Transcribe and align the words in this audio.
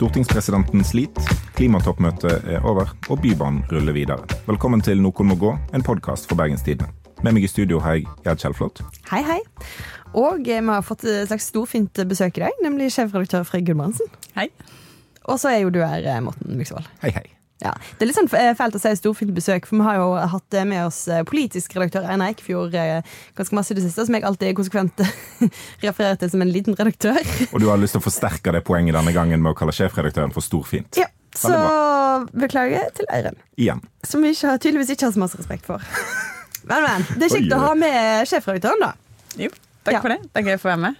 Stortingspresidenten 0.00 0.80
sliter, 0.80 1.26
klimatoppmøtet 1.58 2.46
er 2.48 2.62
over, 2.64 2.88
og 3.12 3.18
Bybanen 3.20 3.66
ruller 3.68 3.92
videre. 3.92 4.38
Velkommen 4.46 4.80
til 4.80 5.02
Noen 5.04 5.28
må 5.28 5.34
gå, 5.36 5.50
en 5.76 5.84
podkast 5.84 6.24
for 6.24 6.40
Bergens 6.40 6.64
Tidende. 6.64 6.88
Med 7.20 7.36
meg 7.36 7.44
i 7.44 7.50
studio 7.52 7.82
har 7.84 7.98
jeg 7.98 8.06
Gerd 8.24 8.40
Kjellflot. 8.40 8.80
Hei, 9.10 9.20
hei. 9.28 9.36
Og 10.16 10.40
vi 10.46 10.56
har 10.56 10.86
fått 10.88 11.04
et 11.04 11.28
slags 11.28 11.50
storfint 11.52 12.00
besøk 12.08 12.40
i 12.40 12.46
dag, 12.46 12.62
nemlig 12.64 12.88
sjefredaktør 12.94 13.44
Fred 13.44 13.68
Gudbrandsen. 13.68 14.08
Hei. 14.38 14.48
Og 15.28 15.36
så 15.42 15.52
er 15.52 15.66
jo 15.66 15.74
du 15.74 15.82
her, 15.84 16.08
Morten 16.24 16.56
Myksvold. 16.56 16.88
Hei, 17.04 17.12
hei. 17.18 17.26
Ja, 17.60 17.74
Det 17.98 18.04
er 18.04 18.08
litt 18.08 18.16
sånn 18.16 18.30
fælt 18.30 18.76
å 18.76 18.80
si 18.80 18.92
storfint 18.96 19.34
besøk, 19.36 19.66
for 19.68 19.76
vi 19.80 19.84
har 19.84 19.98
jo 20.00 20.08
hatt 20.32 20.58
med 20.64 20.86
oss 20.86 21.02
politisk 21.28 21.74
redaktør 21.76 22.08
Einar 22.08 22.32
Eikfjord 22.32 22.72
ganske 23.36 23.56
masse 23.56 23.74
i 23.74 23.78
det 23.78 23.84
siste, 23.84 24.06
som 24.08 24.16
jeg 24.16 24.24
alltid 24.24 24.56
konsekvent 24.56 25.02
refererer 25.84 26.16
til 26.20 26.32
som 26.32 26.44
en 26.44 26.52
liten 26.52 26.78
redaktør. 26.78 27.20
Og 27.52 27.60
du 27.60 27.68
har 27.68 27.80
lyst 27.80 27.96
til 27.98 28.02
å 28.02 28.06
forsterke 28.06 28.54
det 28.56 28.64
poenget 28.64 28.96
denne 28.96 29.12
gangen 29.16 29.42
med 29.44 29.52
å 29.52 29.58
kalle 29.58 29.74
sjefredaktøren 29.76 30.32
for 30.32 30.44
storfint. 30.44 30.96
Ja, 31.00 31.10
så 31.36 31.54
beklager 32.32 32.90
til 32.96 33.08
Eiren. 33.12 33.36
Igjen. 33.60 33.84
Som 34.06 34.24
vi 34.24 34.32
ikke, 34.34 34.56
tydeligvis 34.58 34.94
ikke 34.96 35.08
har 35.08 35.14
så 35.14 35.22
masse 35.22 35.40
respekt 35.40 35.68
for. 35.68 35.84
Men, 36.68 36.84
men. 36.84 37.04
Det 37.16 37.24
er 37.24 37.32
kjekt 37.32 37.52
å 37.56 37.58
ha 37.62 37.70
med 37.72 38.28
sjefredaktøren, 38.28 38.82
da. 38.84 38.90
Jo. 39.40 39.48
Takk 39.82 39.94
ja. 39.94 40.00
for 40.00 40.12
det. 40.12 40.18
Det 40.28 40.40
er 40.40 40.48
gøy 40.50 40.56
å 40.58 40.60
få 40.60 40.68
være 40.68 40.82
med. 40.82 40.94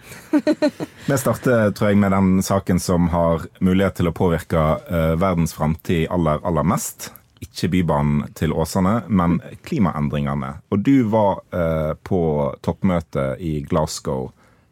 Vi 1.09 1.17
starter 1.21 1.73
tror 1.77 1.91
jeg, 1.91 1.99
med 2.01 2.13
den 2.15 2.41
saken 2.45 2.81
som 2.81 3.11
har 3.13 3.45
mulighet 3.61 3.99
til 3.99 4.09
å 4.09 4.15
påvirke 4.15 4.61
uh, 4.87 5.13
verdens 5.21 5.53
framtid 5.53 6.07
aller, 6.13 6.41
aller 6.47 6.65
mest. 6.65 7.11
Ikke 7.41 7.69
Bybanen 7.73 8.31
til 8.37 8.53
Åsane, 8.53 9.03
men 9.09 9.37
klimaendringene. 9.67 10.55
Og 10.73 10.81
du 10.85 11.03
var 11.13 11.43
uh, 11.53 11.93
på 12.01 12.21
toppmøte 12.65 13.35
i 13.41 13.59
Glasgow 13.69 14.31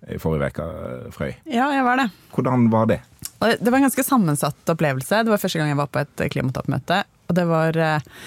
i 0.10 0.18
forrige 0.18 0.50
uke, 0.56 0.68
Frøy. 1.14 1.36
Ja, 1.46 1.70
jeg 1.76 1.86
var 1.86 2.02
det. 2.02 2.08
Hvordan 2.34 2.66
var 2.74 2.90
det? 2.90 3.02
Det 3.40 3.70
var 3.70 3.78
en 3.78 3.86
ganske 3.86 4.04
sammensatt 4.04 4.74
opplevelse. 4.74 5.22
Det 5.22 5.32
var 5.32 5.42
første 5.42 5.62
gang 5.62 5.70
jeg 5.70 5.80
var 5.80 5.92
på 5.94 6.02
et 6.02 6.26
klimatoppmøte. 6.34 7.04
Og 7.30 7.38
det 7.38 7.46
var 7.50 7.78
uh, 7.78 8.18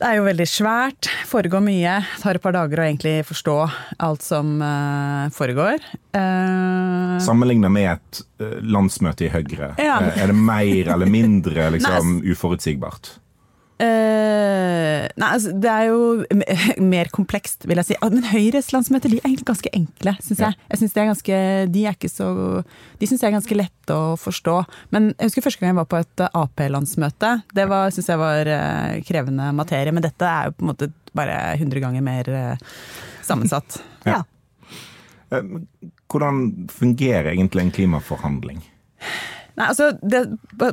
det 0.00 0.08
er 0.08 0.16
jo 0.16 0.22
veldig 0.24 0.46
svært, 0.48 1.10
foregår 1.28 1.60
mye. 1.60 1.98
Tar 2.22 2.38
et 2.38 2.44
par 2.44 2.54
dager 2.56 2.80
å 2.80 2.84
egentlig 2.86 3.18
forstå 3.28 3.56
alt 4.00 4.24
som 4.24 4.54
uh, 4.64 5.28
foregår. 5.36 5.82
Uh, 6.16 7.18
Sammenligna 7.20 7.68
med 7.72 7.90
et 7.92 8.22
uh, 8.40 8.54
landsmøte 8.64 9.26
i 9.28 9.32
Høyre, 9.34 9.74
ja. 9.76 9.98
er 10.08 10.32
det 10.32 10.38
mer 10.38 10.94
eller 10.96 11.10
mindre 11.12 11.68
liksom, 11.76 12.22
uforutsigbart? 12.24 13.12
Uh, 13.80 15.06
nei, 15.16 15.28
altså, 15.30 15.54
det 15.56 15.70
er 15.72 15.86
jo 15.88 16.40
mer 16.92 17.08
komplekst, 17.14 17.64
vil 17.68 17.80
jeg 17.80 17.88
si. 17.88 17.96
Men 18.02 18.26
Høyres 18.28 18.68
landsmøter 18.74 19.12
de 19.12 19.20
er 19.20 19.28
egentlig 19.30 19.48
ganske 19.48 19.72
enkle, 19.76 20.12
syns 20.20 20.42
jeg. 20.44 20.58
jeg 20.68 20.80
synes 20.82 20.96
det 20.96 21.06
ganske, 21.08 21.38
de 21.72 21.84
er 21.88 21.96
ikke 21.96 22.10
så 22.12 22.28
De 23.00 23.08
syns 23.08 23.22
jeg 23.24 23.30
er 23.30 23.36
ganske 23.38 23.56
lette 23.56 23.96
å 23.96 24.18
forstå. 24.20 24.56
Men 24.92 25.14
jeg 25.14 25.30
husker 25.30 25.46
første 25.46 25.62
gang 25.62 25.72
jeg 25.72 25.80
var 25.80 25.88
på 25.88 26.00
et 26.02 26.24
Ap-landsmøte. 26.28 27.32
Det 27.56 27.66
syns 27.96 28.12
jeg 28.12 28.20
var 28.20 28.52
uh, 28.52 28.98
krevende 29.08 29.48
materie. 29.56 29.96
Men 29.96 30.04
dette 30.04 30.28
er 30.28 30.50
jo 30.50 30.58
på 30.58 30.66
en 30.66 30.72
måte 30.74 30.90
bare 31.16 31.38
100 31.56 31.80
ganger 31.86 32.04
mer 32.04 32.28
uh, 32.28 32.84
sammensatt. 33.24 33.80
ja. 34.12 34.20
Hvordan 35.30 36.68
fungerer 36.68 37.32
egentlig 37.32 37.64
en 37.64 37.74
klimaforhandling? 37.80 38.60
Nei, 39.56 39.66
altså, 39.66 39.90
det, 40.02 40.24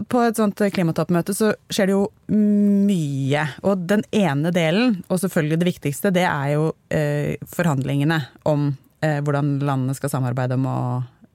På 0.10 0.22
et 0.26 0.40
sånt 0.40 0.62
klimatoppmøte 0.74 1.36
så 1.38 1.52
skjer 1.74 1.90
det 1.90 1.96
jo 1.96 2.06
mye. 2.34 3.46
Og 3.68 3.86
den 3.90 4.04
ene 4.16 4.54
delen, 4.56 5.02
og 5.08 5.22
selvfølgelig 5.24 5.62
det 5.62 5.70
viktigste, 5.72 6.14
det 6.16 6.26
er 6.28 6.56
jo 6.56 6.72
eh, 6.94 7.38
forhandlingene 7.52 8.22
om 8.50 8.72
eh, 9.06 9.20
hvordan 9.24 9.58
landene 9.66 9.98
skal 9.98 10.14
samarbeide 10.14 10.58
om 10.60 10.68
å 10.70 10.80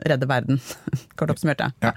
redde 0.02 0.26
verden. 0.26 0.60
Kort 1.18 1.32
oppsummert, 1.34 1.62
ja. 1.62 1.92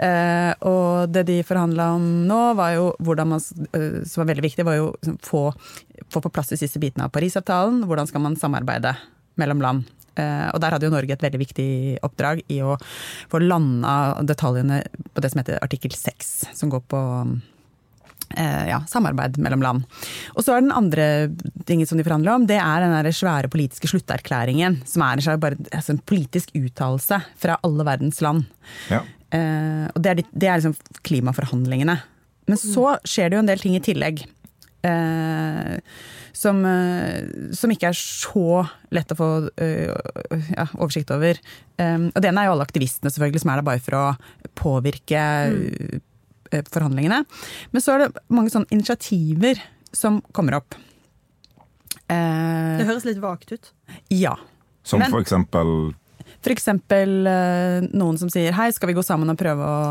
Eh, 0.00 0.52
og 0.68 1.12
det 1.12 1.26
de 1.28 1.40
forhandla 1.46 1.92
om 1.96 2.06
nå, 2.28 2.42
var 2.58 2.76
jo 2.76 2.92
hvordan 3.02 3.34
man, 3.34 3.42
eh, 3.72 4.02
som 4.08 4.22
var 4.22 4.32
veldig 4.32 4.46
viktig, 4.46 4.68
var 4.68 4.78
jo 4.78 4.92
å 4.92 5.16
få, 5.24 5.42
få 6.12 6.24
på 6.24 6.32
plass 6.32 6.52
de 6.54 6.60
siste 6.60 6.80
bitene 6.82 7.08
av 7.08 7.14
Parisavtalen. 7.14 7.82
Hvordan 7.88 8.08
skal 8.08 8.24
man 8.24 8.38
samarbeide 8.40 8.96
mellom 9.40 9.64
land 9.64 9.84
Eh, 9.84 10.01
og 10.20 10.58
der 10.60 10.74
hadde 10.74 10.88
jo 10.88 10.92
Norge 10.92 11.14
et 11.14 11.24
veldig 11.24 11.40
viktig 11.40 11.70
oppdrag 12.04 12.42
i 12.52 12.60
å 12.64 12.76
få 13.32 13.40
landa 13.40 14.20
detaljene 14.28 14.82
på 15.14 15.24
det 15.24 15.32
som 15.32 15.40
heter 15.40 15.62
artikkel 15.64 15.94
6, 15.96 16.32
som 16.58 16.72
går 16.72 16.84
på 16.92 17.00
eh, 18.36 18.68
ja, 18.68 18.82
samarbeid 18.88 19.38
mellom 19.42 19.62
land. 19.62 19.86
Og 20.34 20.44
så 20.44 20.56
er 20.56 20.64
den 20.64 20.74
andre 20.74 21.06
tingen 21.68 21.88
som 21.88 21.98
de 21.98 22.06
forhandler 22.06 22.34
om, 22.34 22.46
det 22.48 22.58
er 22.60 22.84
den 22.84 22.94
der 22.94 23.16
svære 23.16 23.50
politiske 23.52 23.90
slutterklæringen. 23.90 24.80
Som 24.88 25.04
er 25.06 25.22
en, 25.22 25.40
bare, 25.42 25.58
altså 25.70 25.96
en 25.96 26.04
politisk 26.12 26.54
uttalelse 26.58 27.22
fra 27.42 27.58
alle 27.66 27.88
verdens 27.88 28.22
land. 28.24 28.46
Ja. 28.92 29.02
Eh, 29.32 29.88
og 29.92 30.02
det 30.04 30.12
er, 30.12 30.24
det 30.30 30.48
er 30.48 30.62
liksom 30.62 31.02
klimaforhandlingene. 31.06 31.98
Men 32.50 32.58
så 32.58 32.96
skjer 33.06 33.30
det 33.30 33.38
jo 33.38 33.42
en 33.44 33.50
del 33.52 33.62
ting 33.62 33.76
i 33.78 33.84
tillegg. 33.84 34.24
Eh, 34.82 35.78
som, 36.32 36.64
eh, 36.66 37.24
som, 37.54 37.70
ikke 37.70 37.90
er 37.92 37.98
så 37.98 38.62
lett 38.94 39.12
å 39.12 39.18
få 39.18 39.28
uh, 39.46 39.90
ja, 40.56 40.64
oversikt 40.80 41.12
over. 41.14 41.38
Um, 41.76 42.08
og 42.10 42.22
det 42.22 42.30
ene 42.30 42.42
er 42.42 42.48
jo 42.48 42.54
alle 42.56 42.66
aktivistene 42.66 43.12
selvfølgelig, 43.12 43.44
som 43.44 43.52
er 43.52 43.60
der 43.60 43.68
bare 43.68 43.82
for 43.84 43.98
å 43.98 44.04
påvirke 44.58 45.22
mm. 45.52 46.02
uh, 46.50 46.64
forhandlingene. 46.72 47.22
Men 47.70 47.84
så 47.84 47.94
er 47.94 48.06
det 48.06 48.24
mange 48.32 48.54
sånne 48.54 48.72
initiativer 48.74 49.60
som 49.94 50.22
kommer 50.34 50.58
opp. 50.58 50.78
Uh, 52.10 52.80
det 52.80 52.88
høres 52.88 53.06
litt 53.06 53.22
vagt 53.22 53.52
ut. 53.52 53.74
Ja. 54.10 54.34
Som 54.82 55.04
Men, 55.04 55.12
for 55.12 55.22
eksempel 55.22 55.92
F.eks. 56.42 56.64
noen 57.92 58.16
som 58.18 58.30
sier 58.32 58.54
hei, 58.56 58.72
skal 58.74 58.90
vi 58.90 58.96
gå 58.96 59.02
sammen 59.06 59.30
og 59.30 59.38
prøve 59.38 59.62
å 59.62 59.82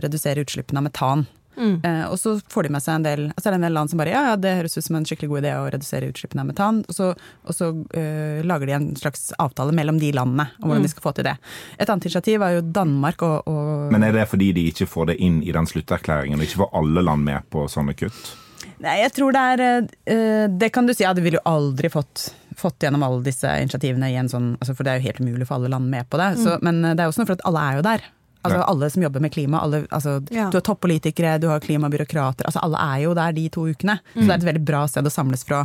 redusere 0.00 0.40
utslippene 0.46 0.80
av 0.80 0.86
metan. 0.86 1.26
Mm. 1.58 1.76
Eh, 1.84 2.04
og 2.06 2.18
så 2.20 2.36
får 2.50 2.68
de 2.68 2.72
med 2.76 2.84
seg 2.84 2.98
en 2.98 3.06
del 3.06 3.24
altså 3.28 3.48
er 3.48 3.54
det 3.54 3.58
en 3.58 3.66
del 3.66 3.76
land 3.76 3.90
som 3.92 4.00
bare 4.00 4.14
ja, 4.14 4.22
ja, 4.30 4.38
det 4.40 4.54
høres 4.60 4.78
ut 4.78 4.86
som 4.86 4.98
en 4.98 5.06
skikkelig 5.08 5.30
god 5.32 5.40
idé 5.42 5.54
å 5.58 5.68
redusere 5.74 6.10
utslippene 6.12 6.44
av 6.44 6.50
metan. 6.52 6.80
Og 6.86 6.96
så, 6.96 7.10
og 7.18 7.56
så 7.56 7.70
eh, 7.98 8.40
lager 8.46 8.70
de 8.70 8.76
en 8.78 8.90
slags 8.98 9.30
avtale 9.42 9.74
mellom 9.76 10.00
de 10.00 10.12
landene 10.16 10.48
om 10.58 10.68
hvordan 10.68 10.84
mm. 10.84 10.88
de 10.88 10.92
skal 10.94 11.06
få 11.08 11.14
til 11.18 11.28
det. 11.28 11.36
Et 11.76 11.88
annet 11.88 12.08
initiativ 12.08 12.44
er 12.46 12.58
jo 12.58 12.66
Danmark 12.80 13.24
og, 13.26 13.48
og 13.50 13.94
Men 13.94 14.06
er 14.06 14.16
det 14.16 14.28
fordi 14.30 14.52
de 14.56 14.68
ikke 14.72 14.88
får 14.90 15.12
det 15.12 15.18
inn 15.24 15.40
i 15.42 15.54
den 15.54 15.68
slutterklæringen, 15.68 16.38
og 16.38 16.46
ikke 16.46 16.62
får 16.64 16.76
alle 16.80 17.04
land 17.04 17.26
med 17.26 17.48
på 17.52 17.66
sånne 17.70 17.96
kutt? 17.98 18.36
Nei, 18.82 19.00
jeg 19.02 19.10
tror 19.14 19.34
det 19.34 19.40
er 19.52 19.62
uh, 19.86 20.44
Det 20.50 20.68
kan 20.74 20.86
du 20.86 20.92
si, 20.94 21.02
ja, 21.02 21.10
det 21.14 21.22
ville 21.24 21.40
jo 21.40 21.48
aldri 21.50 21.90
fått 21.90 22.28
fått 22.58 22.82
gjennom 22.82 23.04
alle 23.06 23.22
disse 23.22 23.46
initiativene 23.62 24.08
i 24.10 24.16
en 24.18 24.26
sånn 24.30 24.48
altså 24.56 24.74
For 24.74 24.82
det 24.82 24.90
er 24.90 24.98
jo 24.98 25.06
helt 25.06 25.20
umulig 25.22 25.46
for 25.46 25.60
alle 25.60 25.70
land 25.70 25.86
med 25.92 26.08
på 26.10 26.18
det. 26.18 26.32
Mm. 26.34 26.40
Så, 26.42 26.56
men 26.66 26.80
det 26.82 26.96
er 26.98 27.06
også 27.06 27.22
noe 27.22 27.28
for 27.28 27.38
at 27.38 27.44
alle 27.46 27.62
er 27.62 27.76
jo 27.78 27.84
der. 27.86 28.06
Altså 28.48 28.70
Alle 28.72 28.90
som 28.94 29.04
jobber 29.06 29.24
med 29.24 29.32
klima. 29.34 29.60
Alle, 29.60 29.84
altså, 29.90 30.18
ja. 30.34 30.48
Du 30.50 30.58
har 30.58 30.64
toppolitikere, 30.66 31.36
du 31.42 31.48
har 31.52 31.62
klimabyråkrater. 31.64 32.48
Altså 32.48 32.62
Alle 32.64 32.80
er 32.94 33.04
jo 33.04 33.14
der 33.18 33.36
de 33.36 33.46
to 33.54 33.68
ukene. 33.68 33.98
Mm. 34.14 34.18
Så 34.18 34.26
det 34.26 34.34
er 34.34 34.40
et 34.40 34.50
veldig 34.52 34.66
bra 34.72 34.82
sted 34.90 35.06
å 35.06 35.14
samles 35.14 35.46
fra. 35.48 35.64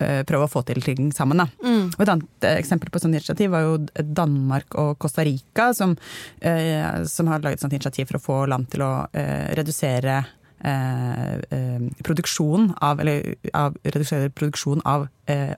Uh, 0.00 0.22
prøve 0.24 0.46
å 0.46 0.50
få 0.50 0.62
til 0.64 0.80
ting 0.82 1.10
sammen. 1.12 1.42
Da. 1.42 1.44
Mm. 1.60 1.90
Og 1.92 2.00
Et 2.00 2.08
annet 2.08 2.46
uh, 2.46 2.54
eksempel 2.56 2.88
på 2.90 2.98
sånt 3.02 3.12
initiativ 3.12 3.52
var 3.52 3.66
jo 3.66 3.74
Danmark 4.00 4.72
og 4.80 4.94
Costa 5.04 5.20
Rica, 5.28 5.68
som, 5.76 5.92
uh, 5.92 7.02
som 7.04 7.28
har 7.28 7.44
laget 7.44 7.60
et 7.60 7.66
sånt 7.66 7.76
initiativ 7.76 8.08
for 8.08 8.18
å 8.18 8.24
få 8.24 8.38
land 8.48 8.70
til 8.72 8.86
å 8.86 8.92
redusere 9.52 10.22
produksjon 10.62 12.68
av, 12.78 13.00
eller, 13.02 13.32
av, 13.58 13.74
redusere 13.82 14.30
produksjon 14.30 14.78
av 14.86 15.08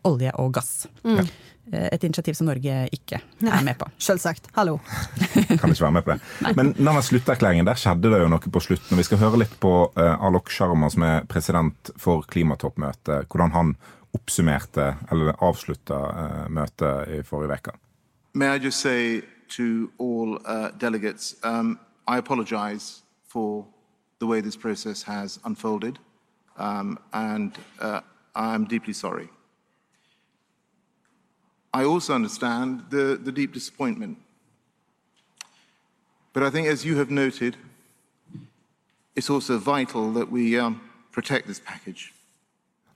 olje 0.09 0.31
og 0.41 0.54
gass. 0.56 0.87
Mm. 1.04 1.26
Eh, 1.72 1.88
et 1.92 2.04
initiativ 2.04 2.37
som 2.37 2.48
Norge 2.48 2.75
ikke 2.92 3.19
er 3.48 3.65
med 3.65 3.78
på. 3.81 3.88
Selvsagt. 3.98 4.50
Hallo. 4.56 4.78
kan 5.60 5.72
ikke 5.72 5.87
være 5.87 5.97
med 5.97 6.04
på 6.04 6.12
det. 6.12 6.19
Nei. 6.44 6.53
Men 6.59 6.72
denne 6.76 7.03
slutterklæringen, 7.03 7.66
der 7.66 7.78
skjedde 7.81 8.12
det 8.12 8.20
jo 8.20 8.28
noe 8.28 8.53
på 8.56 8.62
slutten. 8.62 8.92
og 8.92 9.00
Vi 9.00 9.06
skal 9.09 9.22
høre 9.22 9.41
litt 9.44 9.54
på 9.60 9.72
Alok 9.97 10.53
Sharma, 10.53 10.91
som 10.92 11.06
er 11.09 11.25
president 11.31 11.92
for 12.00 12.26
klimatoppmøtet. 12.28 13.31
Hvordan 13.32 13.56
han 13.56 13.76
oppsummerte, 14.15 14.92
eller 15.10 15.34
avslutta 15.42 15.98
møtet 16.53 17.16
i 17.16 17.22
forrige 17.27 17.59
uke. 17.59 17.72
May 18.34 18.56
I 18.56 18.59
just 18.59 18.80
say 18.80 19.22
to 19.56 19.91
all 19.98 20.39
uh, 20.47 20.68
delegates, 20.78 21.34
um, 21.42 21.78
I 22.06 22.18
apologize 22.18 23.03
for 23.27 23.66
the 24.19 24.27
way 24.27 24.41
this 24.41 24.57
process 24.57 25.03
has 25.03 25.39
unfolded, 25.45 25.99
um, 26.57 26.99
and 27.13 27.57
uh, 27.81 28.01
I'm 28.34 28.65
deeply 28.65 28.93
sorry. 28.93 29.28
I 31.72 31.84
also 31.84 32.15
understand 32.15 32.84
the, 32.91 33.19
the 33.21 33.33
deep 33.33 33.53
disappointment. 33.53 34.19
But 36.33 36.43
I 36.43 36.51
think, 36.51 36.69
as 36.69 36.84
you 36.84 36.97
have 36.99 37.11
noted, 37.11 37.57
it's 39.16 39.31
also 39.31 39.59
vital 39.59 40.13
that 40.13 40.31
we 40.31 40.59
um, 40.59 40.81
protect 41.13 41.47
this 41.47 41.61
package. 41.61 42.13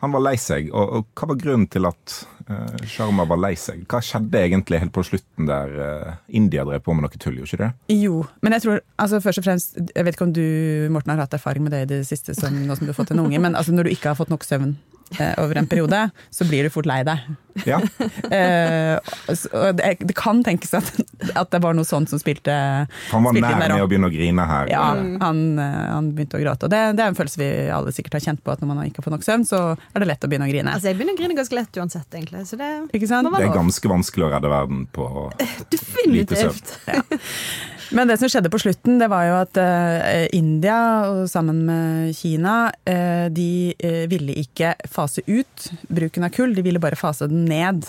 Han 0.03 0.15
var 0.15 0.23
lei 0.23 0.37
seg, 0.39 0.69
og, 0.71 0.93
og, 0.95 1.07
hva 1.19 1.27
var 1.33 1.39
grunnen 1.41 1.67
til 1.71 1.89
at 1.89 2.13
uh, 2.47 2.85
Sharma 2.87 3.25
var 3.27 3.41
lei 3.43 3.55
seg? 3.59 3.81
Hva 3.91 3.99
skjedde 4.05 4.45
egentlig 4.45 4.79
helt 4.85 4.95
på 4.95 5.03
slutten 5.07 5.49
der 5.49 5.73
uh, 5.75 6.13
India 6.29 6.63
drev 6.69 6.85
på 6.87 6.95
med 6.95 7.07
noe 7.07 7.19
tull, 7.19 7.41
gjorde 7.41 7.51
ikke 7.51 7.65
det? 7.65 7.97
Jo, 7.99 8.21
men 8.47 8.55
jeg 8.55 8.65
tror, 8.67 8.83
altså 9.03 9.19
først 9.25 9.43
og 9.43 9.49
fremst, 9.49 9.81
jeg 9.81 10.07
vet 10.07 10.15
ikke 10.15 10.29
om 10.29 10.37
du 10.37 10.45
Morten, 10.95 11.15
har 11.15 11.25
hatt 11.25 11.35
erfaring 11.35 11.67
med 11.67 11.75
det 11.75 11.83
i 11.87 11.91
det 11.97 12.03
siste, 12.07 12.37
som, 12.39 12.55
nå 12.55 12.79
som 12.79 12.87
du 12.87 12.93
har 12.93 13.01
fått 13.01 13.11
en 13.15 13.25
unge, 13.25 13.43
men 13.43 13.59
altså, 13.59 13.75
når 13.75 13.89
du 13.89 13.97
ikke 13.97 14.13
har 14.13 14.21
fått 14.21 14.31
nok 14.31 14.47
søvn 14.47 14.77
eh, 14.77 14.98
over 15.41 15.61
en 15.61 15.67
periode, 15.67 16.09
så 16.31 16.47
blir 16.49 16.67
du 16.67 16.73
fort 16.73 16.89
lei 16.89 17.03
deg. 17.07 17.29
Ja. 17.67 17.81
Eh, 18.29 18.99
det, 19.73 20.15
kan 20.17 20.41
tenkes 20.45 20.73
at, 20.77 20.89
at 21.39 21.51
det 21.53 21.61
var 21.63 21.75
noe 21.77 21.87
sånt 21.87 22.11
som 22.11 22.21
spilte 22.21 22.53
Han 22.53 23.25
var 23.25 23.33
spilte 23.35 23.51
nær 23.55 23.73
med 23.73 23.85
å 23.85 23.89
begynne 23.89 24.11
å 24.11 24.13
grine 24.13 24.45
her. 24.49 24.71
Ja, 24.73 24.83
han, 25.23 25.41
eh, 25.63 25.77
han 25.93 26.11
begynte 26.17 26.39
å 26.39 26.43
gråte. 26.43 26.69
Og 26.69 26.73
det, 26.73 26.81
det 26.99 27.05
er 27.05 27.13
en 27.13 27.19
følelse 27.19 27.41
vi 27.41 27.49
alle 27.73 27.93
sikkert 27.95 28.19
har 28.19 28.25
kjent 28.27 28.43
på, 28.45 28.53
at 28.53 28.63
når 28.63 28.71
man 28.71 28.83
ikke 28.89 29.01
har 29.01 29.09
fått 29.09 29.17
nok 29.17 29.27
søvn, 29.27 29.47
så 29.49 29.63
er 29.77 30.05
det 30.05 30.11
lett 30.11 30.27
å 30.27 30.31
begynne 30.31 30.49
å 30.49 30.53
grine. 30.53 30.75
Altså, 30.75 30.91
jeg 30.91 30.99
begynner 30.99 31.17
å 31.17 31.21
grine 31.21 31.39
ganske 31.39 31.59
lett 31.59 31.81
uansett, 31.81 32.09
egentlig. 32.13 32.45
Så 32.51 32.59
det 32.61 32.71
Ikke 32.99 33.11
sant? 33.11 33.31
Det 33.33 33.49
er 33.49 33.55
ganske 33.55 33.93
vanskelig 33.95 34.29
å 34.29 34.33
redde 34.35 34.53
verden 34.53 34.85
på 34.93 35.09
lite 36.13 36.43
søvn. 36.43 36.59
Definitivt. 36.59 36.77
Men 37.91 38.11
det 38.11 38.19
som 38.21 38.31
skjedde 38.31 38.51
på 38.53 38.61
slutten, 38.61 38.99
det 39.01 39.09
var 39.11 39.29
jo 39.29 39.37
at 39.43 39.61
uh, 39.61 40.27
India, 40.37 40.81
og 41.09 41.29
sammen 41.31 41.63
med 41.69 42.17
Kina, 42.19 42.69
uh, 42.89 43.29
de 43.33 43.77
uh, 43.81 44.05
ville 44.11 44.37
ikke 44.43 44.75
fase 44.91 45.25
ut 45.29 45.71
bruken 45.89 46.29
av 46.29 46.35
kull, 46.35 46.53
de 46.57 46.67
ville 46.67 46.83
bare 46.83 46.99
fase 46.99 47.31
den 47.31 47.49
ned. 47.49 47.89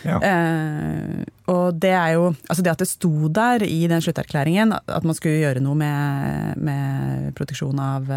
Ja. 0.00 0.16
Eh, 0.24 1.24
og 1.52 1.76
det 1.76 1.90
er 1.92 2.14
jo 2.14 2.30
Altså 2.48 2.62
det 2.64 2.70
at 2.72 2.80
det 2.80 2.86
sto 2.88 3.28
der 3.32 3.60
i 3.66 3.82
den 3.90 4.00
slutterklæringen 4.00 4.72
at 4.72 5.04
man 5.04 5.16
skulle 5.16 5.42
gjøre 5.42 5.60
noe 5.60 5.76
med, 5.76 6.56
med 6.56 7.34
produksjon 7.36 7.80
av 7.84 8.08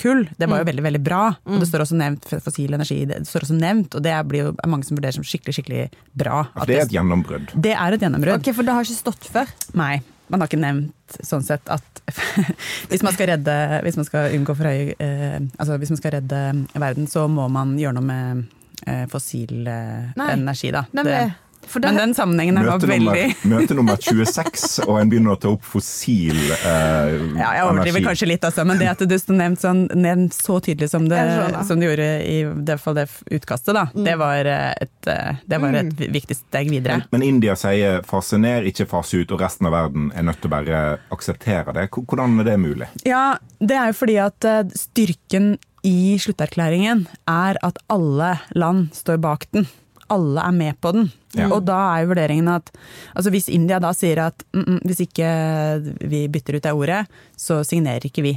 kull, 0.00 0.24
det 0.40 0.48
var 0.48 0.62
jo 0.62 0.68
veldig, 0.70 0.84
veldig 0.86 1.02
bra. 1.04 1.22
Og 1.48 1.60
det 1.60 1.68
står 1.68 1.84
også 1.84 1.98
nevnt 2.00 2.28
fossil 2.44 2.76
energi, 2.76 3.02
det 3.08 3.20
står 3.28 3.44
også 3.44 3.58
nevnt, 3.60 3.98
og 3.98 4.04
det 4.04 4.14
blir 4.30 4.46
jo 4.46 4.52
er 4.54 4.72
mange 4.72 4.88
som 4.88 4.96
vurderer 4.96 5.18
som 5.18 5.26
skikkelig, 5.26 5.58
skikkelig 5.58 5.88
bra. 6.16 6.46
For 6.56 6.70
det 6.70 6.78
er 6.78 6.86
et 6.86 6.96
gjennombrudd. 6.96 7.56
det 7.68 7.74
er 7.76 7.98
et 7.98 8.06
gjennombrudd. 8.06 8.40
Ok, 8.40 8.54
For 8.56 8.68
det 8.68 8.78
har 8.78 8.88
ikke 8.88 9.02
stått 9.02 9.28
før? 9.36 9.52
Nei, 9.78 9.98
man 10.28 10.42
har 10.42 10.50
ikke 10.50 10.60
nevnt 10.60 11.18
sånn 11.24 11.44
sett 11.46 11.68
at 11.72 12.02
hvis 12.90 13.02
man 13.04 13.14
skal 13.14 13.30
redde 13.34 13.54
Hvis 13.84 13.98
man 13.98 14.06
skal 14.08 14.34
unngå 14.36 14.54
for 14.56 14.68
høy 14.68 14.94
eh, 14.96 15.40
Altså 15.60 15.76
hvis 15.80 15.92
man 15.92 16.00
skal 16.00 16.14
redde 16.18 16.40
verden, 16.72 17.08
så 17.10 17.26
må 17.28 17.48
man 17.52 17.74
gjøre 17.80 17.98
noe 17.98 18.06
med 18.06 18.46
eh, 18.86 19.04
fossil 19.12 19.68
eh, 19.68 20.14
energi, 20.28 20.72
da. 20.74 20.86
Nemlig. 20.96 21.18
Det, 21.18 21.47
men 21.74 21.98
den 21.98 22.14
sammenhengen 22.16 22.58
her 22.60 22.68
var 22.70 22.84
veldig 22.90 23.24
møte 23.50 23.76
nummer 23.78 23.98
26, 24.00 24.66
og 24.86 24.98
en 25.00 25.10
begynner 25.10 25.34
å 25.34 25.40
ta 25.40 25.52
opp 25.52 25.66
fossil 25.66 26.36
eh, 26.38 27.14
ja, 27.38 27.52
Jeg 27.58 27.66
overdriver 27.66 27.98
energi. 27.98 28.04
kanskje 28.06 28.30
litt, 28.30 28.46
altså, 28.48 28.64
men 28.68 28.80
det 28.80 28.90
at 28.92 29.04
det 29.10 29.20
sto 29.22 29.36
nevnt, 29.36 29.62
sånn, 29.62 29.84
nevnt 29.98 30.36
så 30.36 30.58
tydelig 30.64 30.90
som 30.92 31.08
det, 31.10 31.20
som 31.68 31.80
det 31.80 31.90
gjorde 31.90 32.08
i 32.24 32.36
det, 32.68 32.78
fall 32.82 32.98
det 32.98 33.08
utkastet, 33.38 33.74
da, 33.76 33.86
det 33.94 34.16
var 34.20 34.48
eh, 34.48 34.72
et, 34.86 35.10
eh, 35.10 35.40
det 35.46 35.62
var 35.62 35.80
et 35.82 36.04
viktig 36.18 36.38
steg 36.38 36.72
videre. 36.72 37.02
Men 37.14 37.26
India 37.26 37.56
sier 37.58 38.02
fase 38.08 38.40
ned, 38.40 38.68
ikke 38.70 38.88
fase 38.90 39.22
ut, 39.22 39.32
og 39.34 39.42
resten 39.42 39.68
av 39.68 39.76
verden 39.76 40.10
er 40.16 40.26
nødt 40.28 40.42
til 40.42 40.50
å 40.50 40.56
bare 40.56 40.82
akseptere 41.14 41.74
det. 41.76 41.88
Hvordan 41.98 42.40
er 42.42 42.52
det 42.52 42.58
mulig? 42.62 42.90
Ja, 43.08 43.38
det 43.58 43.76
er 43.78 43.90
jo 43.92 43.98
fordi 44.02 44.18
at 44.22 44.48
eh, 44.48 44.62
styrken 44.78 45.56
i 45.86 46.18
slutterklæringen 46.20 47.06
er 47.30 47.58
at 47.64 47.78
alle 47.92 48.38
land 48.58 48.90
står 48.96 49.20
bak 49.22 49.46
den. 49.54 49.68
Alle 50.14 50.44
er 50.48 50.56
med 50.56 50.78
på 50.80 50.92
den. 50.96 51.10
Ja. 51.36 51.50
Og 51.52 51.62
da 51.68 51.76
er 51.92 52.04
jo 52.04 52.12
vurderingen 52.14 52.48
at 52.52 52.70
altså 53.14 53.32
hvis 53.34 53.50
India 53.52 53.80
da 53.82 53.92
sier 53.96 54.22
at 54.28 54.44
mm, 54.56 54.64
mm, 54.64 54.80
hvis 54.88 55.02
ikke 55.04 55.28
vi 56.08 56.24
bytter 56.32 56.58
ut 56.58 56.64
det 56.64 56.74
ordet, 56.74 57.02
så 57.36 57.60
signerer 57.66 58.08
ikke 58.08 58.24
vi. 58.24 58.34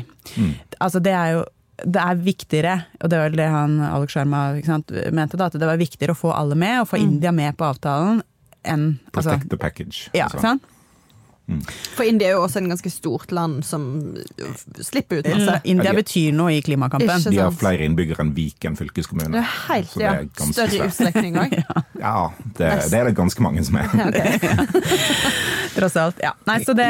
Altså 0.79 1.03
det 1.03 1.15
er 1.15 1.37
jo 1.37 1.45
det 1.81 2.01
er 2.01 2.19
viktigere, 2.21 2.73
og 3.01 3.09
det 3.09 3.17
var 3.17 3.31
det 3.33 3.47
han 3.49 3.79
Alex 3.81 4.13
Sharma 4.13 4.41
sant, 4.61 4.91
mente, 5.13 5.37
da, 5.39 5.47
at 5.49 5.55
det 5.57 5.65
var 5.65 5.79
viktigere 5.81 6.13
å 6.13 6.19
få 6.19 6.33
alle 6.35 6.53
med, 6.53 6.83
og 6.83 6.91
få 6.91 6.99
India 7.01 7.31
med 7.33 7.55
på 7.57 7.65
avtalen, 7.71 8.21
enn 8.61 8.83
altså, 9.15 9.31
Protect 9.31 9.49
the 9.49 9.57
package. 9.57 10.03
ja, 10.13 10.27
altså. 10.27 10.59
ikke 10.59 10.70
sant? 11.51 11.71
for 11.97 12.07
India 12.07 12.31
er 12.31 12.37
jo 12.39 12.43
også 12.47 12.61
en 12.63 12.71
ganske 12.71 12.91
stort 12.93 13.31
land 13.35 13.61
som 13.67 13.85
slipper 14.81 15.21
ut 15.21 15.29
masse. 15.31 15.59
India 15.63 15.91
Ja, 15.91 15.95
de- 15.95 16.01
betyr 16.01 16.33
noe 16.35 16.55
i 16.55 16.61
klimakampen. 16.65 17.23
De 17.29 17.37
har 17.41 17.51
flere 17.55 17.85
innbyggere 17.85 18.23
enn 18.25 18.33
Viken 18.35 18.75
fylkeskommune. 18.79 19.31
Det 19.35 19.43
er 19.43 19.51
helt, 19.69 19.91
Så 19.91 19.99
det 19.99 20.09
er 20.09 20.51
Større 20.51 20.87
utstrekning 20.89 21.37
òg. 21.41 21.57
Ja, 22.01 22.31
det, 22.57 22.67
det 22.89 22.97
er 22.97 23.05
det 23.11 23.13
ganske 23.13 23.43
mange 23.45 23.61
som 23.67 23.75
er. 23.77 23.85
Tross 25.75 25.95
alt, 26.01 26.17
ja. 26.23 26.31
Nei, 26.49 26.55
så, 26.65 26.73
det, 26.75 26.87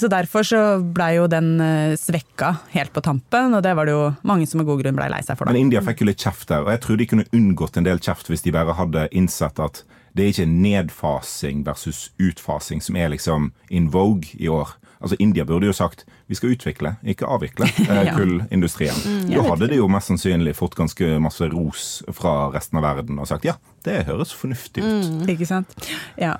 så 0.00 0.08
derfor 0.12 0.44
så 0.46 0.62
blei 0.82 1.12
jo 1.16 1.26
den 1.30 1.54
eh, 1.62 1.94
svekka 2.00 2.50
helt 2.74 2.92
på 2.92 3.02
tampen, 3.06 3.54
og 3.56 3.62
det 3.64 3.72
var 3.78 3.88
det 3.88 3.94
jo 3.94 4.02
mange 4.28 4.48
som 4.50 4.60
med 4.60 4.68
god 4.68 4.82
grunn 4.82 4.98
blei 4.98 5.08
lei 5.12 5.22
seg 5.24 5.38
for. 5.38 5.48
Men 5.48 5.60
India 5.62 5.82
fikk 5.84 6.02
jo 6.04 6.10
litt 6.10 6.22
kjeft 6.26 6.48
der, 6.50 6.66
og 6.66 6.72
jeg 6.74 6.82
tror 6.84 7.00
de 7.00 7.08
kunne 7.12 7.28
unngått 7.36 7.78
en 7.80 7.86
del 7.88 8.02
kjeft 8.02 8.28
hvis 8.32 8.44
de 8.44 8.52
bare 8.56 8.74
hadde 8.76 9.06
innsett 9.16 9.62
at 9.62 9.84
det 10.16 10.24
er 10.24 10.32
ikke 10.32 10.48
nedfasing 10.48 11.62
versus 11.66 12.10
utfasing 12.22 12.82
som 12.82 12.96
er 12.96 13.12
liksom 13.12 13.52
in 13.68 13.90
vogue 13.92 14.32
i 14.40 14.48
år. 14.48 14.72
Altså 14.96 15.16
India 15.20 15.44
burde 15.44 15.68
jo 15.68 15.74
sagt 15.76 16.06
vi 16.26 16.34
skal 16.34 16.54
utvikle, 16.56 16.94
ikke 17.04 17.28
avvikle 17.28 17.68
eh, 17.90 18.10
kullindustrien. 18.16 19.28
Da 19.28 19.44
hadde 19.50 19.68
de 19.70 19.80
jo 19.80 19.88
mest 19.92 20.10
sannsynlig 20.10 20.56
fått 20.56 20.74
ganske 20.78 21.18
masse 21.22 21.48
ros 21.52 21.86
fra 22.16 22.48
resten 22.54 22.80
av 22.80 22.86
verden 22.88 23.20
og 23.20 23.28
sagt 23.30 23.46
ja, 23.46 23.58
det 23.84 24.06
høres 24.08 24.32
fornuftig 24.34 24.82
ut. 24.82 25.28
Ikke 25.30 25.48
sant? 25.48 25.76
Ja. 26.18 26.38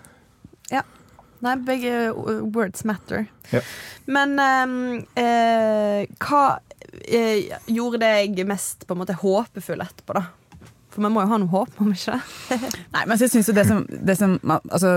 Ja. 0.73 0.82
Nei, 1.44 1.56
begge 1.67 1.93
uh, 2.17 2.40
words 2.49 2.84
matter. 2.88 3.26
Ja. 3.52 3.61
Men 4.11 4.38
ehm, 4.40 4.78
eh, 5.20 6.06
hva 6.23 6.43
eh, 7.05 7.52
gjorde 7.69 8.00
deg 8.02 8.40
mest 8.49 8.87
på 8.87 8.96
en 8.96 9.02
måte 9.02 9.19
håpefull 9.20 9.84
etterpå, 9.84 10.17
da? 10.17 10.25
For 10.97 11.05
man 11.05 11.13
må 11.13 11.21
jo 11.21 11.29
ha 11.29 11.39
noe 11.43 11.53
håp, 11.53 11.75
må 11.77 11.91
man 11.91 11.97
ikke? 11.97 12.17
Nei, 12.95 13.03
men 13.05 13.21
jeg 13.21 13.29
synes 13.35 13.51
jo 13.51 13.55
det 13.57 13.67
som, 13.69 13.83
det 13.85 14.17
som 14.17 14.39
altså, 14.49 14.91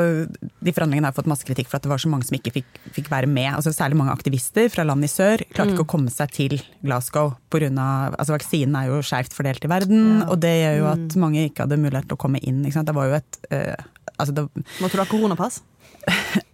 De 0.63 0.71
forhandlingene 0.71 1.09
har 1.09 1.17
fått 1.17 1.27
masse 1.27 1.43
kritikk 1.47 1.67
for 1.67 1.79
at 1.79 1.83
det 1.83 1.91
var 1.91 1.99
så 1.99 2.11
mange 2.11 2.27
som 2.29 2.37
ikke 2.37 2.53
fikk, 2.55 2.69
fikk 2.95 3.11
være 3.11 3.27
med. 3.27 3.51
Altså, 3.51 3.73
særlig 3.75 3.99
mange 3.99 4.15
aktivister 4.15 4.71
fra 4.71 4.87
land 4.87 5.03
i 5.03 5.11
sør 5.11 5.43
klarte 5.51 5.75
ikke 5.75 5.83
å 5.83 5.91
komme 5.97 6.13
seg 6.13 6.31
til 6.35 6.55
Glasgow. 6.79 7.35
På 7.51 7.59
grunn 7.59 7.81
av, 7.83 8.15
altså, 8.15 8.37
vaksinen 8.37 8.79
er 8.79 8.87
jo 8.93 9.03
skjevt 9.03 9.35
fordelt 9.35 9.67
i 9.67 9.71
verden, 9.71 10.23
og 10.23 10.39
det 10.39 10.55
gjør 10.55 10.79
jo 10.79 10.89
at 10.93 11.19
mange 11.19 11.45
ikke 11.49 11.67
hadde 11.67 11.81
mulighet 11.83 12.07
til 12.07 12.15
å 12.15 12.23
komme 12.23 12.39
inn. 12.39 12.63
Ikke 12.63 12.79
sant? 12.79 12.87
Det 12.87 12.95
var 12.95 13.11
jo 13.11 13.19
et 13.19 13.41
eh, 13.51 13.89
altså 14.19 14.35
det, 14.35 14.43
Måtte 14.83 14.97
du 14.99 15.03
ha 15.03 15.09
koronapass? 15.09 15.61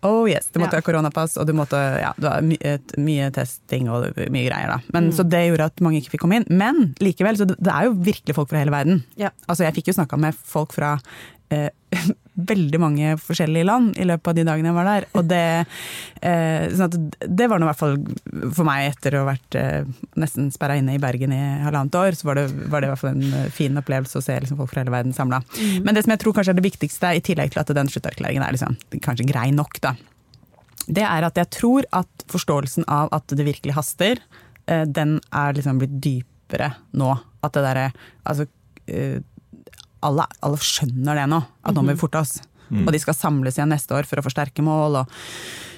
Oh 0.05 0.25
yes, 0.29 0.47
du 0.53 0.59
måtte 0.59 0.75
Ja. 0.77 0.81
ha 0.81 0.85
koronapass, 0.85 1.35
og 1.41 1.47
du 1.47 1.53
måtte, 1.57 1.77
ja, 2.01 2.11
det 2.17 2.27
var 2.29 2.41
my, 2.45 2.57
mye 3.01 3.27
testing 3.33 3.87
og 3.89 4.11
mye 4.17 4.45
greier. 4.47 4.69
da. 4.75 4.79
Men, 4.93 5.11
Så 5.15 5.23
det 5.27 5.41
gjorde 5.47 5.67
at 5.71 5.81
mange 5.85 6.01
ikke 6.01 6.13
fikk 6.15 6.21
komme 6.25 6.39
inn. 6.41 6.45
Men 6.49 6.93
likevel, 7.01 7.37
så 7.39 7.47
det, 7.49 7.55
det 7.63 7.71
er 7.73 7.87
jo 7.87 7.95
virkelig 8.05 8.35
folk 8.37 8.49
fra 8.51 8.61
hele 8.61 8.73
verden. 8.73 9.03
Ja. 9.17 9.31
Altså 9.49 9.65
Jeg 9.65 9.75
fikk 9.79 9.89
jo 9.91 9.97
snakka 9.97 10.19
med 10.21 10.35
folk 10.37 10.73
fra 10.77 10.95
eh, 11.53 11.69
veldig 12.35 12.79
mange 12.81 13.15
forskjellige 13.21 13.67
land 13.67 13.99
i 13.99 14.05
løpet 14.07 14.31
av 14.31 14.37
de 14.37 14.45
dagene 14.47 14.71
jeg 14.71 14.77
var 14.77 14.89
der. 14.89 15.07
Og 15.15 15.27
det, 15.29 15.43
eh, 16.21 16.65
sånn 16.75 17.09
det 17.25 17.49
var 17.51 17.61
nå 17.61 17.67
i 17.67 17.69
hvert 17.71 17.81
fall 17.81 17.97
for 18.55 18.67
meg, 18.67 18.89
etter 18.91 19.15
å 19.15 19.23
ha 19.23 19.29
vært 19.31 19.59
eh, 19.59 19.85
nesten 20.19 20.49
sperra 20.53 20.77
inne 20.79 20.97
i 20.97 21.01
Bergen 21.01 21.35
i 21.35 21.43
halvannet 21.63 21.95
år, 21.99 22.17
så 22.19 22.29
var 22.29 22.41
det, 22.41 22.47
var 22.71 22.83
det 22.83 22.89
i 22.89 22.93
hvert 22.93 23.03
fall 23.03 23.15
en 23.15 23.37
eh, 23.41 23.53
fin 23.55 23.79
opplevelse 23.79 24.19
å 24.19 24.25
se 24.25 24.35
liksom, 24.41 24.59
folk 24.59 24.73
fra 24.73 24.83
hele 24.83 24.95
verden 24.95 25.15
samla. 25.15 25.41
Men 25.85 25.95
det 25.95 26.05
som 26.05 26.15
jeg 26.15 26.23
tror 26.23 26.35
kanskje 26.35 26.55
er 26.55 26.59
det 26.59 26.67
viktigste, 26.67 27.13
i 27.15 27.23
tillegg 27.23 27.53
til 27.53 27.63
at 27.63 27.73
den 27.77 27.91
slutterklæringen 27.91 28.43
er 28.43 28.55
liksom, 28.55 28.75
kanskje 29.05 29.29
grei 29.29 29.47
nok, 29.55 29.79
da, 29.83 29.95
det 30.85 31.05
er 31.07 31.25
at 31.25 31.37
jeg 31.39 31.51
tror 31.53 31.87
at 31.95 32.25
forståelsen 32.31 32.85
av 32.91 33.09
at 33.15 33.31
det 33.33 33.47
virkelig 33.47 33.77
haster, 33.77 34.21
eh, 34.67 34.83
den 34.85 35.17
er 35.33 35.55
liksom 35.57 35.79
blitt 35.81 35.95
dypere 36.03 36.73
nå. 36.97 37.13
At 37.45 37.53
det 37.53 37.65
derre 37.65 37.87
Altså 38.25 38.47
eh, 38.89 39.21
alle, 40.05 40.25
alle 40.45 40.57
skjønner 40.61 41.17
det 41.21 41.27
nå, 41.31 41.41
at 41.65 41.75
nå 41.75 41.81
må 41.85 41.95
vi 41.95 42.01
forte 42.05 42.21
oss. 42.21 42.37
Og 42.71 42.89
de 42.91 42.97
skal 42.99 43.13
samles 43.13 43.59
igjen 43.59 43.69
neste 43.69 43.93
år 43.93 44.07
for 44.09 44.17
å 44.17 44.23
forsterke 44.25 44.63
mål. 44.65 44.95
Og, 45.03 45.11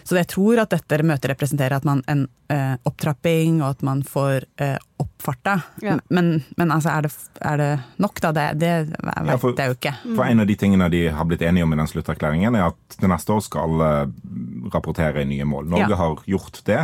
så 0.08 0.16
jeg 0.16 0.30
tror 0.32 0.62
at 0.64 0.72
dette 0.72 1.02
møtet 1.04 1.28
representerer 1.34 1.76
at 1.76 1.84
man 1.88 2.00
en 2.08 2.22
eh, 2.54 2.78
opptrapping, 2.88 3.58
og 3.60 3.74
at 3.74 3.82
man 3.84 4.06
får 4.08 4.46
eh, 4.64 4.78
oppfarta. 5.04 5.58
Ja. 5.84 5.98
Men, 6.16 6.30
men 6.56 6.72
altså, 6.72 6.94
er 6.96 7.04
det, 7.10 7.12
er 7.44 7.58
det 7.60 7.68
nok, 8.00 8.22
da? 8.24 8.32
Det, 8.38 8.46
det 8.64 8.72
vet 8.94 9.28
Ja, 9.28 9.36
for- 9.42 9.52
jeg 9.60 9.74
jo 9.74 9.76
ikke. 9.76 9.94
For 10.16 10.24
en 10.30 10.40
av 10.46 10.48
de 10.48 10.56
tingene 10.64 10.88
de 10.96 11.04
har 11.12 11.28
blitt 11.28 11.44
enige 11.44 11.68
om 11.68 11.76
i 11.76 11.82
den 11.82 11.92
slutterklæringen, 11.92 12.56
er 12.56 12.70
at 12.70 12.98
til 13.02 13.12
neste 13.12 13.36
år 13.36 13.44
skal 13.50 13.68
alle 13.68 13.92
rapportere 14.74 15.28
nye 15.28 15.44
mål. 15.46 15.68
Norge 15.76 15.92
Ja. 15.92 15.96
har 16.06 16.24
gjort 16.26 16.64
det. 16.72 16.80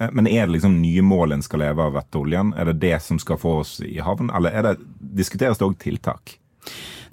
eh, 0.00 0.10
Men 0.12 0.26
er 0.28 0.44
det 0.46 0.58
liksom 0.60 0.82
nye 0.82 1.00
mål 1.02 1.32
en 1.32 1.42
skal 1.42 1.60
leve 1.64 1.80
av 1.82 1.96
etter 1.96 2.20
oljen? 2.20 2.52
Er 2.60 2.66
det 2.66 2.80
det 2.84 3.00
som 3.02 3.18
skal 3.18 3.38
få 3.40 3.60
oss 3.64 3.80
i 3.80 3.96
havn, 4.04 4.28
eller 4.36 4.50
er 4.52 4.62
det, 4.62 4.76
diskuteres 5.00 5.56
det 5.58 5.64
òg 5.64 5.78
tiltak? 5.80 6.36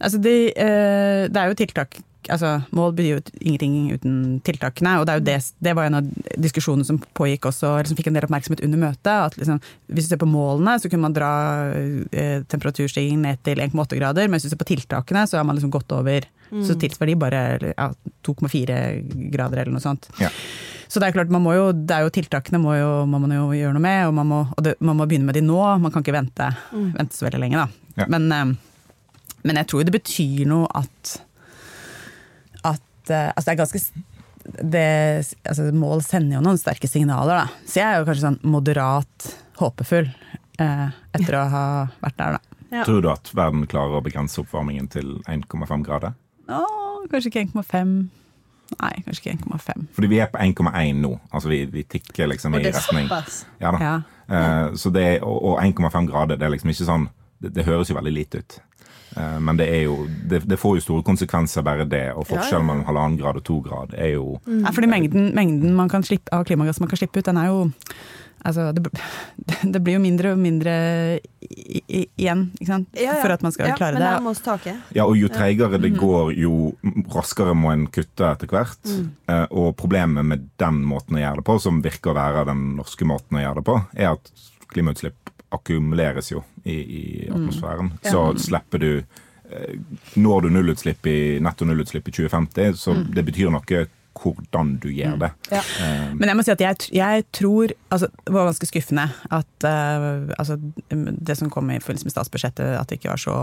Altså 0.03 0.19
de, 0.24 0.36
eh, 0.51 1.22
det 1.31 1.39
er 1.39 1.51
jo 1.51 1.60
tiltak 1.60 2.01
altså 2.31 2.62
Mål 2.75 2.93
betyr 2.95 3.17
jo 3.17 3.22
ingenting 3.41 3.74
uten 3.93 4.13
tiltakene. 4.45 4.98
og 5.00 5.05
Det 5.05 5.13
er 5.13 5.19
jo 5.19 5.25
det, 5.27 5.38
det 5.60 5.75
var 5.75 5.89
en 5.89 5.98
av 6.00 6.10
diskusjonene 6.39 6.88
som 6.88 7.00
pågikk 7.17 7.50
også, 7.50 7.74
eller 7.77 7.89
som 7.89 8.00
fikk 8.00 8.10
en 8.12 8.17
del 8.17 8.27
oppmerksomhet 8.27 8.63
under 8.63 8.79
møtet. 8.79 9.12
at 9.12 9.38
liksom, 9.38 9.60
Hvis 9.88 10.07
du 10.07 10.13
ser 10.13 10.22
på 10.22 10.29
målene, 10.29 10.77
så 10.79 10.89
kunne 10.89 11.07
man 11.07 11.15
dra 11.15 11.31
eh, 12.12 12.43
temperaturstigningen 12.48 13.27
ned 13.27 13.43
til 13.43 13.60
1,8 13.60 14.00
grader. 14.00 14.27
Men 14.27 14.39
hvis 14.39 14.48
du 14.48 14.53
ser 14.53 14.62
på 14.62 14.72
tiltakene, 14.72 15.25
så 15.27 15.38
har 15.38 15.43
man 15.43 15.57
liksom 15.57 15.74
gått 15.74 15.91
over. 15.91 16.24
Så 16.53 16.75
tilsvarer 16.77 17.10
de 17.10 17.17
bare 17.17 17.39
ja, 17.74 17.88
2,4 18.24 19.29
grader 19.33 19.63
eller 19.63 19.74
noe 19.74 19.81
sånt. 19.81 20.05
Ja. 20.22 20.29
Så 20.86 21.01
det 21.01 21.07
er 21.07 21.15
klart, 21.15 21.31
man 21.33 21.41
må 21.41 21.55
jo, 21.57 21.72
det 21.74 21.95
er 21.95 22.03
jo 22.05 22.12
tiltakene 22.13 22.60
må, 22.62 22.75
jo, 22.77 22.89
må 23.10 23.17
man 23.24 23.33
jo 23.33 23.48
gjøre 23.57 23.74
noe 23.74 23.81
med, 23.81 24.01
og 24.05 24.13
man 24.13 24.29
må, 24.29 24.41
og 24.53 24.62
det, 24.62 24.75
man 24.77 25.00
må 25.00 25.07
begynne 25.10 25.25
med 25.25 25.39
de 25.39 25.41
nå. 25.41 25.57
Man 25.81 25.89
kan 25.89 26.05
ikke 26.05 26.13
vente, 26.13 26.51
vente 26.69 27.17
så 27.17 27.25
veldig 27.25 27.41
lenge, 27.41 27.63
da. 27.63 27.88
Ja. 28.03 28.07
Men, 28.13 28.29
eh, 28.29 28.53
men 29.43 29.59
jeg 29.59 29.69
tror 29.69 29.83
jo 29.83 29.88
det 29.89 29.95
betyr 29.97 30.50
noe 30.50 30.67
at 30.79 31.13
at 32.63 33.12
eh, 33.12 33.29
altså 33.33 33.45
det 33.50 33.53
er 33.53 33.62
ganske 33.62 33.83
det, 34.43 34.88
altså 35.47 35.69
Mål 35.71 36.01
sender 36.03 36.38
jo 36.38 36.41
noen 36.43 36.59
sterke 36.59 36.88
signaler, 36.91 37.45
da. 37.45 37.62
Så 37.67 37.79
jeg 37.79 37.88
er 37.88 38.01
jo 38.01 38.07
kanskje 38.09 38.25
sånn 38.25 38.41
moderat 38.43 39.27
håpefull 39.59 40.09
eh, 40.59 40.89
etter 41.15 41.38
å 41.39 41.43
ha 41.53 41.63
vært 42.03 42.17
der, 42.19 42.35
da. 42.35 42.57
Ja. 42.73 42.83
Tror 42.88 43.03
du 43.05 43.07
at 43.12 43.29
verden 43.38 43.67
klarer 43.69 44.00
å 44.00 44.03
begrense 44.03 44.41
oppvarmingen 44.41 44.89
til 44.91 45.15
1,5 45.29 45.85
grader? 45.85 46.15
Å, 46.50 46.59
kanskje 47.12 47.29
ikke 47.29 47.45
1,5. 47.45 47.93
Nei, 48.73 48.93
kanskje 49.05 49.21
ikke 49.21 49.35
1,5. 49.45 49.88
Fordi 49.95 50.09
vi 50.09 50.19
er 50.23 50.31
på 50.33 50.41
1,1 50.41 51.00
nå. 51.03 51.13
Altså 51.31 51.51
vi, 51.51 51.62
vi 51.69 51.85
tikker 51.85 52.31
liksom 52.31 52.57
i 52.57 52.63
det 52.63 52.73
retning. 52.75 53.12
Ja 53.62 53.75
da. 53.75 53.83
Ja. 53.83 53.95
Eh, 54.27 54.73
så 54.79 54.89
det, 54.93 55.21
og 55.21 55.53
og 55.53 55.62
1,5 55.62 56.09
grader, 56.09 56.39
det 56.39 56.47
er 56.47 56.55
liksom 56.55 56.71
ikke 56.73 56.88
sånn 56.88 57.09
Det, 57.43 57.50
det 57.51 57.65
høres 57.67 57.89
jo 57.91 57.97
veldig 57.97 58.12
lite 58.15 58.39
ut. 58.39 58.53
Eh, 59.17 59.38
men 59.39 59.60
det 59.60 59.70
er 59.70 59.86
jo 59.86 60.08
det, 60.29 60.43
det 60.50 60.60
får 60.62 60.79
jo 60.79 60.88
store 60.88 61.05
konsekvenser, 61.05 61.65
bare 61.65 61.88
det. 61.89 62.05
Og 62.17 62.27
forskjellen 62.29 62.67
mellom 62.67 62.88
halvannen 62.89 63.20
grad 63.22 63.39
og 63.39 63.46
to 63.48 63.60
grad 63.65 63.96
er 63.98 64.15
jo 64.15 64.39
Nei, 64.48 64.74
fordi 64.74 64.89
mengden, 64.91 65.32
mengden 65.38 65.77
man 65.77 65.91
kan 65.91 66.05
slippe, 66.05 66.32
av 66.34 66.48
klimagass 66.50 66.82
man 66.84 66.91
kan 66.91 67.01
slippe 67.01 67.22
ut, 67.22 67.29
den 67.29 67.41
er 67.41 67.51
jo 67.51 67.63
Altså, 68.43 68.72
det, 68.75 68.89
det 69.74 69.79
blir 69.79 69.96
jo 69.96 70.01
mindre 70.03 70.34
og 70.36 70.39
mindre 70.43 70.72
i, 71.39 71.79
i, 71.79 72.01
igjen, 72.20 72.50
ikke 72.58 72.67
sant? 72.67 72.89
Ja, 72.98 73.13
ja. 73.13 73.20
For 73.22 73.32
at 73.36 73.46
man 73.46 73.55
skal 73.55 73.70
ja, 73.72 73.77
klare 73.79 74.01
men 74.01 74.27
det. 74.27 74.34
taket. 74.43 74.82
Ja, 74.98 75.05
og 75.08 75.15
jo 75.15 75.29
treigere 75.32 75.79
det 75.79 75.93
går, 75.96 76.34
jo 76.36 76.74
raskere 77.13 77.55
må 77.55 77.72
en 77.72 77.88
kutte 77.93 78.27
etter 78.34 78.51
hvert. 78.51 78.82
Eh, 78.84 79.46
og 79.48 79.77
problemet 79.79 80.27
med 80.27 80.50
den 80.60 80.82
måten 80.89 81.20
å 81.20 81.24
gjøre 81.24 81.39
det 81.39 81.48
på, 81.48 81.58
som 81.63 81.79
virker 81.86 82.12
å 82.12 82.17
være 82.20 82.48
den 82.51 82.74
norske 82.82 83.08
måten 83.08 83.39
å 83.39 83.46
gjøre 83.46 83.62
det 83.62 83.67
på, 83.70 83.79
er 83.96 84.12
at 84.12 84.34
klimautslipp 84.74 85.33
akkumuleres 85.53 86.31
jo 86.33 86.43
i, 86.63 86.75
i 86.75 87.03
atmosfæren. 87.29 87.93
Så 88.03 88.25
slipper 88.41 88.81
du 88.81 88.91
eh, 88.98 89.75
Når 90.15 90.45
du 90.45 90.53
nullutslipp 90.53 91.07
i, 91.07 91.39
netto 91.43 91.65
nullutslipp 91.65 92.07
i 92.07 92.15
2050, 92.19 92.79
så 92.79 92.95
det 93.13 93.25
betyr 93.27 93.53
noe 93.53 93.86
hvordan 94.13 94.75
du 94.81 94.89
gjør 94.93 95.15
det. 95.24 95.29
Ja. 95.51 95.62
Men 96.13 96.29
jeg 96.29 96.38
må 96.38 96.45
si 96.45 96.53
at 96.53 96.62
jeg, 96.62 96.89
jeg 96.93 97.25
tror 97.33 97.74
altså, 97.93 98.10
Det 98.13 98.33
var 98.36 98.50
ganske 98.50 98.69
skuffende 98.69 99.07
at 99.33 99.65
uh, 99.65 100.29
altså, 100.38 100.57
det 100.89 101.38
som 101.39 101.50
kom 101.53 101.72
i 101.74 101.79
forbindelse 101.81 102.07
med 102.07 102.15
statsbudsjettet, 102.15 102.77
at, 102.77 102.93
så, 103.19 103.36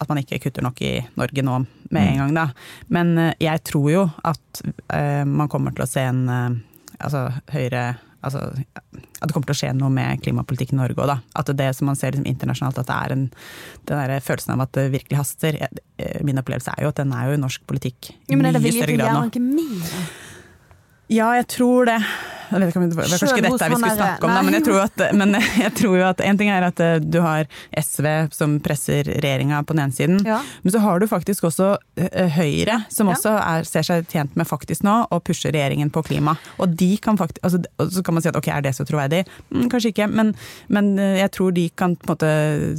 at 0.00 0.08
man 0.08 0.20
ikke 0.20 0.42
kutter 0.44 0.66
nok 0.66 0.82
i 0.84 0.98
Norge 1.16 1.44
nå 1.46 1.62
med 1.90 2.12
en 2.12 2.20
gang. 2.22 2.36
da. 2.36 2.46
Men 2.88 3.16
uh, 3.18 3.32
jeg 3.40 3.64
tror 3.64 3.90
jo 3.90 4.06
at 4.24 4.62
uh, 4.92 5.24
man 5.24 5.48
kommer 5.48 5.74
til 5.74 5.86
å 5.86 5.90
se 5.90 6.04
en 6.04 6.22
eh, 6.28 6.60
altså, 7.00 7.28
høyere 7.54 7.84
Altså, 8.20 8.42
at 8.76 9.26
det 9.26 9.32
kommer 9.32 9.48
til 9.48 9.56
å 9.56 9.60
skje 9.62 9.72
noe 9.76 9.92
med 9.94 10.20
klimapolitikken 10.24 10.76
i 10.76 10.82
Norge 10.82 10.98
òg, 11.00 11.08
da. 11.08 11.18
At 11.40 11.52
det 11.56 11.70
som 11.76 11.88
man 11.88 11.96
ser 11.98 12.12
liksom, 12.12 12.28
internasjonalt, 12.28 12.80
at 12.82 12.90
det 12.90 12.96
er 12.96 13.14
en 13.16 13.24
den 13.88 14.02
der 14.02 14.24
følelsen 14.24 14.54
av 14.54 14.64
at 14.66 14.74
det 14.76 14.88
virkelig 14.92 15.20
haster. 15.20 15.56
Eh, 15.62 16.18
Min 16.26 16.40
opplevelse 16.40 16.74
er 16.76 16.84
jo 16.84 16.92
at 16.92 17.00
den 17.00 17.14
er 17.16 17.30
jo 17.30 17.38
i 17.38 17.40
norsk 17.40 17.64
politikk 17.68 18.10
i 18.12 18.16
Ja, 18.32 18.36
men 18.36 18.50
er 18.50 18.58
det 18.58 18.62
mye 18.62 18.68
vilje 18.68 18.84
større 18.84 18.92
til 18.92 19.00
å 19.00 19.06
grad 19.06 19.40
gjøre 19.40 19.46
nå. 19.46 20.29
Ja, 21.10 21.32
jeg 21.40 21.48
tror 21.50 21.88
det. 21.90 22.00
Jeg 22.50 22.58
vet 22.58 22.70
ikke 22.72 22.80
om 22.80 22.86
det 22.90 22.96
var 22.98 23.06
kanskje 23.06 23.26
dette 23.44 23.66
vi 23.70 23.76
skulle 23.78 23.90
snakke 23.94 24.26
om, 24.26 24.32
da, 24.34 24.40
men 24.42 24.56
jeg 24.56 24.64
tror, 24.66 24.80
at, 24.82 25.02
men 25.14 25.36
jeg 25.64 25.70
tror 25.78 25.92
jo 26.00 26.06
at 26.08 26.22
en 26.26 26.38
ting 26.40 26.48
er 26.50 26.64
at 26.66 26.80
eh, 26.82 26.96
du 26.98 27.20
har 27.22 27.46
SV 27.78 28.08
som 28.34 28.56
presser 28.64 29.06
regjeringa 29.06 29.60
på 29.66 29.76
den 29.76 29.84
ene 29.84 29.94
siden, 29.94 30.18
Ja. 30.26 30.40
men 30.64 30.74
så 30.74 30.82
har 30.82 30.98
du 30.98 31.06
faktisk 31.10 31.46
også 31.46 31.68
eh, 31.94 32.26
Høyre, 32.34 32.80
som 32.90 33.10
også 33.12 33.36
er, 33.38 33.66
ser 33.68 33.86
seg 33.86 34.08
tjent 34.10 34.34
med 34.38 34.48
faktisk 34.50 34.82
nå 34.86 34.96
å 35.14 35.20
pushe 35.22 35.52
regjeringen 35.54 35.92
på 35.94 36.02
klima. 36.08 36.34
Og 36.58 36.74
de 36.74 36.90
kan 37.02 37.18
faktisk, 37.20 37.38
altså, 37.46 37.62
så 37.94 38.02
kan 38.06 38.18
man 38.18 38.26
si 38.26 38.32
at 38.32 38.38
ok, 38.40 38.50
er 38.50 38.66
det 38.66 38.74
så 38.74 38.86
troverdig? 38.88 39.22
Mm, 39.54 39.68
kanskje 39.70 39.94
ikke, 39.94 40.10
men, 40.10 40.34
men 40.74 40.90
eh, 40.98 41.20
jeg 41.22 41.34
tror 41.38 41.54
de 41.54 41.68
kan 41.70 41.94
på 42.02 42.08
en 42.08 42.14
måte 42.16 42.32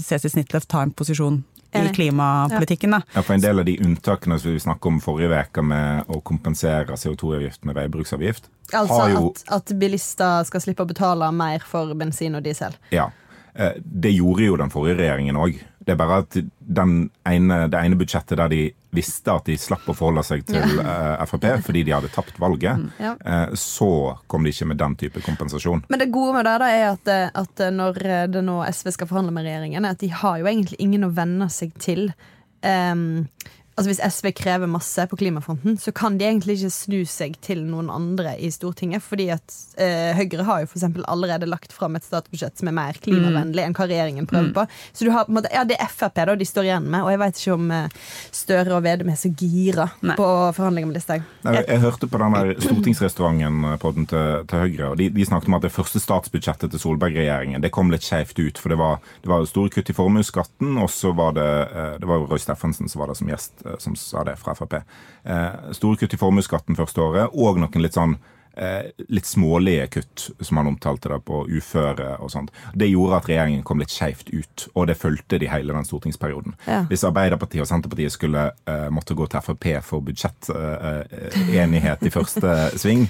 ses 0.03 0.27
i 0.27 0.33
snittløft, 0.35 0.67
ta 0.71 0.83
en 0.83 0.91
posisjon 0.91 1.45
i 1.73 1.93
klimapolitikken. 1.95 2.91
da. 2.91 3.01
Ja, 3.15 3.21
for 3.21 3.33
En 3.33 3.41
del 3.41 3.59
av 3.59 3.65
de 3.65 3.77
unntakene 3.79 4.39
som 4.39 4.51
vi 4.51 4.59
snakket 4.59 4.85
om 4.85 4.99
forrige 5.01 5.41
uke 5.47 5.61
med 5.63 6.03
å 6.11 6.21
kompensere 6.21 6.97
CO2-avgift 6.97 7.65
med 7.65 7.75
veibruksavgift, 7.75 8.49
Altså 8.73 8.99
har 9.01 9.09
jo 9.09 9.29
at, 9.31 9.43
at 9.47 9.73
bilister 9.79 10.43
skal 10.47 10.61
slippe 10.63 10.83
å 10.83 10.87
betale 10.87 11.31
mer 11.31 11.59
for 11.67 11.93
bensin 11.95 12.35
og 12.35 12.43
diesel. 12.43 12.75
Ja. 12.91 13.09
Eh, 13.55 13.73
Det 13.83 14.11
gjorde 14.15 14.45
jo 14.45 14.55
den 14.57 14.69
forrige 14.69 14.97
regjeringen 15.01 15.35
òg. 15.35 15.59
Det 15.81 15.95
er 15.95 15.97
bare 15.97 16.19
at 16.21 16.35
den 16.61 17.09
ene, 17.25 17.55
det 17.73 17.79
ene 17.79 17.97
budsjettet 17.97 18.38
der 18.38 18.51
de 18.51 18.59
visste 18.93 19.33
at 19.33 19.47
de 19.50 19.55
slapp 19.57 19.88
å 19.89 19.95
forholde 19.97 20.21
seg 20.27 20.43
til 20.45 20.77
eh, 20.83 21.23
Frp 21.25 21.47
fordi 21.65 21.81
de 21.88 21.95
hadde 21.95 22.11
tapt 22.13 22.38
valget, 22.41 22.83
Ja. 23.01 23.15
eh, 23.25 23.55
så 23.57 23.88
kom 24.29 24.43
de 24.45 24.51
ikke 24.53 24.67
med 24.69 24.77
den 24.77 24.95
type 25.00 25.23
kompensasjon. 25.25 25.81
Men 25.89 26.00
det 26.03 26.11
gode 26.13 26.35
med 26.38 26.45
det 26.45 26.57
da 26.61 26.67
er 26.69 26.85
at, 26.91 27.07
eh, 27.07 27.29
at 27.33 27.63
når 27.73 27.97
det 28.35 28.43
nå 28.45 28.59
SV 28.69 28.91
skal 28.93 29.09
forhandle 29.09 29.33
med 29.33 29.47
regjeringen, 29.50 29.85
er 29.88 29.95
at 29.97 30.03
de 30.05 30.11
har 30.21 30.38
jo 30.43 30.45
egentlig 30.51 30.77
ingen 30.79 31.07
å 31.09 31.13
venne 31.17 31.50
seg 31.50 31.73
til. 31.81 32.11
Ehm, 32.61 33.27
altså 33.81 33.91
Hvis 33.91 34.15
SV 34.15 34.31
krever 34.38 34.69
masse 34.69 35.05
på 35.09 35.17
klimafronten, 35.17 35.77
så 35.81 35.91
kan 35.95 36.17
de 36.19 36.27
egentlig 36.27 36.59
ikke 36.59 36.73
snu 36.73 37.00
seg 37.09 37.38
til 37.43 37.63
noen 37.65 37.89
andre 37.91 38.35
i 38.38 38.51
Stortinget. 38.53 39.03
Fordi 39.03 39.27
at 39.33 39.55
eh, 39.81 40.11
Høyre 40.17 40.45
har 40.47 40.63
jo 40.63 40.69
for 40.71 40.79
eksempel 40.79 41.05
allerede 41.09 41.50
lagt 41.50 41.73
fram 41.73 41.97
et 41.97 42.05
statsbudsjett 42.05 42.61
som 42.61 42.69
er 42.69 42.77
mer 42.77 43.00
klimavennlig 43.01 43.65
enn 43.65 43.75
hva 43.77 43.88
regjeringen 43.89 44.29
prøver 44.29 44.53
på. 44.55 44.65
Så 44.93 45.07
du 45.07 45.11
har 45.13 45.25
på 45.25 45.33
en 45.33 45.39
måte, 45.39 45.51
ja, 45.53 45.65
det 45.67 45.79
er 45.81 45.91
Frp 45.91 46.21
da 46.21 46.35
de 46.38 46.45
står 46.45 46.67
igjen 46.67 46.88
med, 46.91 47.05
og 47.05 47.11
jeg 47.13 47.21
vet 47.21 47.39
ikke 47.41 47.55
om 47.55 47.71
eh, 47.75 48.00
Støre 48.35 48.75
og 48.77 48.83
Vedum 48.85 49.11
er 49.11 49.19
så 49.19 49.31
gira 49.31 49.88
Nei. 50.03 50.15
på 50.19 50.27
forhandlinger 50.57 50.91
med 50.91 51.00
Listhaug. 51.00 51.27
Jeg, 51.47 51.65
Jeg 51.67 51.83
hørte 51.85 52.09
på 52.11 52.21
den 52.21 52.38
der 52.38 52.51
stortingsrestauranten-podden 52.67 54.07
til, 54.11 54.45
til 54.51 54.63
Høyre, 54.65 54.91
og 54.91 55.00
de, 55.01 55.09
de 55.13 55.27
snakket 55.27 55.50
om 55.51 55.57
at 55.57 55.65
det 55.65 55.73
første 55.73 56.01
statsbudsjettet 56.03 56.73
til 56.73 56.83
Solberg-regjeringen 56.83 57.63
det 57.63 57.73
kom 57.73 57.91
litt 57.93 58.05
skjevt 58.05 58.39
ut. 58.41 58.61
For 58.61 58.73
det 58.73 58.79
var, 58.81 59.01
det 59.23 59.31
var 59.31 59.47
store 59.50 59.73
kutt 59.73 59.89
i 59.91 59.97
formuesskatten, 59.97 60.75
og 60.81 60.91
så 60.93 61.13
var 61.17 61.35
det 61.38 61.50
eh, 61.71 61.93
det 62.01 62.09
var 62.09 62.27
Roy 62.27 62.41
Steffensen 62.41 62.89
som 62.91 63.03
var 63.03 63.11
der 63.11 63.19
som 63.19 63.29
gjest, 63.31 63.53
som 63.79 63.95
sa 63.95 64.23
det 64.27 64.35
fra 64.41 64.55
Frp. 64.57 64.73
Eh, 65.23 65.71
Store 65.77 65.97
kutt 65.97 66.13
i 66.13 66.19
formuesskatten 66.21 66.75
første 66.79 67.01
året, 67.01 67.29
og 67.33 67.57
noen 67.61 67.81
litt 67.83 67.95
sånn 67.97 68.17
eh, 68.53 68.89
litt 69.09 69.25
smålige 69.25 69.87
kutt, 69.87 70.29
som 70.43 70.57
han 70.57 70.67
omtalte 70.67 71.09
det, 71.09 71.19
på 71.27 71.45
uføre 71.47 72.17
og 72.19 72.31
sånt. 72.33 72.51
Det 72.75 72.87
gjorde 72.91 73.17
at 73.21 73.29
regjeringen 73.29 73.63
kom 73.67 73.79
litt 73.79 73.93
skjevt 73.93 74.29
ut, 74.33 74.67
og 74.73 74.87
det 74.89 74.97
fulgte 74.99 75.39
de 75.41 75.47
hele 75.51 75.73
den 75.73 75.85
stortingsperioden. 75.87 76.53
Ja. 76.67 76.81
Hvis 76.89 77.05
Arbeiderpartiet 77.07 77.63
og 77.63 77.69
Senterpartiet 77.71 78.11
skulle 78.15 78.49
eh, 78.67 78.89
måtte 78.93 79.15
gå 79.15 79.25
til 79.31 79.41
Frp 79.45 79.65
for 79.87 79.99
budsjettenighet 80.07 82.03
i 82.07 82.13
første 82.13 82.57
sving, 82.81 83.07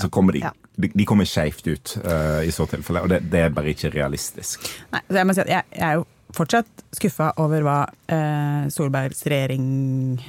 så 0.00 0.08
kommer 0.12 0.32
de, 0.36 0.40
Ja. 0.44 0.50
de, 0.76 1.04
kommer 1.08 1.24
skjevt 1.24 1.66
ut 1.66 1.98
uh, 2.04 2.44
i 2.44 2.50
så 2.52 2.66
tilfelle. 2.68 3.00
Og 3.02 3.08
det, 3.08 3.22
det 3.32 3.40
er 3.46 3.48
bare 3.54 3.72
ikke 3.72 3.88
realistisk. 3.94 4.68
Nei, 4.92 5.00
så 5.08 5.16
jeg 5.22 5.26
må 5.26 5.32
si 5.36 5.40
at 5.46 5.48
jeg, 5.48 5.64
jeg 5.72 5.86
er 5.88 5.94
jo 5.96 6.04
fortsatt 6.36 6.84
skuffa 6.92 7.32
over 7.42 7.62
hva 7.66 7.78
eh, 8.12 8.68
Solbergs 8.72 9.22
regjering 9.28 9.64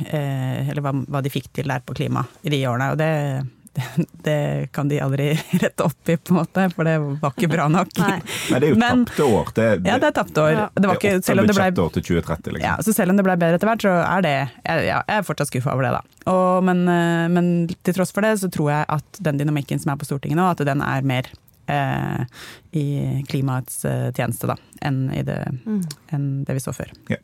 eh, 0.09 0.69
Eller 0.69 0.83
hva, 0.85 0.93
hva 1.07 1.21
de 1.23 1.31
fikk 1.33 1.51
til 1.55 1.69
der 1.71 1.83
på 1.85 1.95
klima 1.97 2.25
i 2.43 2.51
de 2.53 2.59
årene. 2.67 2.91
Og 2.93 2.99
det, 2.99 3.09
det, 3.75 4.05
det 4.27 4.37
kan 4.75 4.89
de 4.91 4.99
aldri 5.03 5.29
rette 5.63 5.85
opp 5.85 6.09
i, 6.11 6.15
på 6.17 6.33
en 6.33 6.39
måte, 6.41 6.65
for 6.75 6.87
det 6.87 6.95
var 7.21 7.33
ikke 7.35 7.49
bra 7.51 7.67
nok. 7.71 7.91
Nei. 7.99 8.17
Nei, 8.51 8.59
det 8.63 8.69
er 8.69 8.73
jo 8.73 8.79
Men- 8.81 9.05
tapte 9.09 9.27
år. 9.27 9.51
Det, 9.55 9.67
Ja, 9.89 9.97
det 10.01 10.09
er 10.11 10.15
tapte 10.19 10.45
år. 10.45 10.51
Ja. 10.55 10.69
Det 10.75 10.87
var 10.91 11.01
ikke, 11.01 11.15
selv 11.25 11.43
om 11.43 11.49
det 11.51 11.57
ble 11.59 11.69
til 11.75 12.07
2030, 12.09 12.55
liksom. 12.57 12.67
ja, 12.69 12.77
så 12.85 12.95
selv 12.95 13.13
om 13.15 13.19
det 13.19 13.27
ble 13.27 13.37
bedre 13.43 13.59
etter 13.59 13.71
hvert, 13.71 13.85
så 13.85 13.97
er 14.03 14.25
det 14.25 14.33
Jeg, 14.37 14.87
ja, 14.89 15.01
jeg 15.03 15.19
er 15.19 15.27
fortsatt 15.27 15.51
skuffa 15.51 15.75
over 15.75 15.87
det, 15.89 15.93
da. 15.99 16.31
Og, 16.31 16.63
men, 16.67 16.85
eh, 16.91 17.27
men 17.35 17.51
til 17.83 17.95
tross 17.99 18.11
for 18.15 18.25
det, 18.25 18.35
så 18.41 18.49
tror 18.53 18.71
jeg 18.73 18.89
at 18.99 19.21
den 19.29 19.39
dynamikken 19.41 19.79
som 19.81 19.93
er 19.95 19.99
på 20.01 20.07
Stortinget 20.09 20.39
nå, 20.39 20.47
at 20.55 20.63
den 20.67 20.83
er 20.85 21.05
mer 21.07 21.29
eh, 21.69 22.25
i 22.71 22.85
klimaets 23.29 23.85
eh, 23.85 24.09
tjeneste, 24.13 24.49
da, 24.49 24.55
enn, 24.85 25.07
i 25.13 25.23
det, 25.25 25.37
enn 26.13 26.27
det 26.45 26.55
vi 26.57 26.63
så 26.63 26.73
før. 26.75 26.91
Ja. 27.09 27.17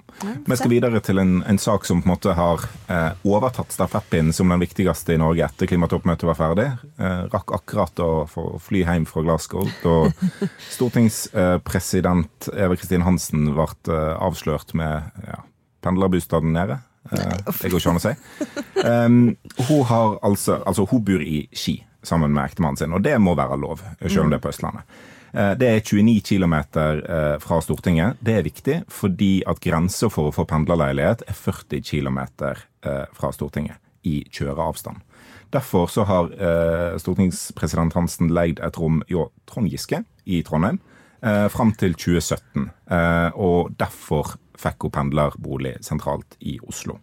Vi 0.46 0.58
skal 0.58 0.72
videre 0.72 1.02
til 1.06 1.22
en, 1.22 1.38
en 1.46 1.60
sak 1.62 1.86
som 1.86 2.02
på 2.02 2.10
en 2.10 2.14
måte 2.16 2.34
har 2.38 2.64
eh, 2.92 3.12
overtatt 3.28 3.74
stafettpinnen 3.75 4.34
som 4.34 4.54
den 4.54 4.64
viktigste 4.64 5.16
i 5.16 5.22
Norge 5.22 5.46
etter 5.46 5.70
klimatoppmøtet 5.70 6.30
var 6.30 6.40
ferdig. 6.40 6.68
Eh, 6.98 7.22
rakk 7.34 7.54
akkurat 7.60 8.04
å 8.04 8.10
få 8.32 8.48
fly 8.64 8.86
hjem 8.86 9.06
fra 9.10 9.25
Glasgow 9.25 9.70
da 9.84 9.98
stortingspresident 10.75 12.50
Eva 12.56 12.78
Kristin 12.80 13.06
Hansen 13.06 13.52
ble 13.52 13.70
eh, 13.94 14.16
avslørt 14.22 14.74
med 14.78 15.25
ja, 15.28 15.42
pendlerbostaden 15.86 16.56
nede. 16.56 16.82
Eh, 17.12 17.38
det 17.62 17.70
går 17.70 17.82
ikke 17.82 17.94
an 17.94 18.00
å 18.00 18.04
si. 18.04 18.14
Um, 18.82 19.20
hun, 19.68 19.84
har 19.90 20.18
altså, 20.25 20.60
altså, 20.66 20.88
hun 20.90 21.04
bor 21.06 21.22
i 21.22 21.46
Ski 21.54 21.78
sammen 22.05 22.33
med 22.33 22.45
ektemannen 22.45 22.79
sin, 22.79 22.93
og 22.93 23.03
det 23.05 23.17
må 23.21 23.35
være 23.38 23.59
lov, 23.59 23.83
selv 24.05 24.25
om 24.25 24.33
det 24.33 24.39
er 24.39 24.45
på 24.45 24.53
Østlandet. 24.53 24.97
Eh, 25.33 25.53
Det 25.59 25.67
er 25.67 25.81
29 25.81 26.21
km 26.21 26.55
fra 27.43 27.62
Stortinget. 27.62 28.17
Det 28.24 28.38
er 28.38 28.43
viktig 28.43 28.83
fordi 28.88 29.43
at 29.47 29.59
grensa 29.59 30.09
for 30.09 30.29
å 30.29 30.35
få 30.35 30.45
pendlerleilighet 30.45 31.25
er 31.27 31.33
40 31.33 31.81
km 31.81 32.19
fra 33.13 33.31
Stortinget 33.33 33.77
i 34.05 34.24
kjøreavstand. 34.31 35.01
Derfor 35.53 35.88
så 35.88 36.03
har 36.03 36.31
eh, 36.33 36.97
stortingspresident 37.00 37.93
Hansen 37.95 38.31
leid 38.33 38.59
et 38.63 38.77
rom 38.79 39.01
hjå 39.09 39.29
Trond 39.50 39.71
Giske 39.71 40.01
i 40.25 40.41
Trondheim 40.45 40.79
eh, 41.21 41.47
fram 41.53 41.71
til 41.79 41.95
2017. 41.95 42.69
Eh, 42.91 43.29
og 43.39 43.75
derfor 43.79 44.35
fikk 44.59 44.88
hun 44.88 44.95
pendlerbolig 44.95 45.77
sentralt 45.85 46.38
i 46.39 46.57
Oslo. 46.65 47.00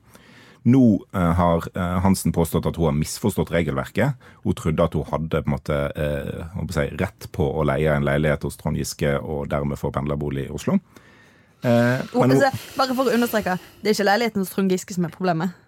Nå 0.63 0.83
eh, 1.15 1.33
har 1.39 1.65
eh, 1.75 1.97
Hansen 2.05 2.33
påstått 2.35 2.69
at 2.71 2.77
hun 2.79 2.91
har 2.91 2.99
misforstått 2.99 3.51
regelverket. 3.51 4.19
Hun 4.45 4.57
trodde 4.59 4.85
at 4.85 4.95
hun 4.95 5.09
hadde 5.11 5.43
på 5.43 5.55
måte 5.55 5.79
eh, 5.99 6.69
si, 6.71 6.85
rett 7.01 7.27
på 7.35 7.47
å 7.51 7.65
leie 7.67 7.97
en 7.97 8.07
leilighet 8.07 8.47
hos 8.47 8.61
Trond 8.61 8.79
Giske 8.79 9.17
og 9.19 9.49
dermed 9.51 9.81
få 9.81 9.91
pendlerbolig 9.95 10.47
i 10.47 10.53
Oslo. 10.55 10.79
Eh, 11.63 11.99
hun, 12.13 12.31
altså, 12.31 12.51
bare 12.79 12.95
for 12.99 13.11
å 13.11 13.17
understreke, 13.17 13.59
det 13.83 13.91
er 13.91 13.97
ikke 13.97 14.09
leiligheten 14.09 14.43
hos 14.43 14.55
Trond 14.55 14.75
Giske 14.75 14.95
som 14.95 15.07
er 15.07 15.15
problemet. 15.15 15.59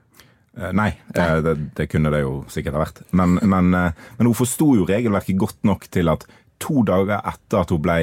Eh, 0.59 0.71
Nei, 0.75 0.93
eh, 1.15 1.37
det, 1.43 1.57
det 1.79 1.89
kunne 1.91 2.15
det 2.15 2.23
jo 2.25 2.37
sikkert 2.51 2.79
ha 2.79 2.85
vært. 2.85 3.03
Men, 3.11 3.39
men, 3.43 3.71
men 3.75 4.31
hun 4.31 4.39
forsto 4.39 4.73
jo 4.79 4.89
regelverket 4.91 5.39
godt 5.39 5.63
nok 5.67 5.87
til 5.95 6.11
at 6.15 6.27
to 6.63 6.85
dager 6.87 7.19
etter 7.19 7.65
at 7.65 7.75
hun 7.75 7.83
ble 7.83 7.99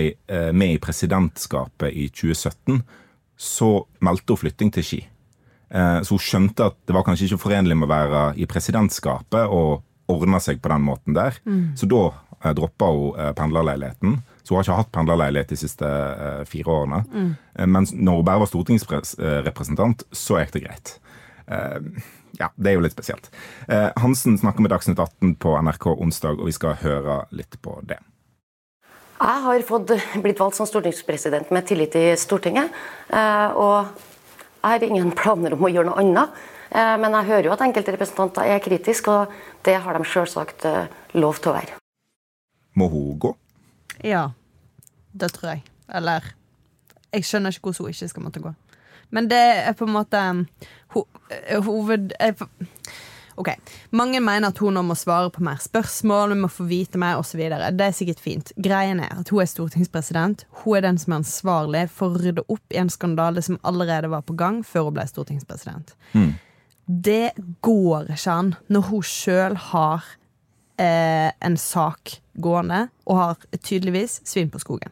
med 0.53 0.75
i 0.75 0.81
presidentskapet 0.83 1.95
i 1.95 2.09
2017, 2.11 2.81
så 3.41 3.71
meldte 4.03 4.35
hun 4.35 4.43
flytting 4.43 4.75
til 4.75 4.85
Ski. 4.85 4.99
Eh, 5.71 6.01
så 6.03 6.17
hun 6.17 6.23
skjønte 6.25 6.67
at 6.71 6.77
det 6.87 6.95
var 6.95 7.05
kanskje 7.07 7.29
ikke 7.29 7.43
forenlig 7.45 7.77
med 7.79 7.87
å 7.87 7.93
være 7.93 8.23
i 8.37 8.47
presidentskapet 8.49 9.47
og 9.47 9.81
ordne 10.11 10.41
seg 10.43 10.59
på 10.61 10.71
den 10.73 10.83
måten 10.83 11.15
der. 11.15 11.39
Så 11.79 11.87
da 11.91 12.03
eh, 12.43 12.53
droppa 12.57 12.91
hun 12.91 13.17
eh, 13.17 13.33
pendlerleiligheten. 13.37 14.19
Så 14.43 14.53
hun 14.53 14.59
har 14.59 14.67
ikke 14.67 14.79
hatt 14.81 14.95
pendlerleilighet 14.95 15.53
de 15.53 15.59
siste 15.61 15.91
fire 16.49 16.73
årene. 16.73 17.03
Mm. 17.13 17.35
mens 17.71 17.91
når 17.93 18.17
hun 18.17 18.25
bare 18.25 18.41
var 18.41 18.49
stortingsrepresentant, 18.49 20.03
så 20.11 20.41
gikk 20.41 20.55
det 20.57 20.63
greit. 20.65 20.95
Ja, 22.39 22.49
det 22.55 22.71
er 22.71 22.77
jo 22.77 22.83
litt 22.85 22.95
spesielt. 22.95 23.29
Eh, 23.67 23.89
Hansen 24.01 24.37
snakker 24.39 24.63
med 24.63 24.71
Dagsnytt 24.73 24.99
18 24.99 25.35
på 25.41 25.53
NRK 25.61 25.91
onsdag, 25.93 26.39
og 26.39 26.47
vi 26.49 26.55
skal 26.55 26.77
høre 26.81 27.25
litt 27.35 27.57
på 27.61 27.77
det. 27.87 27.99
Jeg 29.21 29.43
har 29.45 29.65
fått, 29.67 29.91
blitt 30.23 30.39
valgt 30.41 30.57
som 30.57 30.65
stortingspresident 30.69 31.51
med 31.53 31.67
tillit 31.69 31.95
i 31.99 32.07
Stortinget. 32.17 32.71
eh, 33.13 33.49
Og 33.53 33.85
jeg 34.61 34.69
har 34.79 34.83
ingen 34.87 35.11
planer 35.17 35.53
om 35.55 35.63
å 35.65 35.69
gjøre 35.71 35.89
noe 35.89 35.99
annet. 36.01 36.41
Eh, 36.71 36.97
Men 37.01 37.11
jeg 37.17 37.25
hører 37.31 37.45
jo 37.49 37.53
at 37.53 37.61
enkelte 37.65 37.91
representanter 37.95 38.41
er 38.47 38.59
kritiske, 38.63 39.11
og 39.11 39.31
det 39.65 39.75
har 39.83 39.97
de 39.97 40.05
selvsagt 40.05 40.65
eh, 40.65 40.85
lov 41.13 41.39
til 41.41 41.51
å 41.51 41.55
være. 41.57 41.77
Må 42.75 42.87
hun 42.89 43.17
gå? 43.19 43.33
Ja, 44.03 44.29
det 45.13 45.31
tror 45.33 45.49
jeg. 45.55 45.63
Eller 45.91 46.21
Jeg 47.11 47.25
skjønner 47.27 47.51
ikke 47.51 47.67
hvordan 47.67 47.85
hun 47.85 47.91
ikke 47.91 48.07
skal 48.07 48.23
måtte 48.23 48.39
gå. 48.39 48.53
Men 49.11 49.27
det 49.27 49.41
er 49.67 49.73
på 49.75 49.83
en 49.83 49.91
måte 49.97 50.21
ho, 50.93 51.03
eh, 51.29 51.59
hoved... 51.65 52.13
for- 52.37 52.49
Ok, 53.39 53.49
Mange 53.95 54.19
mener 54.23 54.51
at 54.51 54.59
hun 54.59 54.75
nå 54.75 54.83
må 54.83 54.95
svare 54.99 55.31
på 55.31 55.43
mer 55.45 55.59
spørsmål, 55.61 56.33
hun 56.33 56.43
må 56.43 56.49
få 56.51 56.65
vite 56.69 56.99
mer 57.01 57.19
osv. 57.21 57.39
Det 57.47 57.85
er 57.85 57.95
sikkert 57.95 58.19
fint. 58.23 58.51
Greien 58.57 58.99
er 59.03 59.21
at 59.21 59.31
hun 59.31 59.41
er 59.43 59.49
stortingspresident. 59.49 60.45
Hun 60.63 60.77
er 60.77 60.85
den 60.87 60.99
som 61.01 61.13
er 61.13 61.21
ansvarlig 61.21 61.83
for 61.95 62.11
å 62.11 62.21
rydde 62.21 62.45
opp 62.47 62.75
i 62.75 62.79
en 62.81 62.91
skandale 62.91 63.43
som 63.45 63.59
allerede 63.67 64.11
var 64.11 64.25
på 64.27 64.35
gang 64.39 64.61
før 64.67 64.89
hun 64.89 64.97
ble 64.99 65.07
stortingspresident. 65.09 65.95
Det 66.85 67.31
går 67.63 68.11
ikke 68.11 68.33
an 68.35 68.55
når 68.67 68.89
hun 68.89 69.05
sjøl 69.07 69.55
har 69.71 70.07
eh, 70.81 71.29
en 71.39 71.57
sak 71.57 72.17
gående 72.41 72.87
og 73.05 73.19
har 73.19 73.45
tydeligvis 73.61 74.19
svin 74.27 74.51
på 74.51 74.59
skogen. 74.59 74.91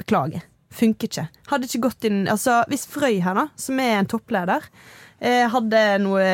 Beklager. 0.00 0.46
Funker 0.70 1.10
ikke. 1.10 1.26
Hadde 1.50 1.66
ikke 1.66 1.82
gått 1.88 2.06
inn 2.06 2.28
Altså, 2.30 2.60
hvis 2.70 2.86
Frøy 2.86 3.18
her, 3.24 3.34
da, 3.34 3.48
som 3.58 3.80
er 3.82 3.96
en 3.98 4.08
toppleder, 4.10 4.66
hadde 5.20 5.80
noe 6.00 6.24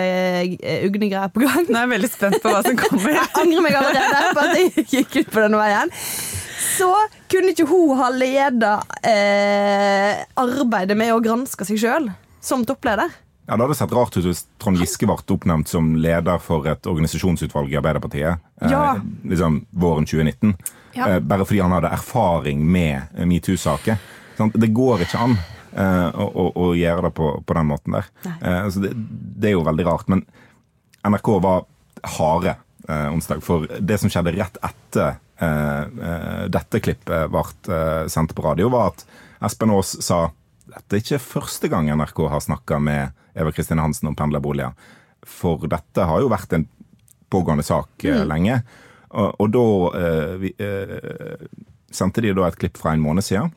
ugne 0.47 0.75
ugnegreier 0.87 1.33
på 1.35 1.43
gang 1.43 1.65
Nå 1.67 1.75
er 1.75 1.83
jeg 1.87 1.91
veldig 1.97 2.11
spent 2.13 2.37
på 2.45 2.53
hva 2.53 2.61
som 2.63 2.77
kommer. 2.79 3.15
Jeg 3.19 3.31
angrer 3.43 3.65
meg 3.67 3.75
allerede 3.81 4.33
på 4.37 4.45
at 4.45 4.57
jeg 4.61 4.87
gikk 4.93 5.17
ut 5.25 5.33
på 5.35 5.43
den 5.43 5.57
veien. 5.59 5.91
Så 6.77 6.91
kunne 7.33 7.51
ikke 7.51 7.67
hun 7.67 7.97
ha 7.99 8.09
leda 8.15 8.77
eh, 9.03 10.23
arbeidet 10.39 10.97
med 10.99 11.15
å 11.15 11.21
granske 11.25 11.67
seg 11.67 11.81
sjøl 11.83 12.11
som 12.41 12.63
toppleder. 12.69 13.11
Ja, 13.47 13.55
Det 13.57 13.63
hadde 13.63 13.77
sett 13.79 13.93
rart 13.95 14.17
ut 14.17 14.25
hvis 14.27 14.45
Trond 14.59 14.79
Giske 14.81 15.07
ble 15.07 15.15
oppnevnt 15.35 15.71
som 15.71 15.93
leder 16.03 16.41
for 16.43 16.67
et 16.71 16.87
organisasjonsutvalg 16.91 17.71
i 17.75 17.79
Arbeiderpartiet 17.79 18.39
eh, 18.63 18.71
Ja. 18.71 18.97
liksom 19.23 19.65
våren 19.71 20.07
2019. 20.07 20.55
Ja. 20.97 21.11
Eh, 21.17 21.21
bare 21.21 21.47
fordi 21.47 21.61
han 21.63 21.75
hadde 21.77 21.93
erfaring 21.95 22.63
med 22.67 23.03
eh, 23.17 23.27
metoo-saker. 23.27 23.99
Det 24.55 24.73
går 24.75 25.07
ikke 25.07 25.21
an 25.23 25.37
eh, 25.77 26.09
å, 26.11 26.27
å, 26.27 26.47
å 26.65 26.71
gjøre 26.77 27.09
det 27.09 27.13
på, 27.17 27.31
på 27.47 27.57
den 27.59 27.69
måten 27.71 27.99
der. 27.99 28.09
Eh, 28.27 28.69
så 28.73 28.83
det, 28.85 28.93
det 28.97 29.51
er 29.51 29.57
jo 29.57 29.67
veldig 29.67 29.87
rart. 29.89 30.09
Men 30.13 30.25
NRK 31.07 31.31
var 31.45 31.67
harde 32.17 32.57
eh, 32.89 33.09
onsdag, 33.13 33.45
for 33.45 33.69
det 33.81 34.01
som 34.03 34.13
skjedde 34.13 34.35
rett 34.37 34.59
etter 34.67 35.17
eh, 35.43 35.85
eh, 36.11 36.43
dette 36.53 36.83
klippet 36.83 37.31
ble 37.33 37.47
eh, 37.73 38.09
sendt 38.13 38.35
på 38.37 38.47
radio, 38.47 38.71
var 38.73 38.95
at 38.95 39.07
Espen 39.47 39.75
Aas 39.75 39.97
sa 40.05 40.27
dette 40.67 40.97
er 40.97 41.03
ikke 41.03 41.23
første 41.23 41.71
gang 41.71 41.89
NRK 41.95 42.25
har 42.33 42.43
snakka 42.43 42.81
med 42.83 43.15
Eva 43.39 43.53
Kristine 43.55 43.85
Hansen 43.85 44.11
om 44.11 44.17
pendlerboliger. 44.19 44.75
For 45.27 45.63
dette 45.71 46.05
har 46.09 46.23
jo 46.23 46.33
vært 46.33 46.57
en 46.57 46.67
pågående 47.33 47.65
sak 47.67 48.03
mm. 48.05 48.25
lenge. 48.29 48.59
Og, 49.17 49.31
og 49.43 49.53
da 49.55 49.67
eh, 50.01 50.35
vi, 50.43 50.53
eh, 50.63 51.47
sendte 51.95 52.25
de 52.25 52.35
da 52.37 52.49
et 52.49 52.59
klipp 52.59 52.81
fra 52.81 52.95
en 52.95 53.05
måned 53.05 53.25
siden, 53.25 53.53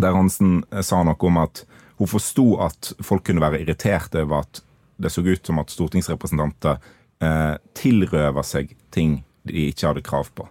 der 0.00 0.16
Hansen 0.16 0.62
eh, 0.70 0.82
sa 0.84 1.02
noe 1.06 1.28
om 1.28 1.40
at 1.42 1.64
hun 1.98 2.10
forsto 2.10 2.46
at 2.64 2.92
folk 3.04 3.26
kunne 3.28 3.42
være 3.44 3.62
irriterte 3.62 4.24
over 4.24 4.46
at 4.46 4.62
det 5.02 5.12
så 5.12 5.24
ut 5.24 5.46
som 5.46 5.60
at 5.62 5.72
stortingsrepresentanter 5.72 6.78
eh, 7.22 7.54
tilrøver 7.78 8.46
seg 8.46 8.74
ting 8.94 9.22
de 9.48 9.68
ikke 9.70 9.90
hadde 9.90 10.04
krav 10.06 10.30
på. 10.36 10.46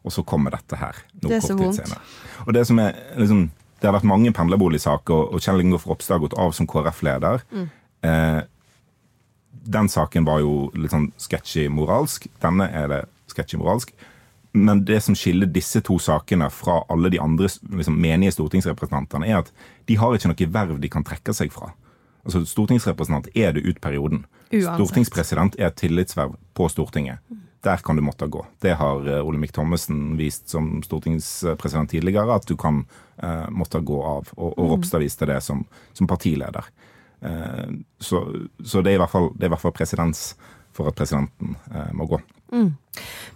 Og 0.00 0.14
så 0.14 0.24
kommer 0.24 0.54
dette 0.54 0.78
her. 0.80 0.96
noe 1.20 1.28
Det 1.28 1.38
er 1.38 1.44
så 1.44 1.56
vondt. 1.58 1.96
Og 2.46 2.54
det 2.56 2.64
som 2.68 2.80
er 2.80 2.96
liksom 3.20 3.50
det 3.80 3.88
har 3.88 3.96
vært 3.96 4.08
mange 4.08 4.30
pendlerboligsaker, 4.36 5.30
og 5.32 5.40
Kjell 5.40 5.62
Ingolf 5.62 5.86
Ropstad 5.88 6.18
har 6.18 6.24
gått 6.26 6.36
av 6.40 6.52
som 6.52 6.66
KrF-leder. 6.68 7.46
Eh, 8.04 8.40
den 9.72 9.88
saken 9.92 10.26
var 10.28 10.42
jo 10.44 10.68
litt 10.76 10.92
sånn 10.92 11.08
sketchy 11.20 11.64
moralsk. 11.72 12.26
Denne 12.44 12.68
er 12.76 12.90
det 12.92 13.00
sketchy 13.32 13.56
moralsk. 13.60 13.94
Men 14.52 14.84
det 14.84 14.98
som 15.04 15.14
skiller 15.14 15.46
disse 15.46 15.80
to 15.86 15.98
sakene 16.02 16.48
fra 16.50 16.80
alle 16.90 17.10
de 17.12 17.20
andre 17.22 17.46
liksom, 17.46 17.98
menige 18.02 18.34
stortingsrepresentantene, 18.34 19.28
er 19.28 19.44
at 19.44 19.52
de 19.86 19.98
har 20.00 20.16
ikke 20.16 20.32
noe 20.32 20.48
verv 20.56 20.80
de 20.82 20.90
kan 20.90 21.06
trekke 21.06 21.34
seg 21.36 21.52
fra. 21.54 21.70
Altså, 22.24 22.42
Stortingsrepresentant 22.44 23.30
er 23.34 23.54
du 23.56 23.62
ut 23.64 23.80
perioden. 23.80 24.24
Uansett. 24.50 24.74
Stortingspresident 24.74 25.56
er 25.58 25.70
et 25.70 25.78
tillitsverv 25.78 26.34
på 26.56 26.68
Stortinget. 26.68 27.22
Der 27.64 27.76
kan 27.84 27.96
du 27.96 28.02
måtte 28.02 28.26
gå. 28.26 28.42
Det 28.60 28.74
har 28.80 29.08
eh, 29.08 29.20
Olemic 29.26 29.52
Thommessen 29.52 30.16
vist 30.16 30.48
som 30.48 30.78
stortingspresident 30.82 31.90
tidligere, 31.92 32.32
at 32.34 32.46
du 32.48 32.56
kan 32.56 32.86
uh, 33.22 33.50
måtte 33.52 33.82
gå 33.84 33.98
av. 34.00 34.30
Og, 34.36 34.54
og 34.56 34.70
Ropstad 34.72 35.04
viste 35.04 35.28
det 35.28 35.42
som, 35.44 35.66
som 35.92 36.08
partileder. 36.08 36.70
Uh, 37.20 37.84
så 38.00 38.24
så 38.64 38.80
det, 38.80 38.94
er 38.94 38.96
i 38.96 39.02
hvert 39.02 39.12
fall, 39.12 39.28
det 39.36 39.44
er 39.44 39.52
i 39.52 39.54
hvert 39.54 39.64
fall 39.66 39.76
presedens 39.76 40.22
for 40.72 40.88
at 40.88 40.96
presidenten 40.96 41.58
uh, 41.68 41.92
må 41.92 42.08
gå. 42.08 42.20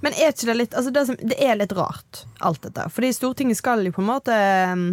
Men 0.05 0.17
er 0.19 0.33
ikke 0.33 0.51
det 0.51 0.59
litt 0.59 0.77
altså 0.77 0.93
det, 0.95 1.07
som, 1.09 1.19
det 1.21 1.39
er 1.41 1.59
litt 1.59 1.73
rart, 1.77 2.25
alt 2.45 2.63
dette. 2.67 2.87
Fordi 2.93 3.13
Stortinget 3.15 3.61
skal 3.61 3.85
jo 3.87 3.95
på 3.95 4.03
en 4.03 4.11
måte 4.11 4.39
um, 4.75 4.89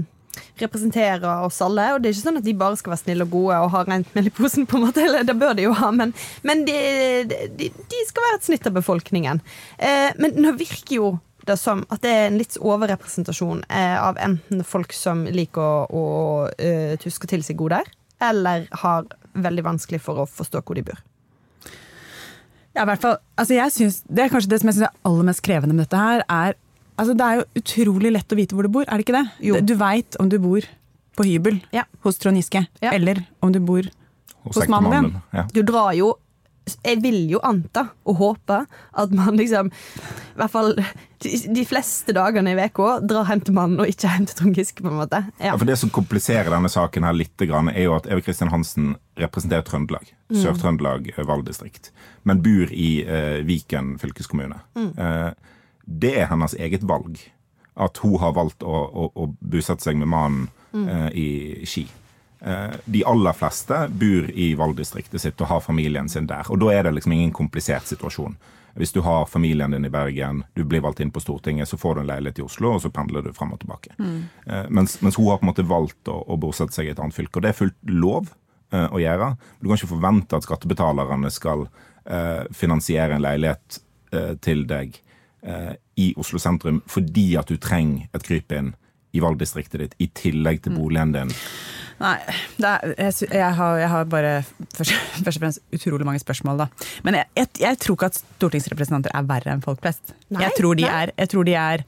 representere 0.62 1.34
oss 1.46 1.62
alle. 1.66 1.88
Og 1.94 2.02
det 2.02 2.10
er 2.10 2.16
ikke 2.16 2.28
sånn 2.28 2.42
at 2.42 2.48
de 2.48 2.56
bare 2.58 2.78
skal 2.80 2.94
være 2.94 3.04
snille 3.04 3.28
og 3.28 3.34
gode 3.34 3.58
og 3.66 3.74
ha 3.74 3.84
rent 3.88 4.14
mel 4.16 4.30
i 4.30 4.36
posen, 4.36 4.68
på 4.70 4.80
en 4.80 4.86
måte. 4.88 5.04
Eller 5.08 5.28
det 5.28 5.38
bør 5.40 5.58
de 5.58 5.68
jo 5.68 5.76
ha, 5.78 5.92
men, 5.96 6.14
men 6.48 6.64
de, 6.68 6.78
de, 7.28 7.72
de 7.72 8.06
skal 8.08 8.28
være 8.30 8.40
et 8.40 8.48
snitt 8.52 8.70
av 8.70 8.78
befolkningen. 8.78 9.44
Eh, 9.78 10.10
men 10.22 10.40
nå 10.40 10.56
virker 10.60 10.98
jo 11.00 11.12
det 11.48 11.58
som 11.58 11.82
at 11.90 12.04
det 12.04 12.12
er 12.14 12.28
en 12.30 12.38
litt 12.38 12.58
overrepresentasjon 12.62 13.64
eh, 13.66 13.98
av 13.98 14.20
enten 14.22 14.62
folk 14.68 14.94
som 14.94 15.26
liker 15.26 15.62
å, 15.62 15.80
å 15.90 16.04
uh, 16.54 16.94
tuske 17.02 17.30
til 17.30 17.42
seg 17.46 17.58
goder, 17.58 17.88
eller 18.22 18.68
har 18.84 19.10
veldig 19.34 19.66
vanskelig 19.66 20.04
for 20.06 20.22
å 20.22 20.30
forstå 20.30 20.62
hvor 20.62 20.78
de 20.78 20.86
bor. 20.92 21.02
Ja, 22.76 22.86
hvert 22.88 23.02
fall, 23.04 23.18
altså 23.38 23.54
jeg 23.58 23.72
synes, 23.76 24.02
det 24.08 24.20
er 24.26 24.30
kanskje 24.32 24.50
det 24.54 24.60
som 24.62 24.70
jeg 24.72 24.76
syns 24.78 24.88
er 24.88 24.94
aller 25.10 25.24
mest 25.28 25.42
krevende 25.44 25.76
med 25.76 25.86
dette 25.86 25.98
her, 26.00 26.24
er 26.30 26.54
altså 27.02 27.14
Det 27.18 27.26
er 27.26 27.36
jo 27.40 27.44
utrolig 27.58 28.12
lett 28.14 28.32
å 28.32 28.38
vite 28.38 28.54
hvor 28.56 28.64
du 28.64 28.70
bor, 28.70 28.86
er 28.88 28.98
det 29.00 29.06
ikke 29.08 29.16
det? 29.18 29.32
Jo. 29.48 29.60
Du 29.66 29.74
veit 29.80 30.16
om 30.22 30.30
du 30.30 30.38
bor 30.40 30.62
på 31.18 31.26
hybel 31.28 31.62
Ja. 31.74 31.84
hos 32.06 32.18
Trond 32.22 32.38
Giske, 32.38 32.68
Ja. 32.82 32.92
eller 32.94 33.26
om 33.42 33.52
du 33.52 33.60
bor 33.60 33.84
Hos 34.44 34.56
Hos 34.56 34.68
mannen 34.68 34.92
din. 35.12 35.22
Ja. 35.34 35.44
Du 35.54 35.62
drar 35.64 35.92
jo 35.94 36.16
Jeg 36.86 37.02
vil 37.02 37.24
jo 37.32 37.40
anta 37.44 37.88
og 38.06 38.20
håpe 38.20 38.58
at 38.70 39.14
man 39.18 39.36
liksom 39.40 39.72
I 39.74 40.38
hvert 40.38 40.54
fall 40.54 40.76
de, 40.78 41.32
de 41.56 41.64
fleste 41.68 42.14
dagene 42.16 42.54
i 42.54 42.68
uka 42.68 43.00
drar 43.06 43.28
hen 43.30 43.42
til 43.46 43.56
mannen 43.58 43.82
og 43.82 43.90
ikke 43.90 44.12
hen 44.14 44.28
til 44.30 44.38
Trond 44.38 44.58
Giske, 44.58 44.82
på 44.82 44.90
en 44.90 45.00
måte. 45.02 45.24
Ja. 45.40 45.52
Ja, 45.52 45.58
for 45.58 45.70
Det 45.70 45.78
som 45.82 45.92
kompliserer 45.94 46.50
denne 46.54 46.70
saken, 46.72 47.06
her 47.06 47.18
litt, 47.18 47.36
er 47.42 47.84
jo 47.84 47.96
at 47.98 48.08
Eva 48.10 48.24
Kristin 48.26 48.54
Hansen 48.54 48.96
representerer 49.20 49.66
Trøndelag. 49.68 50.14
Sør-Trøndelag 50.32 51.12
eh, 51.14 51.26
valgdistrikt. 51.28 51.92
Men 52.24 52.42
bor 52.46 52.72
i 52.74 53.04
eh, 53.04 53.42
Viken 53.46 53.98
fylkeskommune. 54.02 54.62
Eh, 54.78 55.30
det 55.86 56.16
er 56.24 56.30
hennes 56.32 56.56
eget 56.58 56.86
valg. 56.90 57.20
At 57.76 58.02
hun 58.04 58.18
har 58.22 58.34
valgt 58.38 58.64
å, 58.64 58.74
å, 58.74 59.10
å 59.14 59.30
bosette 59.42 59.86
seg 59.86 60.00
med 60.02 60.10
mannen 60.12 60.50
eh, 60.74 61.10
i 61.14 61.28
Ski. 61.70 61.86
Eh, 62.42 62.78
de 62.86 63.04
aller 63.06 63.38
fleste 63.38 63.84
bor 63.90 64.32
i 64.34 64.54
valgdistriktet 64.58 65.22
sitt 65.22 65.42
og 65.42 65.52
har 65.52 65.62
familien 65.62 66.10
sin 66.10 66.30
der. 66.30 66.48
Og 66.50 66.62
da 66.64 66.72
er 66.74 66.88
det 66.88 66.96
liksom 66.98 67.14
ingen 67.16 67.36
komplisert 67.36 67.90
situasjon. 67.90 68.38
Hvis 68.80 68.94
du 68.96 69.02
har 69.04 69.26
familien 69.28 69.74
din 69.76 69.86
i 69.86 69.92
Bergen, 69.92 70.46
du 70.56 70.64
blir 70.64 70.82
valgt 70.82 71.02
inn 71.04 71.12
på 71.12 71.20
Stortinget, 71.20 71.68
så 71.68 71.78
får 71.78 71.96
du 71.96 72.02
en 72.02 72.08
leilighet 72.08 72.40
i 72.40 72.46
Oslo, 72.46 72.72
og 72.78 72.82
så 72.82 72.90
pendler 72.90 73.26
du 73.26 73.34
frem 73.36 73.52
og 73.52 73.60
tilbake. 73.60 73.92
Mm. 74.00 74.22
mens, 74.70 74.94
mens 75.02 75.18
hun 75.20 75.28
har 75.28 75.42
på 75.42 75.44
en 75.44 75.50
måte 75.50 75.66
valgt 75.68 76.08
å, 76.08 76.22
å 76.24 76.38
bosette 76.40 76.72
seg 76.72 76.88
i 76.88 76.94
et 76.94 77.02
annet 77.04 77.18
fylke. 77.18 77.36
Og 77.36 77.44
det 77.44 77.52
er 77.52 77.58
fullt 77.58 77.92
lov 77.92 78.32
uh, 78.72 78.88
å 78.88 79.02
gjøre. 79.04 79.34
Du 79.60 79.68
kan 79.68 79.76
ikke 79.76 79.92
forvente 79.92 80.40
at 80.40 80.48
skattebetalerne 80.48 81.32
skal 81.36 81.66
uh, 81.68 82.44
finansiere 82.56 83.18
en 83.18 83.26
leilighet 83.26 83.82
uh, 84.16 84.34
til 84.40 84.64
deg 84.70 84.96
eh, 85.42 85.74
i 85.96 86.12
Oslo 86.20 86.40
sentrum 86.42 86.82
fordi 86.90 87.34
at 87.40 87.50
du 87.52 87.58
trenger 87.62 88.10
et 88.16 88.26
krypinn 88.26 88.74
i 89.12 89.22
valgdistriktet 89.24 89.84
ditt, 89.84 89.96
i 90.00 90.08
tillegg 90.16 90.62
til 90.66 90.76
boligen 90.78 91.14
din. 91.16 91.34
Nei, 92.02 92.16
det 92.58 92.70
er, 92.70 92.94
jeg, 92.98 93.28
jeg, 93.30 93.50
har, 93.58 93.76
jeg 93.78 93.90
har 93.92 94.08
bare 94.10 94.32
først, 94.74 94.94
først 95.26 95.38
og 95.38 95.44
fremst 95.44 95.76
utrolig 95.78 96.08
mange 96.08 96.22
spørsmål, 96.24 96.64
da. 96.64 96.88
Men 97.06 97.20
jeg, 97.20 97.30
jeg, 97.38 97.52
jeg 97.62 97.82
tror 97.84 98.00
ikke 98.00 98.10
at 98.12 98.22
stortingsrepresentanter 98.22 99.14
er 99.18 99.28
verre 99.30 99.54
enn 99.54 99.66
folk 99.66 99.84
flest. 99.84 100.16
Nei, 100.30 100.46
jeg 100.48 100.58
tror 100.58 100.80
de 100.80 100.88
nei. 100.88 100.96
er, 101.02 101.14
jeg 101.22 101.34
tror 101.34 101.48
de 101.48 101.58
er 101.60 101.86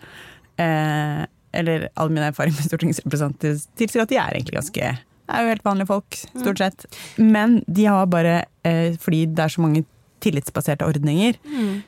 eh, 0.62 1.24
Eller 1.54 1.88
all 2.02 2.14
min 2.14 2.26
erfaring 2.26 2.54
med 2.58 2.66
stortingsrepresentanter 2.68 3.58
tilsier 3.80 4.06
at 4.06 4.14
de 4.14 4.20
er 4.22 4.38
egentlig 4.38 4.60
ganske 4.60 4.94
er 5.34 5.46
jo 5.46 5.54
helt 5.54 5.66
vanlige 5.66 5.88
folk, 5.90 6.18
stort 6.36 6.60
sett. 6.60 6.86
Men 7.18 7.62
de 7.66 7.86
har 7.88 8.10
bare, 8.12 8.44
eh, 8.68 8.98
fordi 9.00 9.26
det 9.32 9.46
er 9.46 9.54
så 9.54 9.64
mange 9.64 9.86
tillitsbaserte 10.24 10.86
ordninger, 10.86 11.40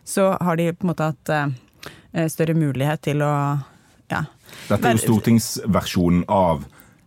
så 0.08 0.38
har 0.42 0.56
de 0.60 0.72
på 0.74 0.86
en 0.86 0.92
måte 0.92 1.10
hatt 1.12 1.32
eh, 1.36 2.28
større 2.32 2.56
mulighet 2.58 3.04
til 3.08 3.22
å 3.22 3.34
ja. 4.12 4.26
Dette 4.70 4.90
er 4.90 4.98
jo 4.98 5.04
stortingsversjonen 5.08 6.26
av 6.32 6.66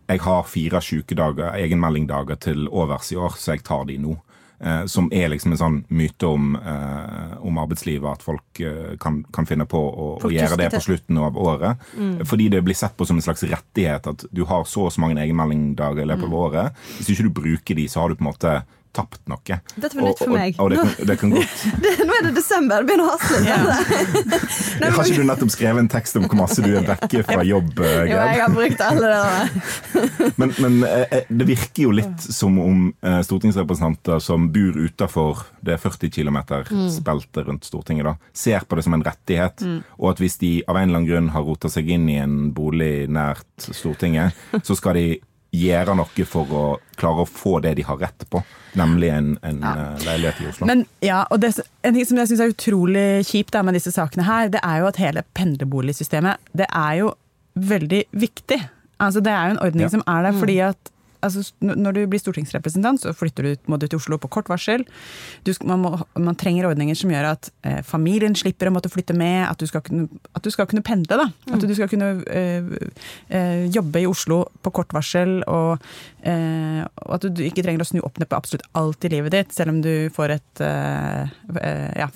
jeg 0.09 0.23
har 0.25 0.47
fire 0.49 0.81
sykedager, 0.81 1.53
egenmeldingdager 1.61 2.39
til 2.41 2.65
overs 2.65 3.11
i 3.13 3.17
år, 3.21 3.35
så 3.37 3.53
jeg 3.53 3.63
tar 3.67 3.85
de 3.85 3.99
nå. 4.01 4.15
Eh, 4.59 4.85
som 4.91 5.05
er 5.15 5.29
liksom 5.31 5.53
en 5.53 5.59
sånn 5.59 5.75
myte 5.95 6.27
om, 6.27 6.49
eh, 6.57 7.35
om 7.47 7.59
arbeidslivet, 7.61 8.09
at 8.09 8.25
folk 8.25 8.59
eh, 8.59 8.97
kan, 8.99 9.21
kan, 9.31 9.45
finne 9.47 9.63
på 9.69 9.79
å, 9.79 10.07
å 10.19 10.31
gjøre 10.33 10.57
det 10.59 10.67
på 10.73 10.81
slutten 10.83 11.21
av 11.23 11.37
året. 11.39 11.79
Mm. 11.95 12.25
Fordi 12.27 12.49
det 12.51 12.59
blir 12.67 12.75
sett 12.75 12.97
på 12.97 13.07
som 13.07 13.21
en 13.21 13.23
slags 13.23 13.45
rettighet 13.47 14.09
at 14.11 14.25
du 14.35 14.43
har 14.49 14.65
så 14.67 14.89
og 14.89 14.91
så 14.91 15.05
mange 15.05 15.21
egenmeldingdager 15.21 16.03
i 16.03 16.09
løpet 16.09 16.27
av 16.27 16.33
mm. 16.33 16.41
året. 16.41 16.83
Hvis 16.97 17.13
ikke 17.13 17.29
du 17.29 17.37
bruker 17.39 17.79
de, 17.79 17.87
så 17.87 18.03
har 18.03 18.11
du 18.11 18.19
på 18.19 18.25
en 18.25 18.31
måte 18.33 18.57
tapt 18.95 19.21
noe. 19.29 19.59
Dette 19.75 19.95
var 19.95 20.07
nytt 20.07 20.21
for 20.21 20.33
meg. 20.33 20.57
Og, 20.57 20.73
og, 20.73 20.79
og 20.79 20.89
det, 20.97 21.07
det 21.09 21.15
kan 21.21 21.33
godt. 21.33 21.63
det, 21.83 21.93
nå 22.07 22.15
er 22.15 22.25
det 22.27 22.33
desember, 22.37 22.81
det 22.81 22.89
begynner 22.89 23.09
å 23.09 23.15
hasle 23.15 23.41
litt. 23.43 23.49
Ja. 23.49 24.89
har 24.95 25.11
ikke 25.11 25.21
du 25.21 25.27
nettopp 25.29 25.53
skrevet 25.53 25.83
en 25.83 25.91
tekst 25.91 26.17
om 26.19 26.25
hvor 26.25 26.39
masse 26.41 26.63
du 26.65 26.69
er 26.73 26.87
vekke 26.87 27.23
fra 27.27 27.45
jobb, 27.45 27.71
Gerd? 27.79 28.09
Jo, 28.09 28.17
jeg 28.17 28.41
har 28.41 28.55
brukt 28.55 28.83
alle 28.85 29.11
det. 29.13 29.61
men, 30.41 30.55
men 30.57 30.79
eh, 30.87 31.05
eh, 31.19 31.29
det 31.29 31.49
virker 31.49 31.85
jo 31.85 31.93
litt 31.99 32.25
som 32.25 32.57
om 32.63 32.89
eh, 33.05 33.19
stortingsrepresentanter 33.25 34.23
som 34.23 34.49
bor 34.53 34.79
utafor 34.79 35.45
det 35.65 35.79
40 35.81 36.13
km-speltet 36.15 37.47
rundt 37.47 37.67
Stortinget, 37.69 38.07
da, 38.07 38.15
ser 38.33 38.65
på 38.65 38.79
det 38.79 38.85
som 38.87 38.95
en 38.97 39.05
rettighet, 39.05 39.61
mm. 39.61 39.79
og 39.99 40.13
at 40.13 40.23
hvis 40.23 40.39
de 40.41 40.53
av 40.65 40.79
en 40.79 40.87
eller 40.87 41.01
annen 41.01 41.09
grunn 41.09 41.31
har 41.35 41.45
rota 41.45 41.71
seg 41.71 41.89
inn 41.93 42.07
i 42.09 42.19
en 42.21 42.37
bolig 42.55 43.09
nært 43.11 43.69
Stortinget, 43.69 44.37
så 44.63 44.77
skal 44.77 44.97
de 44.97 45.07
gjøre 45.55 45.95
noe 45.97 46.25
for 46.29 46.51
å 46.53 46.63
klare 46.99 47.23
å 47.23 47.29
få 47.29 47.57
det 47.63 47.73
de 47.79 47.85
har 47.87 47.97
rett 48.01 48.25
på, 48.29 48.41
nemlig 48.77 49.09
en, 49.13 49.31
en 49.45 49.63
ja. 49.65 49.71
Eh, 49.85 50.03
leilighet 50.05 50.41
i 50.43 50.49
Oslo. 50.51 50.67
Men 50.69 50.83
ja, 51.05 51.23
og 51.31 51.41
det, 51.41 51.55
En 51.81 51.95
ting 51.95 52.05
som 52.05 52.19
jeg 52.21 52.31
syns 52.31 52.43
er 52.43 52.53
utrolig 52.53 53.07
kjipt 53.29 53.57
med 53.65 53.77
disse 53.77 53.93
sakene 53.95 54.27
her, 54.27 54.51
det 54.53 54.61
er 54.65 54.83
jo 54.83 54.89
at 54.91 55.01
hele 55.01 55.25
pendlerboligsystemet 55.37 56.51
det 56.59 56.67
er 56.69 56.99
jo 57.01 57.13
veldig 57.59 58.03
viktig. 58.11 58.59
Altså 58.99 59.23
Det 59.25 59.33
er 59.33 59.47
jo 59.47 59.57
en 59.57 59.63
ordning 59.65 59.87
ja. 59.87 59.93
som 59.95 60.05
er 60.05 60.27
der 60.27 60.37
fordi 60.37 60.59
at 60.69 60.93
altså, 61.25 61.43
når 61.61 61.95
du 61.95 62.01
blir 62.09 62.21
stortingsrepresentant, 62.21 63.01
så 63.01 63.13
flytter 63.15 63.47
du, 63.47 63.55
må 63.71 63.79
du 63.79 63.87
til 63.87 63.99
Oslo 63.99 64.19
på 64.21 64.29
kort 64.31 64.49
varsel. 64.51 64.85
Du, 65.47 65.53
man, 65.67 65.83
må, 65.83 65.91
man, 66.17 66.37
trenger 66.39 66.69
ordninger 66.69 66.97
som 66.97 67.11
gjør 67.13 67.31
at 67.33 67.51
eh, 67.67 67.81
familien 67.85 68.35
slipper 68.37 68.69
å 68.69 68.75
måtte 68.75 68.91
flytte 68.91 69.15
med, 69.17 69.43
at 69.47 69.59
du 69.59 69.67
skal 69.69 69.83
kunne, 69.85 70.07
du 70.43 70.51
skal 70.53 70.69
kunne 70.69 70.85
pendle. 70.85 71.19
da. 71.19 71.29
Mm. 71.47 71.55
At 71.57 71.67
du 71.67 71.75
skal 71.77 71.91
kunne 71.91 72.11
eh, 72.27 72.71
eh, 73.29 73.65
jobbe 73.73 74.03
i 74.03 74.09
Oslo 74.09 74.43
på 74.63 74.73
kort 74.79 74.95
varsel, 74.95 75.39
og, 75.47 75.83
eh, 76.27 76.81
og, 77.05 77.13
at 77.15 77.27
du 77.31 77.41
ikke 77.45 77.63
trenger 77.65 77.83
å 77.83 77.87
snu 77.87 77.99
opp 78.05 78.19
ned 78.19 78.29
på 78.29 78.37
absolutt 78.37 78.65
alt 78.77 79.05
i 79.07 79.11
livet 79.13 79.35
ditt, 79.35 79.53
selv 79.55 79.73
om 79.73 79.79
du 79.83 80.09
får 80.15 80.35
et 80.35 80.63
eh, 80.65 81.31
eh, 81.61 81.99
ja, 81.99 82.09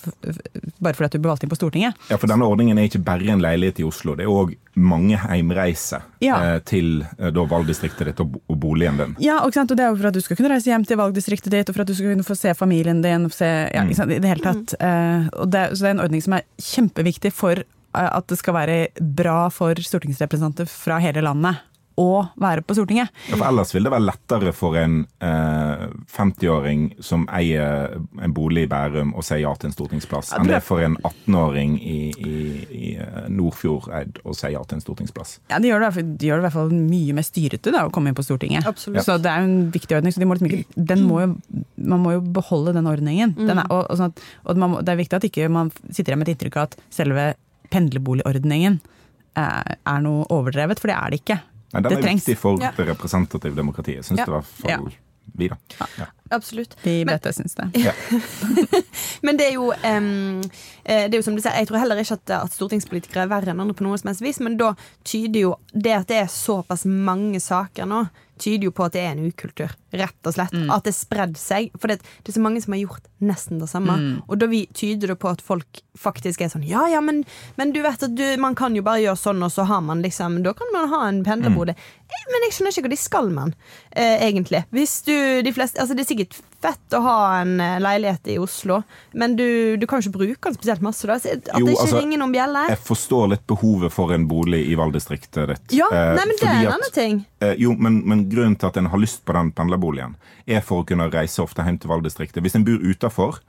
Bare 0.83 0.95
fordi 0.97 1.07
at 1.07 1.15
du 1.15 1.21
ble 1.23 1.31
valgt 1.31 1.45
inn 1.45 1.51
på 1.51 1.59
Stortinget. 1.59 1.99
Ja, 2.11 2.19
for 2.19 2.31
denne 2.31 2.47
ordningen 2.49 2.79
er 2.79 2.89
ikke 2.89 3.03
bare 3.03 3.31
en 3.33 3.43
leilighet 3.43 3.81
i 3.83 3.87
Oslo. 3.87 4.17
Det 4.19 4.25
er 4.25 4.31
òg 4.33 4.55
mange 4.73 5.19
heimreiser 5.21 6.03
ja. 6.23 6.39
til 6.65 7.03
da, 7.17 7.43
valgdistriktet 7.49 8.09
ditt 8.09 8.23
og, 8.23 8.39
og 8.49 8.57
boligen 8.59 8.97
din. 8.99 9.13
Ja, 9.23 9.39
og, 9.45 9.53
og 9.53 9.75
det 9.75 9.85
er 9.85 9.91
jo 9.91 9.99
for 9.99 10.09
at 10.09 10.17
du 10.17 10.23
skal 10.25 10.39
kunne 10.39 10.53
reise 10.55 10.71
hjem 10.71 10.87
til 10.89 10.99
valgdistriktet 10.99 11.53
ditt, 11.53 11.69
og 11.69 11.77
for 11.77 11.85
at 11.85 11.91
du 11.91 11.95
skal 11.97 12.15
kunne 12.15 12.27
få 12.27 12.37
se 12.39 12.55
familien 12.57 13.03
din. 13.05 13.29
Se, 13.33 13.51
ja, 13.69 13.85
mm. 13.85 13.93
i 14.09 14.19
det 14.23 14.33
hele 14.33 14.43
tatt. 14.45 14.75
Mm. 14.79 15.29
Det, 15.53 15.67
så 15.73 15.85
det 15.85 15.91
er 15.91 15.95
en 15.95 16.05
ordning 16.07 16.25
som 16.25 16.37
er 16.39 16.47
kjempeviktig 16.71 17.33
for 17.35 17.63
at 17.93 18.25
det 18.29 18.39
skal 18.39 18.57
være 18.57 18.77
bra 18.97 19.45
for 19.53 19.77
stortingsrepresentanter 19.77 20.69
fra 20.69 20.97
hele 21.03 21.21
landet 21.21 21.61
å 21.99 22.25
være 22.41 22.63
på 22.65 22.75
Stortinget. 22.77 23.11
Ja, 23.29 23.37
for 23.37 23.45
Ellers 23.47 23.73
vil 23.75 23.85
det 23.85 23.91
være 23.93 24.07
lettere 24.07 24.53
for 24.55 24.77
en 24.79 25.03
eh, 25.23 25.85
50-åring 26.13 26.85
som 27.03 27.25
eier 27.33 27.97
en 28.21 28.33
bolig 28.35 28.65
i 28.67 28.71
Bærum, 28.71 29.13
å 29.17 29.23
si 29.25 29.41
ja 29.43 29.53
til 29.59 29.69
en 29.69 29.75
stortingsplass, 29.75 30.33
enn 30.37 30.49
det 30.49 30.57
er 30.57 30.65
for 30.65 30.83
en 30.83 30.97
18-åring 31.01 31.75
i, 31.79 31.97
i, 32.17 32.37
i 32.73 32.93
eh, 33.01 33.27
Nordfjordeid 33.33 34.23
å 34.23 34.35
si 34.37 34.53
ja 34.53 34.63
til 34.65 34.79
en 34.79 34.85
stortingsplass. 34.85 35.37
Ja, 35.51 35.61
Det 35.61 35.69
gjør 35.69 35.85
det, 35.85 36.07
det 36.17 36.29
gjør 36.29 36.41
det 36.41 36.45
i 36.45 36.47
hvert 36.47 36.57
fall 36.57 36.73
mye 36.73 37.17
mer 37.17 37.27
styrete 37.27 37.73
da, 37.75 37.85
å 37.87 37.93
komme 37.93 38.11
inn 38.11 38.17
på 38.17 38.25
Stortinget. 38.25 38.67
Absolutt. 38.69 39.05
Så 39.05 39.19
det 39.21 39.31
er 39.31 39.43
jo 39.43 39.51
en 39.51 39.69
viktig 39.73 39.97
ordning. 39.97 40.15
så 40.15 40.23
de 40.23 40.29
må 40.29 40.37
liksom 40.37 40.51
ikke, 40.51 40.85
den 40.93 41.05
må 41.07 41.21
jo, 41.23 41.29
Man 41.83 41.99
må 42.03 42.13
jo 42.15 42.21
beholde 42.35 42.73
den 42.75 42.87
ordningen. 42.87 43.35
Mm. 43.37 43.47
Den 43.49 43.61
er, 43.61 43.69
og, 43.69 43.85
og, 43.89 43.97
sånn 43.99 44.13
at, 44.13 44.21
og 44.47 44.59
må, 44.61 44.81
Det 44.81 44.93
er 44.93 45.01
viktig 45.01 45.19
at 45.19 45.27
ikke 45.27 45.49
man 45.51 45.71
sitter 45.89 46.13
igjen 46.13 46.21
med 46.21 46.29
et 46.29 46.35
inntrykk 46.35 46.59
av 46.59 46.69
at 46.69 46.77
selve 46.93 47.33
pendlerboligordningen 47.73 48.79
eh, 49.39 49.73
er 49.73 50.05
noe 50.05 50.27
overdrevet, 50.33 50.81
for 50.81 50.91
det 50.91 50.97
er 50.99 51.13
det 51.13 51.21
ikke. 51.23 51.39
Nei, 51.73 51.81
den 51.81 51.97
er 51.97 52.05
viktig 52.13 52.37
for 52.37 52.61
ja. 52.61 52.69
det 52.77 52.85
representative 52.91 53.57
demokratiet, 53.57 54.05
syns 54.05 54.21
ja. 54.21 54.27
det 54.27 54.31
i 54.31 54.37
hvert 54.37 54.53
fall 54.61 54.93
vi, 55.33 55.47
da. 55.47 55.57
Ja. 55.97 56.05
Absolutt. 56.29 56.77
Vi 56.83 57.03
vet 57.03 57.23
det, 57.23 57.33
syns 57.33 57.55
det. 57.55 57.69
Ja. 57.73 57.93
Men 59.21 59.37
det 59.37 59.47
er 59.47 59.53
jo 59.55 59.69
um, 59.71 60.41
det 60.83 61.13
er 61.13 61.15
jo 61.15 61.23
som 61.25 61.37
du 61.37 61.41
sier, 61.41 61.55
Jeg 61.57 61.69
tror 61.69 61.79
heller 61.81 62.01
ikke 62.01 62.17
at, 62.19 62.33
at, 62.35 62.53
stortingspolitikere 62.53 63.25
er 63.25 63.31
verre 63.31 63.53
enn 63.53 63.61
andre 63.63 63.77
på 63.77 63.85
noe 63.85 63.97
som 63.97 64.11
helst 64.11 64.23
vis, 64.25 64.41
men 64.43 64.57
da 64.59 64.73
tyder 65.07 65.39
jo 65.39 65.53
det 65.71 65.93
at 65.95 66.09
det 66.11 66.19
er 66.25 66.31
såpass 66.31 66.85
mange 66.85 67.39
saker 67.41 67.87
nå, 67.89 68.03
tyder 68.41 68.67
jo 68.67 68.75
på 68.75 68.85
at 68.87 68.97
det 68.97 69.05
er 69.05 69.15
en 69.15 69.31
ukultur. 69.31 69.73
Rett 69.93 70.29
og 70.29 70.35
slett. 70.35 70.53
Mm. 70.55 70.69
At 70.73 70.87
det 70.87 70.95
spredde 70.97 71.39
seg. 71.39 71.69
For 71.79 71.91
det, 71.91 72.01
det, 72.01 72.31
er 72.31 72.37
så 72.37 72.43
mange 72.43 72.61
som 72.63 72.75
har 72.75 72.83
gjort 72.83 73.09
nesten 73.23 73.61
det 73.61 73.69
samme. 73.71 73.97
Mm. 73.99 74.13
Og 74.27 74.39
da 74.41 74.49
vi, 74.51 74.63
tyder 74.73 75.13
det 75.13 75.19
på 75.21 75.31
at 75.31 75.43
folk 75.43 75.83
faktisk 75.99 76.41
er 76.41 76.49
sånn 76.49 76.65
Ja, 76.65 76.87
ja, 76.89 77.01
men, 77.05 77.21
men 77.59 77.73
du 77.75 77.83
vet 77.85 78.01
at 78.03 78.15
du, 78.17 78.23
man 78.41 78.57
kan 78.57 78.73
jo 78.75 78.81
bare 78.85 79.03
gjøre 79.03 79.19
sånn, 79.19 79.43
og 79.45 79.53
så 79.53 79.67
har 79.69 79.83
man 79.85 80.01
liksom 80.01 80.39
Da 80.45 80.55
kan 80.57 80.71
man 80.73 80.89
ha 80.89 81.03
en 81.07 81.21
pendlerbode. 81.25 81.75
Mm. 81.77 82.07
Eh, 82.13 82.25
men 82.33 82.47
jeg 82.47 82.55
skjønner 82.55 82.73
ikke 82.73 82.87
hva 82.87 82.93
de 82.93 83.01
skal 83.01 83.29
med 83.33 83.53
eh, 83.91 84.25
egentlig. 84.25 84.63
Hvis 84.73 85.01
du, 85.07 85.15
de 85.45 85.53
fleste, 85.55 85.81
altså 85.81 85.97
Det 85.97 86.05
er 86.05 86.11
sikkert 86.13 86.41
fett 86.63 86.95
å 86.95 87.01
ha 87.03 87.17
en 87.41 87.57
eh, 87.61 87.79
leilighet 87.83 88.29
i 88.33 88.37
Oslo, 88.41 88.79
men 89.19 89.35
du, 89.39 89.75
du 89.77 89.85
kan 89.89 89.99
jo 89.99 90.07
ikke 90.07 90.21
bruke 90.21 90.49
den 90.49 90.57
spesielt 90.57 90.83
masse. 90.85 91.07
da 91.09 91.17
At 91.17 91.25
jo, 91.27 91.67
det 91.67 91.75
ikke 91.75 91.87
altså, 91.87 91.99
ringer 91.99 92.21
noen 92.21 92.35
bjeller. 92.35 92.71
Jeg 92.71 92.81
forstår 92.87 93.33
litt 93.33 93.45
behovet 93.49 93.93
for 93.93 94.13
en 94.15 94.27
bolig 94.29 94.63
i 94.71 94.77
valgdistriktet 94.79 95.51
ditt. 95.51 95.75
Ja, 95.79 95.89
eh, 95.91 96.13
nei, 96.17 96.27
men 96.29 96.39
det 96.39 96.49
er 96.49 96.61
en 96.61 96.73
annen 96.77 96.95
ting. 96.95 97.21
Eh, 97.43 97.55
jo, 97.61 97.75
men, 97.75 97.99
men, 98.07 98.25
grunnen 98.31 98.55
til 98.59 98.71
at 98.71 98.79
en 98.79 98.89
har 98.93 99.01
lyst 99.01 99.23
på 99.27 99.35
den 99.35 99.51
pendlerboligen, 99.83 100.15
er 100.47 100.61
for 100.61 100.81
å 100.81 100.87
kunne 100.87 101.09
reise 101.11 101.41
ofte 101.43 101.63
hjem 101.63 101.79
til 101.79 101.91
valgdistriktet. 101.91 102.43
Hvis 102.43 102.55
en 102.55 102.65
bor 102.65 102.79
utafor, 102.81 103.41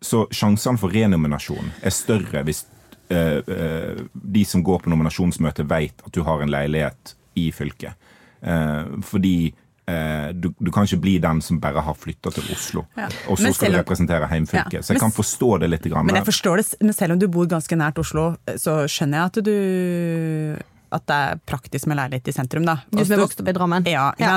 så 0.00 0.26
sjansene 0.30 0.78
for 0.78 0.92
renominasjon 0.92 1.72
er 1.82 1.90
større 1.90 2.42
hvis 2.44 2.66
eh, 3.08 3.40
eh, 3.40 4.02
de 4.12 4.44
som 4.44 4.62
går 4.62 4.82
på 4.84 4.90
nominasjonsmøte, 4.90 5.66
vet 5.68 6.02
at 6.04 6.12
du 6.12 6.22
har 6.22 6.42
en 6.42 6.50
leilighet 6.52 7.16
i 7.36 7.50
fylket. 7.52 7.94
Eh, 8.42 8.98
fordi 9.02 9.54
Eh, 9.86 10.32
du, 10.34 10.48
du, 10.58 10.72
kan 10.74 10.82
ikke 10.82 10.98
bli 10.98 11.12
den 11.22 11.38
som 11.38 11.60
bare 11.62 11.78
har 11.78 11.94
flytta 11.94 12.32
til 12.34 12.48
Oslo, 12.50 12.82
ja. 12.98 13.06
og 13.30 13.38
så 13.38 13.52
skal 13.54 13.70
du 13.70 13.78
representere 13.78 14.26
heimfylket. 14.26 14.80
Ja. 14.80 14.82
Så 14.82 14.96
jeg 14.96 14.98
kan 14.98 15.14
forstå 15.14 15.50
det 15.62 15.68
litt. 15.70 15.86
Grann, 15.86 16.08
men 16.08 16.18
jeg 16.18 16.26
forstår 16.26 16.58
det, 16.58 16.64
men 16.82 16.96
selv 16.96 17.14
om 17.14 17.20
du 17.22 17.28
bor 17.30 17.46
ganske 17.46 17.78
nært 17.78 18.00
Oslo, 18.02 18.32
så 18.58 18.80
skjønner 18.90 19.20
jeg 19.20 19.30
at 19.30 19.38
du 19.46 20.64
at 20.96 21.06
det 21.08 21.16
er 21.16 21.40
praktisk 21.48 21.88
med 21.90 21.98
leilighet 22.00 22.30
i 22.30 22.34
sentrum, 22.34 22.66
da. 22.66 22.78
Du 22.90 23.00
som 23.02 23.16
er 23.16 23.22
vokst 23.22 23.42
opp 23.42 23.50
i 23.50 23.54
Drammen? 23.56 23.86
Ja. 23.90 24.08
ja. 24.20 24.36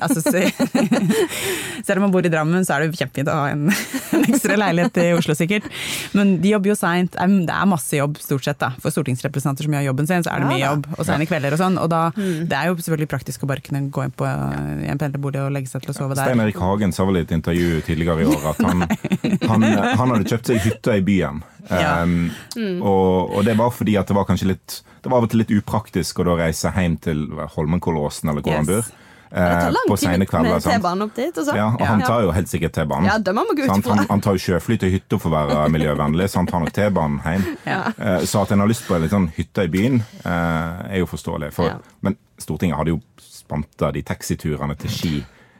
Altså, 0.00 0.22
selv 1.86 1.98
om 1.98 2.06
man 2.06 2.14
bor 2.14 2.26
i 2.26 2.32
Drammen, 2.32 2.64
så 2.66 2.76
er 2.76 2.84
det 2.84 2.98
kjempefint 2.98 3.30
å 3.32 3.36
ha 3.36 3.50
en, 3.52 3.66
en, 4.16 4.26
ekstra 4.26 4.58
leilighet 4.60 5.00
i 5.02 5.08
Oslo, 5.16 5.36
sikkert. 5.38 5.68
Men 6.16 6.36
de 6.42 6.54
jobber 6.54 6.72
jo 6.72 6.78
seint. 6.78 7.16
Det 7.16 7.56
er 7.56 7.70
masse 7.70 7.98
jobb, 7.98 8.20
stort 8.22 8.46
sett, 8.46 8.60
da. 8.62 8.72
For 8.82 8.94
stortingsrepresentanter 8.94 9.68
som 9.68 9.76
gjør 9.76 9.88
jobben 9.90 10.10
sin, 10.10 10.26
så 10.26 10.34
er 10.34 10.44
det 10.44 10.50
mye 10.52 10.62
jobb. 10.62 10.88
Og 10.96 11.08
sene 11.08 11.28
kvelder 11.28 11.56
og 11.56 11.62
sånn. 11.62 11.80
Og 11.82 11.90
da, 11.92 12.02
mm. 12.16 12.46
det 12.50 12.60
er 12.60 12.70
jo 12.70 12.78
selvfølgelig 12.80 13.10
praktisk 13.12 13.46
å 13.46 13.50
bare 13.50 13.64
kunne 13.66 13.86
gå 13.92 14.06
inn 14.06 14.14
på 14.16 14.28
en 14.28 15.02
pendlerbolig 15.02 15.42
og 15.44 15.52
legge 15.56 15.72
seg 15.72 15.84
til 15.84 15.94
å 15.94 15.98
sove 15.98 16.16
der. 16.16 16.30
Stein 16.30 16.44
Erik 16.44 16.60
Hagen 16.62 16.94
sa 16.96 17.06
vel 17.08 17.20
i 17.20 17.26
et 17.26 17.34
intervju 17.36 17.82
tidligere 17.86 18.24
i 18.24 18.30
år 18.30 18.50
at 18.52 18.64
han, 18.66 18.86
han, 19.50 19.66
han 19.66 20.16
hadde 20.16 20.32
kjøpt 20.32 20.52
seg 20.52 20.64
hytte 20.66 20.98
i 21.00 21.04
byen. 21.06 21.44
Ja. 21.70 22.02
Um, 22.02 22.30
mm. 22.54 22.82
og, 22.82 23.32
og, 23.34 23.40
det 23.46 23.56
var 23.58 23.72
fordi 23.74 23.96
at 23.98 24.06
det 24.06 24.14
var 24.14 24.28
kanskje 24.28 24.52
litt 24.52 24.76
Det 25.02 25.10
var 25.10 25.18
av 25.18 25.24
og 25.26 25.32
til 25.32 25.40
litt 25.42 25.50
upraktisk 25.56 26.20
å 26.22 26.26
da 26.28 26.36
reise 26.38 26.70
hjem 26.70 26.94
til 27.02 27.26
Holmenkollåsen 27.56 28.30
eller 28.30 28.44
hvor 28.44 28.58
han 28.58 28.68
bor. 28.68 28.86
Eh, 29.30 29.74
på 29.88 29.96
sene 29.98 30.26
kvelder. 30.26 30.56
Og. 30.56 31.56
Ja, 31.56 31.68
og 31.74 31.84
han 31.86 32.02
tar 32.02 32.22
jo 32.24 32.32
helt 32.34 32.50
sikkert 32.50 32.76
T-banen. 32.76 33.08
Ja, 33.10 33.18
han, 33.18 34.04
han, 34.08 34.22
tar 34.22 34.38
jo 34.38 34.42
sjøfly 34.42 34.78
til 34.80 34.94
hytta 34.94 35.18
for 35.20 35.30
å 35.30 35.34
være 35.36 35.66
miljøvennlig, 35.74 36.28
så 36.30 36.40
han 36.40 36.50
tar 36.50 36.62
nok 36.62 36.74
T-banen 36.74 37.20
hjem. 37.26 37.46
Ja. 37.66 37.80
Eh, 37.98 38.26
så 38.26 38.44
at 38.44 38.54
en 38.54 38.62
har 38.64 38.70
lyst 38.70 38.86
på 38.86 38.96
en 38.98 39.08
sånn 39.10 39.30
hytte 39.36 39.66
i 39.66 39.72
byen, 39.72 40.00
eh, 40.22 40.84
er 40.90 41.02
jo 41.02 41.10
forståelig. 41.10 41.52
For. 41.56 41.78
Men 42.06 42.18
Stortinget 42.42 42.78
hadde 42.80 42.94
jo 42.94 43.00
spanta 43.22 43.92
de 43.94 44.02
taxiturene 44.06 44.78
til 44.78 44.94
Ski 44.94 45.14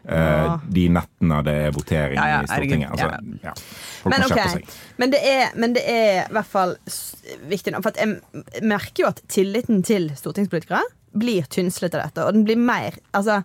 Uh, 0.06 0.60
de 0.70 0.84
nettene 0.94 1.40
det 1.42 1.54
er 1.64 1.72
votering 1.74 2.18
ja, 2.20 2.26
ja, 2.30 2.42
i 2.44 2.50
Stortinget. 2.50 2.92
Altså, 2.94 3.08
ja. 3.42 3.54
Men, 4.06 4.26
okay. 4.28 4.62
men, 4.96 5.10
det 5.10 5.22
er, 5.26 5.48
men 5.58 5.74
det 5.74 5.82
er 5.90 6.10
i 6.20 6.36
hvert 6.36 6.52
fall 6.52 6.76
viktig 7.50 7.74
nå. 7.74 7.82
For 7.82 7.98
jeg 7.98 8.62
merker 8.62 9.02
jo 9.02 9.10
at 9.10 9.24
tilliten 9.32 9.82
til 9.86 10.12
stortingspolitikere 10.14 10.84
blir 11.16 11.48
tynnslet 11.50 11.96
av 11.96 12.06
dette. 12.06 12.26
Og 12.26 12.36
den 12.36 12.46
blir 12.46 12.60
mer 12.60 12.94
altså, 13.16 13.40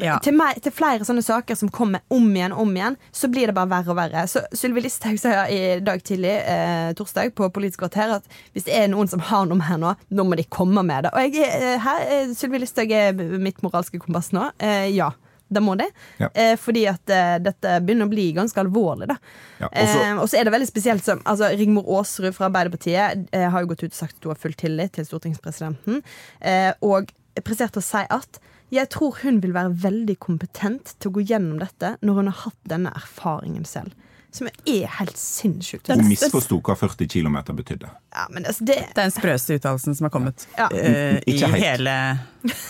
ja. 0.00 0.18
til, 0.24 0.34
meg, 0.36 0.58
til, 0.64 0.72
flere 0.74 1.06
sånne 1.06 1.24
saker 1.24 1.58
som 1.58 1.70
kommer 1.72 2.04
om 2.12 2.26
igjen 2.34 2.54
og 2.54 2.64
om 2.64 2.76
igjen, 2.76 2.98
så 3.14 3.30
blir 3.32 3.50
det 3.50 3.56
bare 3.56 3.70
verre 3.72 3.92
og 3.94 3.98
verre. 3.98 4.24
Så 4.30 4.44
Sylvi 4.56 4.84
Listhaug 4.84 5.18
sa 5.20 5.46
i 5.48 5.78
dag 5.84 6.04
tidlig, 6.04 6.34
eh, 6.40 6.92
torsdag, 6.98 7.34
på 7.36 7.48
Politisk 7.54 7.84
kvarter 7.84 8.16
at 8.18 8.28
hvis 8.52 8.68
det 8.68 8.76
er 8.78 8.88
noen 8.92 9.10
som 9.10 9.22
har 9.30 9.48
noe 9.48 9.64
her 9.64 9.80
nå, 9.80 9.94
nå 10.12 10.28
må 10.28 10.38
de 10.40 10.46
komme 10.48 10.84
med 10.86 11.06
det. 11.06 11.14
Og 11.14 11.38
jeg, 11.38 11.78
her, 11.84 12.32
Sylvi 12.36 12.62
Listhaug 12.62 12.94
er 12.94 13.14
mitt 13.16 13.62
moralske 13.64 14.00
kompass 14.02 14.32
nå. 14.36 14.50
Eh, 14.58 14.90
ja. 14.94 15.12
Det 15.52 15.60
må 15.62 15.74
de. 15.78 15.84
Ja. 16.18 16.28
Eh, 16.34 16.54
fordi 16.56 16.86
at 16.90 17.10
eh, 17.12 17.38
dette 17.44 17.74
begynner 17.84 18.08
å 18.08 18.10
bli 18.10 18.32
ganske 18.32 18.58
alvorlig. 18.62 19.06
da. 19.08 19.16
Ja, 19.60 19.66
og 19.68 20.28
så- 20.28 20.34
eh, 20.36 20.40
er 20.40 20.44
det 20.48 20.52
veldig 20.54 20.70
spesielt 20.70 21.04
som 21.04 21.20
altså, 21.24 21.50
Rigmor 21.58 21.84
Aasrud 21.98 22.34
fra 22.34 22.48
Arbeiderpartiet 22.48 23.28
eh, 23.32 23.48
har 23.50 23.60
jo 23.60 23.66
gått 23.74 23.84
ut 23.84 23.92
og 23.92 23.98
sagt 23.98 24.16
at 24.16 24.24
hun 24.24 24.32
har 24.32 24.40
full 24.40 24.54
tillit 24.54 24.92
til 24.92 25.04
stortingspresidenten. 25.04 26.02
Eh, 26.40 26.72
og 26.82 27.12
presterte 27.44 27.78
å 27.78 27.84
si 27.84 28.02
at 28.08 28.38
jeg 28.72 28.88
tror 28.90 29.20
hun 29.22 29.40
vil 29.40 29.52
være 29.52 29.74
veldig 29.84 30.18
kompetent 30.18 30.94
til 30.98 31.10
å 31.10 31.14
gå 31.14 31.26
gjennom 31.28 31.58
dette 31.60 31.96
når 32.02 32.14
hun 32.14 32.26
har 32.32 32.40
hatt 32.48 32.58
denne 32.66 32.90
erfaringen 32.96 33.64
selv. 33.68 33.92
Som 34.34 34.48
er 34.50 34.88
helt 34.98 35.18
sinnssykt. 35.18 35.92
Hun 35.92 36.08
misforsto 36.08 36.56
hva 36.58 36.74
40 36.74 37.06
km 37.06 37.36
betydde. 37.54 37.86
Ja, 38.10 38.24
men 38.34 38.42
altså, 38.50 38.64
det, 38.66 38.80
Det 38.90 38.98
er 38.98 39.06
den 39.06 39.14
sprøeste 39.14 39.54
uttalelsen 39.60 39.94
som 39.94 40.08
har 40.08 40.10
kommet 40.10 40.48
Ja. 40.58 40.66
eh, 40.74 41.20
i 41.30 41.36
helt. 41.38 41.54
hele 41.54 41.94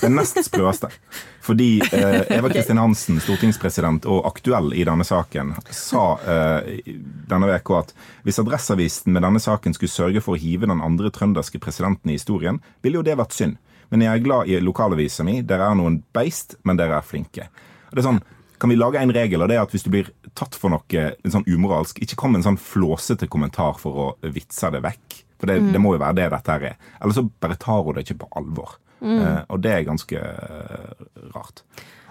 Det 0.02 0.10
nest 0.12 0.36
sprøeste. 0.44 0.90
Fordi 1.44 1.80
uh, 1.80 2.20
Eva 2.36 2.48
Kristin 2.52 2.78
Hansen, 2.80 3.16
stortingspresident 3.20 4.04
og 4.08 4.26
aktuell 4.28 4.74
i 4.76 4.84
denne 4.84 5.04
saken, 5.04 5.54
sa 5.72 6.04
uh, 6.20 6.68
denne 7.32 7.48
uka 7.56 7.80
at 7.80 7.92
hvis 8.24 8.40
Adresseavisen 8.44 9.12
med 9.16 9.24
denne 9.24 9.40
saken 9.40 9.76
skulle 9.76 9.92
sørge 9.92 10.20
for 10.24 10.36
å 10.36 10.40
hive 10.40 10.68
den 10.68 10.84
andre 10.84 11.12
trønderske 11.12 11.60
presidenten 11.64 12.12
i 12.12 12.18
historien, 12.18 12.60
ville 12.84 13.00
jo 13.00 13.08
det 13.08 13.16
vært 13.20 13.36
synd. 13.36 13.56
Men 13.92 14.04
jeg 14.04 14.20
er 14.20 14.24
glad 14.24 14.48
i 14.52 14.60
lokalavisa 14.60 15.24
mi. 15.24 15.40
Dere 15.44 15.68
er 15.70 15.76
noen 15.80 16.02
beist, 16.16 16.56
men 16.64 16.80
dere 16.80 17.00
er 17.00 17.04
flinke. 17.08 17.48
Det 17.90 18.00
er 18.00 18.08
sånn, 18.08 18.22
kan 18.58 18.70
vi 18.70 18.76
lage 18.78 19.00
en 19.00 19.12
regel, 19.14 19.42
og 19.42 19.50
det 19.50 19.58
er 19.58 19.64
at 19.64 19.74
hvis 19.74 19.84
du 19.86 19.90
blir 19.92 20.10
tatt 20.38 20.54
for 20.58 20.72
noe 20.72 21.08
sånn 21.26 21.46
umoralsk, 21.48 22.00
ikke 22.02 22.18
kom 22.20 22.34
med 22.34 22.42
en 22.42 22.50
sånn 22.52 22.60
flåsete 22.60 23.28
kommentar 23.30 23.78
for 23.80 24.00
å 24.00 24.32
vitse 24.34 24.70
det 24.74 24.82
vekk. 24.84 25.18
For 25.40 25.50
det, 25.50 25.58
det 25.74 25.82
må 25.82 25.96
jo 25.96 26.02
være 26.02 26.18
det 26.20 26.30
dette 26.32 26.54
her 26.54 26.68
er. 26.70 26.78
Eller 27.00 27.16
så 27.16 27.26
bare 27.26 27.58
tar 27.60 27.82
hun 27.84 27.96
det 27.96 28.06
ikke 28.06 28.22
på 28.22 28.30
alvor. 28.38 28.78
Eh, 29.04 29.42
og 29.52 29.60
det 29.60 29.72
er 29.74 29.88
ganske 29.88 30.16
uh, 30.16 30.94
rart. 31.34 31.60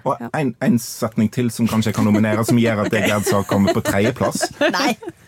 Og 0.04 0.20
en, 0.36 0.52
en 0.60 0.78
setning 0.84 1.30
til 1.32 1.48
som 1.54 1.68
kanskje 1.70 1.94
jeg 1.94 1.98
kan 1.98 2.06
nominere, 2.06 2.44
som 2.46 2.60
gjør 2.60 2.84
at 2.84 2.94
jeg 2.94 3.08
Gerd 3.08 3.30
å 3.32 3.40
kommer 3.48 3.74
på 3.74 3.86
tredjeplass. 3.86 4.50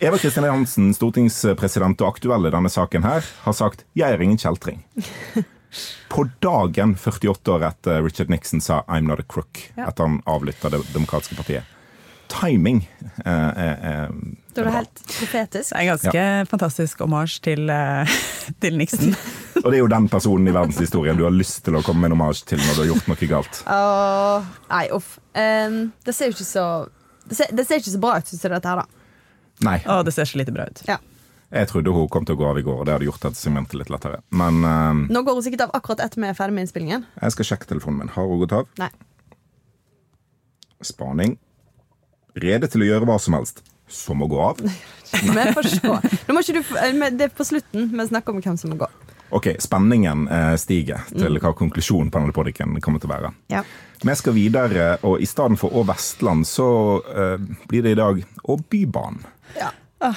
Eva 0.04 0.20
Kristin 0.20 0.48
Hansen, 0.50 0.92
stortingspresident 0.98 2.04
og 2.04 2.12
aktuell 2.12 2.50
i 2.50 2.54
denne 2.54 2.72
saken 2.72 3.08
her, 3.08 3.24
har 3.24 3.56
sagt 3.56 3.86
'jeg 3.96 4.12
er 4.12 4.22
ingen 4.22 4.38
kjeltring'. 4.38 4.84
På 6.10 6.28
dagen 6.44 6.96
48 6.98 7.52
år 7.52 7.66
etter 7.70 8.04
Richard 8.04 8.30
Nixon 8.30 8.62
sa 8.62 8.84
'I'm 8.88 9.08
not 9.08 9.20
a 9.20 9.28
crook', 9.28 9.72
etter 9.76 10.04
han 10.04 10.22
avlytta 10.26 10.70
Det 10.70 10.82
demokratiske 10.94 11.36
partiet. 11.36 11.64
Timing 12.28 12.92
eh, 13.26 13.48
eh, 13.50 14.10
Da 14.54 14.62
er 14.62 14.66
det 14.66 14.72
helt 14.74 15.02
profetisk. 15.20 15.70
Det 15.70 15.78
er 15.78 15.82
en 15.82 15.92
ganske 15.92 16.24
fantastisk 16.50 17.02
omasj 17.06 17.40
til, 17.46 17.70
eh, 17.70 18.16
til 18.62 18.78
Nixon. 18.78 19.16
Og 19.64 19.72
det 19.72 19.78
er 19.78 19.84
jo 19.84 19.92
den 19.92 20.10
personen 20.10 20.48
i 20.48 20.54
verdenshistorien 20.56 21.18
du 21.18 21.24
har 21.24 21.36
lyst 21.36 21.64
til 21.66 21.78
å 21.78 21.84
komme 21.86 22.06
med 22.06 22.14
en 22.14 22.18
omasj 22.20 22.46
til 22.50 22.62
når 22.64 22.74
du 22.74 22.82
har 22.82 22.92
gjort 22.94 23.10
noe 23.12 23.32
galt. 23.36 23.64
Uh, 23.76 24.46
nei, 24.70 24.86
uff. 24.94 25.18
Um, 25.36 25.92
det 26.06 26.16
ser 26.16 26.30
jo 26.30 26.36
ikke 26.36 26.48
så 26.48 26.68
det 27.26 27.36
ser, 27.36 27.52
det 27.58 27.66
ser 27.66 27.82
ikke 27.82 27.94
så 27.96 28.02
bra 28.02 28.18
ut, 28.20 28.30
syns 28.30 28.44
jeg, 28.46 28.54
dette 28.54 28.70
her, 28.70 28.84
da. 28.84 29.06
Nei, 29.66 29.80
Å, 29.90 30.02
det 30.06 30.14
ser 30.14 30.30
så 30.30 30.38
lite 30.38 30.54
bra 30.54 30.68
ut. 30.70 30.82
Ja. 30.86 31.00
Jeg 31.54 31.70
trodde 31.70 31.94
hun 31.94 32.08
kom 32.12 32.26
til 32.26 32.36
å 32.36 32.40
gå 32.40 32.48
av 32.50 32.58
i 32.60 32.64
går, 32.66 32.80
og 32.82 32.88
det 32.88 32.96
hadde 32.96 33.08
gjort 33.08 33.22
dette 33.28 33.40
segmentet 33.40 33.78
litt 33.80 33.92
lettere. 33.94 34.22
Men 34.34 34.64
uh, 34.66 35.04
Nå 35.14 35.22
går 35.24 35.38
hun 35.38 35.46
sikkert 35.46 35.68
av 35.68 35.76
akkurat 35.78 36.02
etter 36.06 36.22
vi 36.22 36.28
er 36.30 36.38
ferdig 36.38 36.58
med 36.58 36.66
innspillingen. 36.66 37.06
jeg 37.22 37.36
skal 37.36 37.50
sjekke 37.52 37.70
telefonen 37.70 38.04
min. 38.04 38.14
Har 38.16 38.28
hun 38.28 38.42
gått 38.42 38.56
av? 38.58 38.68
Nei. 38.82 38.90
Spaning. 40.86 41.38
Rede 42.36 42.68
til 42.72 42.84
å 42.84 42.90
gjøre 42.90 43.08
hva 43.08 43.18
som 43.22 43.38
helst. 43.38 43.64
Som 43.88 44.24
å 44.26 44.28
gå 44.28 44.40
av. 44.42 44.62
Vi 45.16 45.46
får 45.56 45.70
se. 45.70 45.98
Nå 46.28 46.36
må 46.36 46.42
ikke 46.42 46.58
du, 46.58 46.62
eh, 46.82 47.12
det 47.16 47.28
er 47.30 47.36
på 47.38 47.46
slutten 47.48 47.92
vi 47.94 48.06
snakker 48.10 48.34
om 48.34 48.42
hvem 48.42 48.58
som 48.60 48.74
må 48.74 48.80
gå. 48.82 48.88
Ok, 49.36 49.52
Spenningen 49.62 50.26
eh, 50.32 50.56
stiger 50.60 51.06
til 51.14 51.38
hva 51.42 51.54
konklusjonen 51.58 52.10
på 52.12 52.20
denne 52.20 52.36
podikken 52.36 52.76
kommer 52.84 53.02
til 53.02 53.10
å 53.10 53.14
være. 53.14 53.32
Ja. 53.54 53.62
Vi 54.02 54.16
skal 54.18 54.36
videre, 54.36 54.90
og 55.08 55.22
i 55.24 55.30
stedet 55.30 55.58
for 55.62 55.74
Å 55.78 55.86
Vestland, 55.88 56.44
så 56.50 56.68
uh, 57.06 57.38
blir 57.70 57.86
det 57.86 57.96
i 57.96 57.98
dag 57.98 58.20
Å 58.44 58.58
Bybanen. 58.60 59.24
ja. 59.56 59.72
De- 60.02 60.12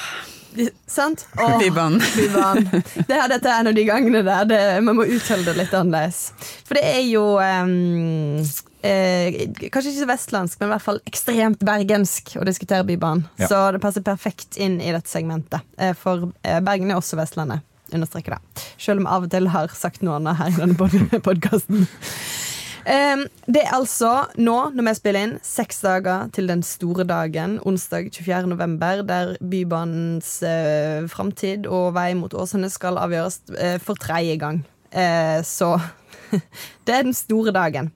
Sant? 0.90 1.26
Bybanen. 1.60 2.00
Det 2.02 3.14
her, 3.14 3.28
dette 3.30 3.48
er 3.48 3.60
en 3.60 3.70
av 3.70 3.76
de 3.76 3.84
gangene 3.88 4.22
der 4.26 4.48
det, 4.48 4.62
man 4.86 4.98
må 4.98 5.06
uttale 5.08 5.46
det 5.46 5.56
litt 5.58 5.76
annerledes. 5.76 6.32
For 6.68 6.78
det 6.78 6.84
er 6.88 7.04
jo 7.08 7.24
um, 7.38 8.42
eh, 8.86 9.44
Kanskje 9.68 9.92
ikke 9.92 10.00
så 10.00 10.10
vestlandsk, 10.10 10.60
men 10.60 10.70
i 10.70 10.74
hvert 10.74 10.86
fall 10.86 11.00
ekstremt 11.08 11.64
bergensk 11.66 12.36
å 12.40 12.46
diskutere 12.48 12.86
Bybanen. 12.88 13.26
Ja. 13.40 13.50
Så 13.50 13.62
det 13.76 13.82
passer 13.84 14.04
perfekt 14.06 14.58
inn 14.60 14.80
i 14.80 14.92
dette 14.94 15.10
segmentet. 15.10 15.64
Eh, 15.78 15.94
for 15.98 16.30
eh, 16.42 16.60
Bergen 16.64 16.92
er 16.92 17.00
også 17.00 17.20
Vestlandet. 17.20 17.64
Understreker 17.94 18.36
det. 18.36 18.64
Selv 18.76 19.00
om 19.00 19.06
jeg 19.06 19.14
av 19.16 19.24
og 19.24 19.32
til 19.32 19.48
har 19.54 19.72
sagt 19.76 20.02
noe 20.04 20.18
annet 20.18 20.36
her 20.42 20.52
i 20.52 20.60
denne 20.60 21.22
podkasten. 21.24 21.86
Um, 22.88 23.26
det 23.44 23.66
er 23.66 23.74
altså 23.76 24.10
nå, 24.40 24.56
når 24.72 24.86
vi 24.86 24.94
spiller 24.96 25.26
inn, 25.26 25.34
seks 25.44 25.82
dager 25.84 26.30
til 26.32 26.48
den 26.48 26.62
store 26.64 27.04
dagen, 27.08 27.58
onsdag 27.68 28.08
24. 28.14 28.48
november, 28.48 29.02
der 29.04 29.34
Bybanens 29.44 30.38
uh, 30.40 31.04
framtid 31.12 31.68
og 31.68 31.92
vei 31.98 32.14
mot 32.16 32.32
Åsane 32.32 32.70
skal 32.72 33.00
avgjøres 33.02 33.42
uh, 33.52 33.76
for 33.84 34.00
tredje 34.00 34.38
gang. 34.40 34.62
Uh, 34.88 35.44
så 35.44 35.74
det 36.88 36.96
er 36.96 37.04
den 37.04 37.16
store 37.16 37.52
dagen. 37.52 37.92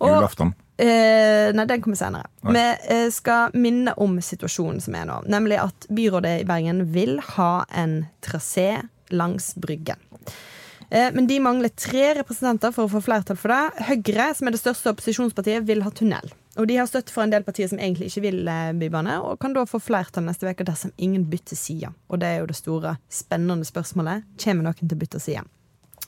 Julaften. 0.00 0.52
Eh, 0.76 1.54
nei, 1.56 1.64
den 1.64 1.80
kommer 1.80 1.96
senere. 1.96 2.28
Nei. 2.44 2.52
Vi 2.52 2.64
eh, 2.92 3.06
skal 3.14 3.54
minne 3.56 3.94
om 4.02 4.18
situasjonen 4.20 4.82
som 4.84 4.96
er 4.98 5.06
nå. 5.08 5.22
Nemlig 5.32 5.60
at 5.62 5.88
byrådet 5.88 6.34
i 6.42 6.48
Bergen 6.48 6.82
vil 6.92 7.16
ha 7.32 7.64
en 7.72 8.02
trasé 8.24 8.82
langs 9.08 9.54
Bryggen. 9.56 10.00
Eh, 10.90 11.10
men 11.14 11.26
de 11.26 11.38
mangler 11.42 11.72
tre 11.74 12.12
representanter 12.20 12.74
for 12.74 12.86
å 12.86 12.92
få 12.96 13.02
flertall 13.04 13.38
for 13.40 13.52
det. 13.52 13.86
Høyre, 13.88 14.30
som 14.36 14.48
er 14.48 14.56
det 14.56 14.62
største 14.62 14.92
opposisjonspartiet, 14.94 15.66
vil 15.66 15.84
ha 15.86 15.92
tunnel. 15.94 16.34
Og 16.56 16.68
de 16.70 16.78
har 16.78 16.88
støtte 16.88 17.12
fra 17.12 17.26
en 17.26 17.32
del 17.34 17.44
partier 17.44 17.68
som 17.68 17.80
egentlig 17.80 18.08
ikke 18.10 18.24
vil 18.28 18.48
eh, 18.48 18.72
bybane, 18.78 19.18
og 19.24 19.40
kan 19.42 19.56
da 19.56 19.66
få 19.68 19.80
flertall 19.82 20.24
neste 20.28 20.48
uke 20.48 20.66
dersom 20.66 20.94
ingen 20.96 21.26
bytter 21.30 21.58
side. 21.58 21.92
Og 22.08 22.22
det 22.22 22.30
er 22.30 22.40
jo 22.40 22.50
det 22.50 22.58
store, 22.58 22.96
spennende 23.12 23.68
spørsmålet. 23.68 24.24
Kommer 24.40 24.68
noen 24.68 24.80
til 24.80 24.96
å 24.96 25.02
bytte 25.02 25.22
side? 25.22 25.44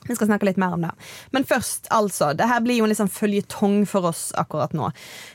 Vi 0.07 0.15
skal 0.15 0.29
snakke 0.29 0.47
litt 0.47 0.59
mer 0.61 0.73
om 0.73 0.83
det. 0.85 0.91
Men 1.35 1.45
først, 1.45 1.89
altså. 1.93 2.31
Det 2.37 2.47
her 2.49 2.61
blir 2.63 2.79
jo 2.79 2.87
en 2.87 2.95
sånn 2.97 3.11
føljetong 3.11 3.83
for 3.89 4.09
oss 4.09 4.29
akkurat 4.39 4.73
nå. 4.77 4.89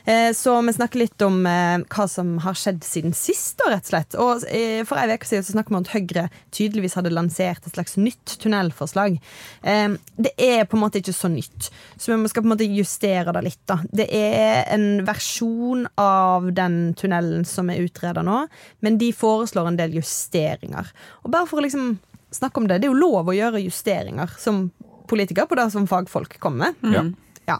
Eh, 0.09 0.31
så 0.35 0.57
vi 0.65 0.73
snakker 0.75 1.03
litt 1.03 1.25
om 1.25 1.37
eh, 1.49 1.85
hva 1.91 2.07
som 2.11 2.35
har 2.43 2.57
skjedd 2.57 2.81
siden 2.85 3.15
sist, 3.15 3.61
rett 3.61 3.85
og 3.85 3.91
slett. 3.91 4.17
Og 4.19 4.47
eh, 4.49 4.81
for 4.87 4.99
ei 4.99 5.15
uke 5.15 5.29
siden 5.29 5.45
så 5.45 5.55
snakket 5.55 5.71
vi 5.71 5.77
om 5.77 5.85
at 5.85 5.93
Høyre 5.93 6.25
tydeligvis 6.55 6.97
hadde 6.97 7.13
lansert 7.13 7.67
et 7.67 7.77
slags 7.77 7.95
nytt 7.99 8.37
tunnelforslag. 8.41 9.19
Det 9.65 10.31
er 10.41 10.65
på 10.67 10.77
en 10.77 10.81
måte 10.81 10.99
ikke 10.99 11.13
så 11.15 11.29
nytt, 11.31 11.69
så 11.99 12.15
vi 12.15 12.31
skal 12.31 12.43
på 12.43 12.47
en 12.47 12.53
måte 12.53 12.67
justere 12.67 13.33
det 13.35 13.43
litt, 13.45 13.61
da. 13.69 13.77
Det 13.95 14.05
er 14.15 14.65
en 14.73 15.03
versjon 15.07 15.85
av 16.01 16.49
den 16.55 16.95
tunnelen 16.99 17.45
som 17.47 17.69
er 17.71 17.83
utreda 17.85 18.23
nå, 18.25 18.45
men 18.85 18.99
de 19.01 19.11
foreslår 19.15 19.71
en 19.71 19.79
del 19.79 19.97
justeringer. 19.99 20.91
Og 21.23 21.33
bare 21.33 21.49
for 21.49 21.61
å 21.61 21.65
liksom 21.65 21.95
snakke 22.35 22.61
om 22.61 22.69
det. 22.69 22.81
Det 22.81 22.89
er 22.89 22.93
jo 22.93 23.03
lov 23.03 23.31
å 23.31 23.37
gjøre 23.37 23.63
justeringer 23.65 24.35
som 24.41 24.67
politiker 25.09 25.47
på 25.49 25.57
det 25.59 25.69
som 25.73 25.87
fagfolk 25.89 26.39
kommer 26.41 26.73
med. 26.81 26.95
Ja. 26.95 27.05
Ja. 27.45 27.59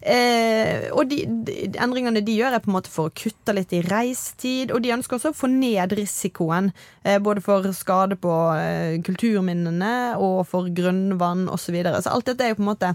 Eh, 0.00 0.86
og 0.96 1.10
de, 1.10 1.18
de 1.44 1.56
endringene 1.82 2.22
de 2.24 2.36
gjør, 2.38 2.56
er 2.56 2.62
på 2.64 2.70
en 2.70 2.76
måte 2.78 2.92
for 2.92 3.10
å 3.10 3.14
kutte 3.16 3.52
litt 3.56 3.72
i 3.76 3.82
reistid. 3.84 4.72
Og 4.72 4.80
de 4.84 4.94
ønsker 4.94 5.18
også 5.18 5.32
å 5.34 5.36
få 5.36 5.50
ned 5.52 5.92
risikoen, 5.98 6.70
eh, 7.04 7.18
både 7.22 7.42
for 7.44 7.66
skade 7.76 8.16
på 8.20 8.32
eh, 8.56 8.96
kulturminnene 9.04 10.16
og 10.22 10.40
for 10.48 10.70
grunnvann 10.72 11.46
osv. 11.50 11.64
Så, 11.66 11.74
videre. 11.74 11.98
så 11.98 12.12
alt 12.14 12.28
dette 12.30 12.44
er 12.46 12.52
jo 12.52 12.60
på 12.60 12.62
en 12.62 12.68
måte 12.68 12.92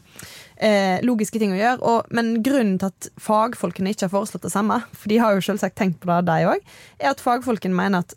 eh, 0.55 1.01
logiske 1.03 1.41
ting 1.41 1.51
å 1.51 1.59
gjøre. 1.59 1.81
Og, 1.83 2.13
men 2.15 2.37
grunnen 2.45 2.77
til 2.79 2.87
at 2.87 3.09
fagfolkene 3.19 3.91
ikke 3.91 4.07
har 4.07 4.15
foreslått 4.15 4.47
det 4.47 4.53
samme, 4.53 4.79
for 4.95 5.11
de 5.11 5.19
har 5.19 5.35
jo 5.35 5.43
selvsagt 5.43 5.75
tenkt 5.77 5.99
på 5.99 6.07
det, 6.07 6.21
de 6.29 6.49
òg, 6.53 6.63
er 7.03 7.11
at 7.11 7.21
fagfolkene 7.21 7.75
mener 7.75 8.05
at 8.05 8.15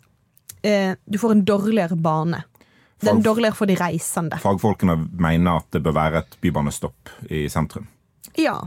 eh, 0.65 0.95
du 1.05 1.19
får 1.21 1.35
en 1.35 1.45
dårligere 1.45 1.99
bane. 1.99 2.45
Det 3.05 3.13
er 3.13 3.25
dårligere 3.29 3.55
for 3.55 3.65
de 3.71 3.75
reisende. 3.79 4.39
Fagfolkene 4.43 4.97
mener 5.21 5.61
at 5.61 5.69
det 5.71 5.83
bør 5.85 5.93
være 6.01 6.23
et 6.25 6.37
bybanestopp 6.41 7.15
i 7.29 7.45
sentrum. 7.49 7.87
Ja. 8.35 8.57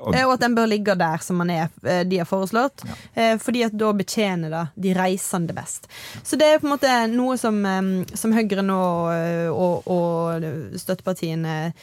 Og- 0.00 0.14
Eh, 0.16 0.24
Og 0.24 0.32
at 0.32 0.40
den 0.40 0.54
bør 0.56 0.64
ligge 0.66 0.94
der 0.96 1.18
som 1.20 1.36
man 1.36 1.50
er, 1.50 1.68
eh, 1.84 2.04
de 2.08 2.16
har 2.16 2.24
foreslått. 2.24 2.80
Ja. 3.14 3.36
Fordi 3.36 3.64
at 3.66 3.74
da 3.76 3.90
betjener 3.92 4.48
det 4.48 4.62
de 4.80 4.94
reisende 4.96 5.52
best. 5.52 5.88
Så 6.24 6.38
det 6.38 6.46
er 6.54 6.58
på 6.58 6.64
en 6.64 6.72
måte 6.78 7.10
noe 7.12 7.36
som, 7.36 7.58
eh, 7.66 8.06
som 8.16 8.32
Høyre 8.32 8.64
nå 8.64 8.78
eh, 9.12 9.50
og, 9.52 9.82
og 9.86 10.40
støttepartiene 10.80 11.74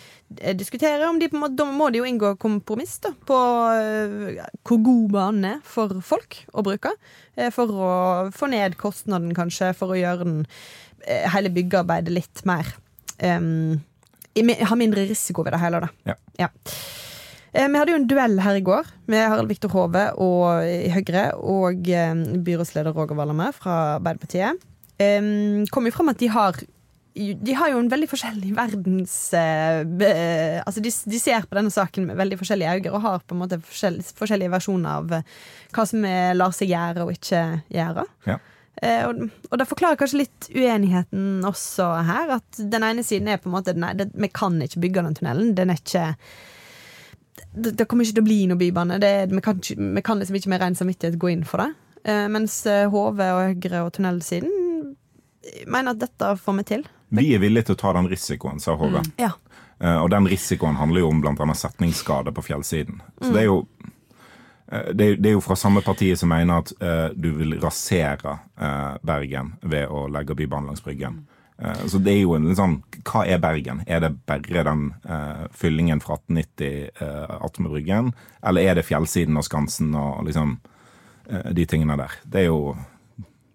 eh, 0.41 0.54
diskuterer. 0.58 1.06
Om 1.10 1.20
de 1.20 1.30
på 1.30 1.36
en 1.38 1.43
måte, 1.46 1.56
da 1.58 1.65
må 1.65 1.91
de 1.93 2.00
jo 2.00 2.06
inngå 2.10 2.34
kompromiss 2.41 2.98
da, 3.06 3.12
på 3.28 3.38
eh, 3.78 4.41
hvor 4.65 4.82
god 4.84 5.12
banen 5.13 5.46
er 5.46 5.62
for 5.63 5.93
folk 6.02 6.39
å 6.54 6.63
bruke. 6.65 6.89
eh, 7.38 7.52
For 7.54 7.67
å 7.67 8.32
få 8.34 8.50
ned 8.50 8.78
kostnaden, 8.82 9.34
kanskje, 9.38 9.76
for 9.78 9.93
å 9.93 10.00
gjøre 10.02 10.24
den 10.26 10.39
eh, 10.41 10.87
hele 11.06 11.52
byggearbeidet 11.54 12.14
litt 12.14 12.42
mer 12.50 12.70
um, 13.24 13.78
Ha 14.38 14.76
mindre 14.78 15.08
risiko 15.10 15.42
ved 15.46 15.56
det 15.56 15.62
hele, 15.64 15.80
da. 15.82 15.88
Ja. 16.06 16.16
Ja. 16.38 16.50
Eh, 17.58 17.68
Vi 17.68 17.80
hadde 17.80 17.94
jo 17.94 17.98
en 17.98 18.08
duell 18.10 18.40
her 18.44 18.60
i 18.60 18.64
går 18.66 18.88
med 19.10 19.26
Harald 19.26 19.50
Viktor 19.50 19.72
Hove 19.74 20.06
og, 20.22 20.64
i 20.68 20.92
Høyre 20.94 21.32
og 21.42 21.88
eh, 21.90 22.16
byrådsleder 22.46 22.94
Roger 22.94 23.18
Wallermø 23.18 23.52
fra 23.56 23.98
Arbeiderpartiet. 23.98 24.66
Um, 24.98 25.66
kom 25.70 25.86
jo 25.86 25.94
fram 25.94 26.10
at 26.10 26.20
de 26.22 26.30
har 26.34 26.58
de 27.18 27.54
har 27.58 27.72
jo 27.72 27.80
en 27.82 27.90
veldig 27.90 28.08
forskjellig 28.12 28.52
verdens 28.54 29.14
uh, 29.34 29.82
be, 29.82 30.10
Altså 30.62 30.84
de, 30.86 30.92
de, 31.10 31.20
ser 31.22 31.48
på 31.50 31.58
denne 31.58 31.74
saken 31.74 32.06
med 32.06 32.18
veldig 32.20 32.38
forskjellige 32.38 32.76
øyne 32.76 32.92
og 32.94 33.02
har 33.02 33.24
på 33.26 33.34
en 33.34 33.42
måte 33.42 33.58
forskjell, 33.58 33.98
forskjellige 34.20 34.54
versjoner 34.54 35.00
av 35.00 35.16
eh, 35.18 35.32
hva 35.74 35.86
som 35.90 36.06
lar 36.38 36.54
seg 36.54 36.70
gjøre 36.76 37.08
og 37.08 37.16
ikke 37.16 37.42
gjøre. 37.74 38.06
Ja. 38.30 38.38
Eh, 38.82 39.08
og, 39.08 39.24
og, 39.50 39.56
det 39.58 39.68
forklarer 39.70 39.98
kanskje 40.00 40.22
litt 40.24 40.50
uenigheten 40.54 41.46
også 41.48 41.90
her. 42.08 42.36
At 42.38 42.62
den 42.74 42.86
ene 42.86 43.06
siden 43.06 43.32
er 43.32 43.42
på 43.42 43.50
en 43.50 43.58
måte 43.58 43.76
Nei, 43.78 43.94
det, 43.98 44.12
vi 44.13 44.30
kan 44.34 44.60
ikke 44.63 44.84
bygge 44.86 45.08
den 45.08 45.18
tunnelen. 45.18 45.56
Den 45.58 45.74
er 45.74 45.82
ikke 45.82 46.12
det, 47.58 47.74
det, 47.78 47.86
kommer 47.86 48.06
ikke 48.06 48.20
til 48.20 48.26
å 48.26 48.30
bli 48.30 48.40
noe 48.50 48.62
bybane. 48.62 49.00
Det, 49.02 49.13
vi, 49.34 49.42
kan 49.46 49.60
vi, 49.63 50.06
kan 50.06 50.22
liksom 50.22 50.38
ikke 50.40 50.54
med 50.54 50.63
ren 50.63 50.78
samvittighet 50.78 51.18
gå 51.22 51.34
inn 51.34 51.46
for 51.48 51.63
det. 51.63 51.72
Eh, 52.08 52.28
mens 52.34 52.62
HV 52.66 52.94
og 53.02 53.18
Høyre 53.22 53.84
og 53.86 53.92
tunnelsiden 53.98 54.54
mener 55.68 55.94
at 55.94 56.02
dette 56.02 56.36
får 56.42 56.58
vi 56.60 56.70
til. 56.76 56.88
Vi 57.18 57.30
er 57.34 57.42
villige 57.42 57.70
til 57.70 57.78
å 57.78 57.82
ta 57.82 57.94
den 57.96 58.10
risikoen, 58.12 58.60
sa 58.60 58.76
HV. 58.78 58.98
Mm. 59.00 59.12
Ja. 59.22 59.32
Eh, 59.80 59.98
og 60.02 60.10
den 60.12 60.28
risikoen 60.30 60.78
handler 60.80 61.04
jo 61.04 61.12
om 61.12 61.22
bl.a. 61.22 61.54
setningsskade 61.56 62.34
på 62.36 62.44
fjellsiden. 62.50 63.02
Så 63.22 63.30
mm. 63.30 63.34
det 63.34 63.42
er 63.42 63.48
jo 63.48 63.60
det, 64.68 65.16
det, 65.22 65.30
er 65.30 65.36
jo 65.38 65.44
fra 65.44 65.56
samme 65.56 65.82
partiet 65.86 66.20
som 66.20 66.32
mener 66.34 66.62
at 66.62 66.74
uh, 66.82 67.08
du 67.16 67.32
vil 67.38 67.58
rasere 67.62 68.38
Bergen 69.06 69.54
ved 69.62 69.88
å 69.88 70.08
legge 70.12 70.36
Bybanen 70.36 70.72
langs 70.72 70.84
Bryggen. 70.84 71.22
Så 71.90 71.98
det 72.06 72.12
er 72.12 72.20
jo 72.20 72.36
en 72.38 72.52
sånn 72.54 72.74
Hva 73.02 73.24
er 73.26 73.40
Bergen? 73.42 73.80
Er 73.90 74.04
det 74.04 74.12
bare 74.30 74.62
den 74.68 74.84
fyllingen 75.58 76.02
fra 76.04 76.20
1890 76.20 77.00
uh, 77.02 77.38
attmed 77.48 77.72
Bryggen? 77.74 78.12
Eller 78.46 78.68
er 78.68 78.78
det 78.78 78.86
fjellsiden 78.86 79.40
og 79.40 79.48
Skansen 79.48 79.96
og 79.98 80.28
liksom 80.28 80.60
de 81.28 81.66
tingene 81.66 81.98
der? 81.98 82.14
Det 82.30 82.44
er 82.44 82.52
jo 82.52 82.76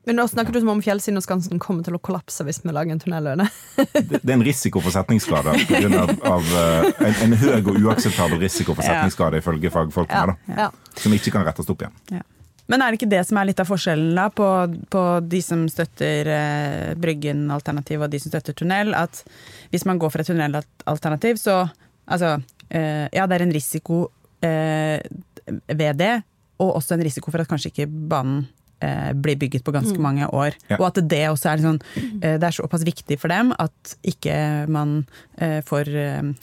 men 0.04 0.18
nå 0.18 0.26
snakker 0.28 0.54
du 0.54 0.58
som 0.60 0.72
om 0.72 0.82
fjellsiden 0.82 1.20
og 1.20 1.24
Skansen 1.24 1.60
kommer 1.62 1.86
til 1.86 1.94
å 1.94 2.00
kollapse 2.02 2.42
hvis 2.46 2.62
vi 2.64 2.74
lager 2.74 2.94
en 2.94 3.02
tunnel 3.02 3.32
under 3.34 3.50
det. 3.94 4.18
det 4.18 4.26
er 4.26 4.34
en 4.34 4.44
risiko 4.46 4.82
for 4.82 4.94
setningsskade. 4.94 5.54
pga. 5.68 6.04
Uh, 6.26 6.90
en, 7.06 7.16
en 7.28 7.36
høy 7.38 7.60
og 7.60 7.72
uakseptabel 7.78 8.42
risiko 8.42 8.74
for 8.74 8.82
setningsskade 8.86 9.42
ifølge 9.42 9.70
fagfolkene. 9.70 10.36
Ja. 10.50 10.66
Ja. 10.66 10.94
Som 10.98 11.14
ikke 11.14 11.34
kan 11.34 11.46
rettes 11.46 11.70
opp 11.70 11.84
igjen. 11.84 11.94
Ja. 12.18 12.24
Men 12.70 12.80
er 12.82 12.92
det 12.92 13.00
ikke 13.00 13.10
det 13.10 13.22
som 13.28 13.38
er 13.38 13.48
litt 13.48 13.60
av 13.60 13.68
forskjellen 13.68 14.14
da, 14.16 14.28
på, 14.32 14.48
på 14.92 15.02
de 15.28 15.40
som 15.44 15.64
støtter 15.68 16.28
eh, 16.30 16.92
Bryggen-alternativ 16.98 18.04
og 18.04 18.12
de 18.12 18.20
som 18.22 18.32
støtter 18.32 18.56
tunnel? 18.56 18.94
At 18.96 19.24
hvis 19.74 19.84
man 19.88 20.00
går 20.00 20.12
for 20.14 20.22
et 20.22 20.30
tunnelalternativ, 20.30 21.40
så 21.42 21.58
altså 22.06 22.36
eh, 22.70 23.10
Ja, 23.12 23.26
det 23.26 23.38
er 23.38 23.44
en 23.44 23.54
risiko 23.54 24.06
eh, 24.40 25.02
ved 25.68 26.00
det, 26.00 26.14
og 26.62 26.76
også 26.78 26.96
en 26.96 27.04
risiko 27.04 27.34
for 27.34 27.42
at 27.42 27.50
kanskje 27.50 27.74
ikke 27.74 27.90
banen 27.90 28.46
eh, 28.82 29.12
blir 29.14 29.38
bygget 29.40 29.64
på 29.64 29.74
ganske 29.74 29.96
mm. 29.96 30.02
mange 30.02 30.28
år. 30.28 30.56
Ja. 30.68 30.78
Og 30.80 30.88
at 30.90 31.00
det 31.08 31.22
også 31.30 31.52
er 31.52 31.62
sånn 31.62 31.80
eh, 32.22 32.38
Det 32.40 32.48
er 32.48 32.56
såpass 32.56 32.86
viktig 32.86 33.18
for 33.20 33.32
dem 33.32 33.52
at 33.56 33.96
ikke 34.08 34.36
man 34.72 35.02
eh, 35.38 35.60
får 35.66 35.90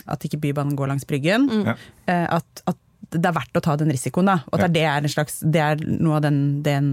At 0.10 0.25
ikke 0.25 0.41
Bybanen 0.41 0.78
går 0.80 0.93
langs 0.93 1.08
Bryggen. 1.10 1.49
Mm. 1.49 1.73
Eh, 2.10 2.28
at, 2.39 2.63
at, 2.69 2.80
det 3.10 3.25
er 3.25 3.34
verdt 3.34 3.58
å 3.58 3.62
ta 3.65 3.73
den 3.80 3.89
risikoen, 3.89 4.28
da. 4.30 4.36
Og 4.52 4.62
at 4.62 4.73
det 4.75 4.84
er 4.86 5.02
en 5.02 5.10
slags 5.10 5.39
Det 5.41 5.62
er 5.63 5.80
noe 5.82 6.19
av 6.19 6.25
den, 6.28 6.60
den 6.65 6.89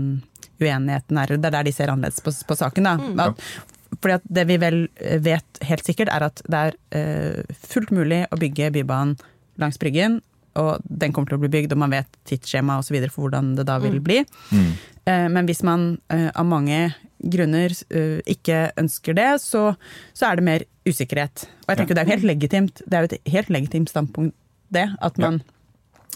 uenigheten 0.62 1.18
er 1.20 1.34
Det 1.34 1.50
er 1.50 1.56
der 1.58 1.66
de 1.66 1.74
ser 1.76 1.92
annerledes 1.92 2.22
på, 2.24 2.32
på 2.48 2.56
saken, 2.56 2.88
da. 2.88 2.94
Mm. 2.96 3.20
At, 3.20 3.98
fordi 4.00 4.14
at 4.16 4.30
det 4.38 4.46
vi 4.48 4.56
vel 4.60 4.78
vet 5.24 5.60
helt 5.68 5.84
sikkert, 5.84 6.08
er 6.12 6.24
at 6.30 6.40
det 6.48 6.62
er 6.62 7.52
fullt 7.68 7.92
mulig 7.94 8.24
å 8.32 8.38
bygge 8.40 8.72
Bybanen 8.78 9.18
langs 9.60 9.78
Bryggen 9.80 10.18
og 10.60 10.84
den 10.84 11.14
kommer 11.14 11.30
til 11.30 11.38
å 11.38 11.44
bli 11.44 11.52
bygd, 11.52 11.74
og 11.74 11.82
man 11.84 11.94
vet 11.94 12.20
tidsskjema 12.28 12.78
osv. 12.82 12.98
for 13.08 13.26
hvordan 13.26 13.54
det 13.58 13.66
da 13.68 13.78
vil 13.82 13.98
mm. 13.98 14.04
bli. 14.06 14.20
Mm. 14.52 14.70
Eh, 15.06 15.26
men 15.32 15.50
hvis 15.50 15.62
man 15.66 15.88
eh, 16.12 16.28
av 16.34 16.48
mange 16.48 16.80
grunner 17.22 17.72
eh, 17.90 18.20
ikke 18.28 18.70
ønsker 18.80 19.16
det, 19.16 19.30
så, 19.42 19.68
så, 20.12 20.30
er 20.30 20.38
det 20.38 20.48
mer 20.48 20.66
usikkerhet. 20.88 21.48
Og 21.64 21.72
jeg 21.72 21.82
tenker 21.82 21.98
det 21.98 22.06
er 22.06 22.14
helt 22.14 22.30
legitimt, 22.30 22.82
det 22.84 22.98
er 22.98 23.04
jo 23.04 23.12
et 23.12 23.34
helt 23.36 23.52
legitimt 23.54 23.92
standpunkt, 23.92 24.36
det. 24.74 24.88
At 25.04 25.18
man 25.22 25.38
ja 25.38 25.55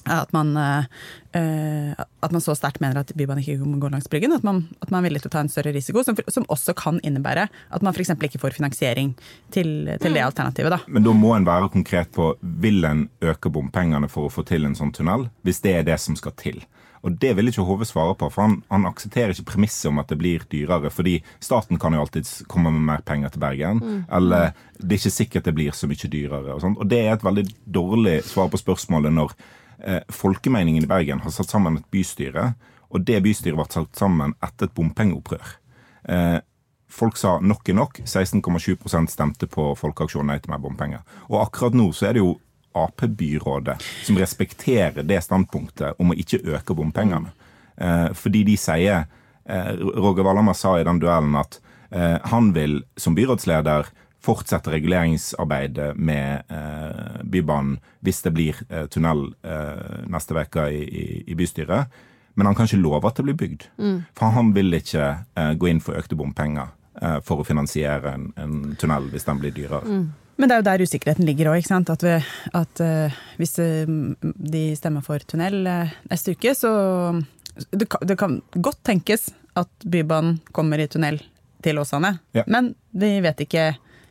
at 0.08 0.32
man, 0.32 0.54
uh, 0.56 0.84
at 2.24 2.32
man 2.32 2.42
så 2.42 2.54
sterkt 2.56 2.80
mener 2.80 3.02
at 3.02 3.12
Bybanen 3.16 3.42
ikke 3.44 3.66
må 3.66 3.80
gå 3.82 3.90
langs 3.92 4.08
Bryggen. 4.10 4.32
At 4.36 4.46
man, 4.46 4.64
at 4.80 4.90
man, 4.90 5.00
er 5.00 5.10
villig 5.10 5.24
til 5.24 5.32
å 5.32 5.34
ta 5.36 5.44
en 5.44 5.52
større 5.52 5.74
risiko, 5.76 6.04
som, 6.06 6.18
som 6.28 6.46
også 6.48 6.74
kan 6.78 7.00
innebære 7.06 7.46
at 7.50 7.86
man 7.86 7.94
f.eks. 7.94 8.14
ikke 8.16 8.42
får 8.42 8.56
finansiering 8.58 9.14
til, 9.52 9.90
til 10.00 10.10
det 10.10 10.22
mm. 10.22 10.26
alternativet. 10.26 10.76
Da. 10.76 10.80
Men 10.88 11.06
da 11.06 11.16
må 11.16 11.34
en 11.36 11.48
være 11.48 11.72
konkret 11.74 12.12
på 12.16 12.32
vil 12.40 12.84
en 12.88 13.08
øke 13.20 13.52
bompengene 13.52 14.10
for 14.10 14.28
å 14.28 14.32
få 14.32 14.46
til 14.48 14.68
en 14.68 14.78
sånn 14.78 14.94
tunnel, 14.96 15.28
hvis 15.46 15.62
det 15.64 15.76
er 15.78 15.88
det 15.90 16.00
som 16.02 16.18
skal 16.18 16.36
til. 16.40 16.62
Og 17.00 17.16
Det 17.16 17.32
vil 17.36 17.48
ikke 17.48 17.64
Hove 17.64 17.86
svare 17.88 18.14
på, 18.18 18.28
for 18.32 18.44
han, 18.44 18.58
han 18.68 18.88
aksepterer 18.88 19.32
ikke 19.32 19.54
premisset 19.54 19.88
om 19.88 20.00
at 20.02 20.10
det 20.12 20.18
blir 20.20 20.44
dyrere. 20.52 20.90
fordi 20.90 21.22
staten 21.40 21.78
kan 21.78 21.94
jo 21.94 22.00
alltid 22.00 22.28
komme 22.46 22.70
med 22.70 22.80
mer 22.80 23.00
penger 23.00 23.32
til 23.32 23.40
Bergen. 23.40 23.80
Mm. 23.80 24.02
Eller 24.12 24.52
det 24.76 24.92
er 24.92 25.00
ikke 25.00 25.16
sikkert 25.16 25.44
det 25.48 25.54
blir 25.56 25.72
så 25.72 25.88
mye 25.88 26.12
dyrere. 26.12 26.54
Og, 26.54 26.60
sånt. 26.60 26.78
og 26.78 26.88
det 26.88 27.00
er 27.00 27.14
et 27.14 27.24
veldig 27.24 27.46
dårlig 27.64 28.20
svar 28.24 28.50
på 28.52 28.60
spørsmålet 28.60 29.16
når 29.16 29.32
folkemeningen 30.12 30.84
i 30.84 30.88
Bergen 30.90 31.22
har 31.24 31.32
satt 31.32 31.50
sammen 31.52 31.78
et 31.78 31.86
bystyre, 31.92 32.50
og 32.90 33.06
det 33.06 33.20
bystyret 33.24 33.56
ble 33.58 33.66
satt 33.70 33.98
sammen 33.98 34.34
etter 34.42 34.68
et 34.68 34.74
bompengeopprør. 34.76 35.56
Eh, 36.04 36.38
folk 36.90 37.16
sa 37.16 37.38
nok 37.40 37.68
er 37.68 37.78
nok. 37.78 38.00
16,7% 38.04 39.12
stemte 39.12 39.48
på 39.50 39.70
folkeaksjonen 39.78 40.32
Nei 40.32 40.38
til 40.42 40.52
mer 40.52 40.62
bompenger. 40.62 41.04
Og 41.30 41.40
akkurat 41.44 41.76
nå 41.76 41.90
så 41.96 42.10
er 42.10 42.18
det 42.18 42.24
jo 42.24 42.38
Ap-byrådet 42.70 43.80
som 44.06 44.18
respekterer 44.20 45.02
det 45.02 45.16
standpunktet 45.26 45.98
om 45.98 46.12
å 46.12 46.18
ikke 46.18 46.38
øke 46.54 46.76
bompengene. 46.78 47.32
Eh, 47.74 48.10
fordi 48.14 48.44
de 48.46 48.54
sier 48.60 49.08
eh, 49.42 49.72
Roger 49.74 50.26
Valhammer 50.26 50.54
sa 50.54 50.76
i 50.78 50.84
den 50.86 51.00
duellen 51.02 51.34
at 51.40 51.58
eh, 51.90 52.18
han 52.30 52.52
vil 52.54 52.78
som 52.94 53.16
byrådsleder 53.18 53.90
fortsette 54.20 54.72
reguleringsarbeidet 54.72 55.94
med 55.96 56.42
eh, 56.52 57.22
Bybanen 57.24 57.78
hvis 58.04 58.22
det 58.24 58.32
blir 58.36 58.58
eh, 58.68 58.86
tunnel 58.92 59.30
eh, 59.42 60.04
neste 60.12 60.36
uke 60.36 60.66
i, 60.68 60.82
i, 60.84 61.04
i, 61.26 61.36
bystyret. 61.36 61.88
Men 62.34 62.46
han 62.46 62.56
kan 62.56 62.68
ikke 62.68 62.82
love 62.82 63.08
at 63.08 63.16
det 63.16 63.26
blir 63.26 63.38
bygd. 63.40 63.66
Mm. 63.80 64.02
For 64.16 64.36
han 64.36 64.52
vil 64.56 64.76
ikke 64.76 65.08
eh, 65.36 65.52
gå 65.56 65.70
inn 65.70 65.82
for 65.84 65.98
økte 65.98 66.18
bompenger 66.20 66.70
eh, 67.00 67.18
for 67.24 67.40
å 67.40 67.48
finansiere 67.48 68.14
en, 68.14 68.30
en, 68.36 68.76
tunnel 68.80 69.08
hvis 69.12 69.28
den 69.28 69.40
blir 69.40 69.56
dyrere. 69.56 69.82
Mm. 69.84 70.06
Men 70.40 70.48
det 70.48 70.54
er 70.54 70.62
jo 70.62 70.68
der 70.70 70.84
usikkerheten 70.88 71.28
ligger 71.28 71.52
òg. 71.52 71.66
At, 71.76 72.04
vi, 72.04 72.14
at 72.56 72.80
uh, 72.80 73.18
hvis 73.36 73.58
de 73.60 74.62
stemmer 74.72 75.04
for 75.04 75.20
tunnel 75.28 75.68
neste 76.08 76.32
uke, 76.32 76.54
så 76.56 76.70
det 77.76 77.90
kan, 77.92 78.06
det 78.08 78.16
kan, 78.16 78.38
godt 78.56 78.80
tenkes 78.88 79.28
at 79.60 79.68
Bybanen 79.84 80.38
kommer 80.56 80.80
i 80.80 80.88
tunnel 80.88 81.20
til 81.60 81.76
Åsane. 81.82 82.14
Ja. 82.32 82.46
Men 82.48 82.72
vi 82.96 83.18
vet 83.20 83.44
ikke 83.44 83.66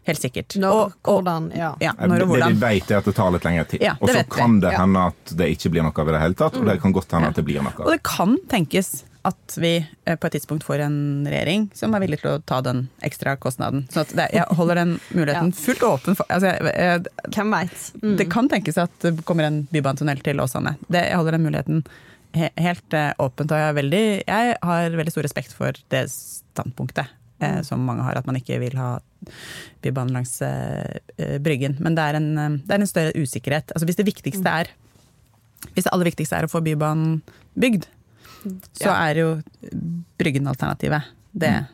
Helt 0.09 0.23
sikkert. 0.23 0.55
Når, 0.59 0.79
og, 0.79 0.95
hvordan, 1.05 1.51
ja. 1.55 1.73
ja 1.83 1.93
når 1.99 2.25
og 2.25 2.33
hvordan. 2.33 2.55
Det 2.55 2.59
vi 2.59 2.79
vet, 2.79 2.93
er 2.93 3.03
at 3.03 3.09
det 3.09 3.15
tar 3.19 3.35
litt 3.35 3.45
lengre 3.45 3.67
tid. 3.69 3.85
Ja, 3.85 3.93
og 3.99 4.09
så 4.11 4.23
kan 4.31 4.57
det 4.63 4.73
hende 4.75 5.05
at 5.11 5.35
det 5.37 5.51
ikke 5.55 5.73
blir 5.75 5.85
noe 5.85 5.93
av 5.93 6.09
i 6.09 6.15
det 6.15 6.23
hele 6.23 6.39
tatt, 6.39 6.57
og 6.59 6.65
det 6.69 6.79
kan 6.83 6.95
godt 6.95 7.15
hende 7.17 7.31
at 7.33 7.39
det 7.39 7.45
blir 7.47 7.63
noe. 7.65 7.75
Og 7.85 7.93
det 7.93 8.01
kan 8.07 8.35
tenkes 8.51 8.99
at 9.27 9.57
vi 9.59 9.73
eh, 10.05 10.15
på 10.15 10.27
et 10.27 10.35
tidspunkt 10.37 10.63
får 10.63 10.85
en 10.85 11.27
regjering 11.27 11.67
som 11.75 11.93
er 11.93 12.03
villig 12.03 12.21
til 12.21 12.31
å 12.31 12.41
ta 12.47 12.61
den 12.65 12.85
ekstra 13.05 13.35
kostnaden. 13.41 13.83
Så 13.91 14.05
det, 14.13 14.29
jeg 14.33 14.47
holder 14.57 14.81
den 14.81 14.95
muligheten 15.11 15.51
fullt 15.65 15.83
åpen 15.85 16.17
for 16.17 16.29
altså, 16.31 16.53
jeg, 16.71 17.03
Hvem 17.35 17.55
veit? 17.55 17.89
Mm. 18.01 18.15
Det 18.21 18.29
kan 18.31 18.49
tenkes 18.51 18.79
at 18.81 18.95
det 19.03 19.17
kommer 19.27 19.49
en 19.49 19.65
bybanetunnel 19.73 20.23
til 20.25 20.39
Åsane. 20.41 20.77
Det, 20.87 21.03
jeg 21.11 21.19
holder 21.19 21.37
den 21.37 21.47
muligheten 21.49 21.83
helt 22.37 22.93
uh, 22.93 23.09
åpent, 23.17 23.49
og 23.49 23.57
jeg, 23.57 23.75
veldig, 23.79 24.03
jeg 24.21 24.57
har 24.61 24.97
veldig 24.99 25.13
stor 25.15 25.25
respekt 25.25 25.55
for 25.57 25.77
det 25.89 26.03
standpunktet 26.13 27.09
eh, 27.39 27.55
mm. 27.59 27.63
som 27.63 27.83
mange 27.85 28.03
har, 28.05 28.19
at 28.19 28.27
man 28.27 28.37
ikke 28.39 28.59
vil 28.61 28.77
ha 28.79 28.97
Bybanen 29.83 30.15
langs 30.15 30.41
eh, 30.45 30.99
eh, 31.17 31.37
Bryggen. 31.43 31.77
Men 31.79 31.95
det 31.97 32.05
er, 32.05 32.19
en, 32.19 32.29
eh, 32.37 32.59
det 32.63 32.75
er, 32.75 32.83
en, 32.83 32.89
større 32.89 33.15
usikkerhet. 33.15 33.73
Altså 33.75 33.89
hvis 33.89 33.99
det 33.99 34.07
viktigste 34.07 34.45
mm. 34.45 34.53
er 34.59 34.71
Hvis 35.75 35.85
det 35.85 35.91
aller 35.91 36.07
viktigste 36.07 36.37
er 36.37 36.47
å 36.47 36.51
få 36.51 36.61
Bybanen 36.63 37.19
bygd, 37.59 37.89
så 38.79 38.87
ja. 38.87 38.95
er 39.09 39.19
jo 39.19 39.31
Bryggen-alternativet 40.19 41.11
det 41.31 41.51
mm. 41.51 41.65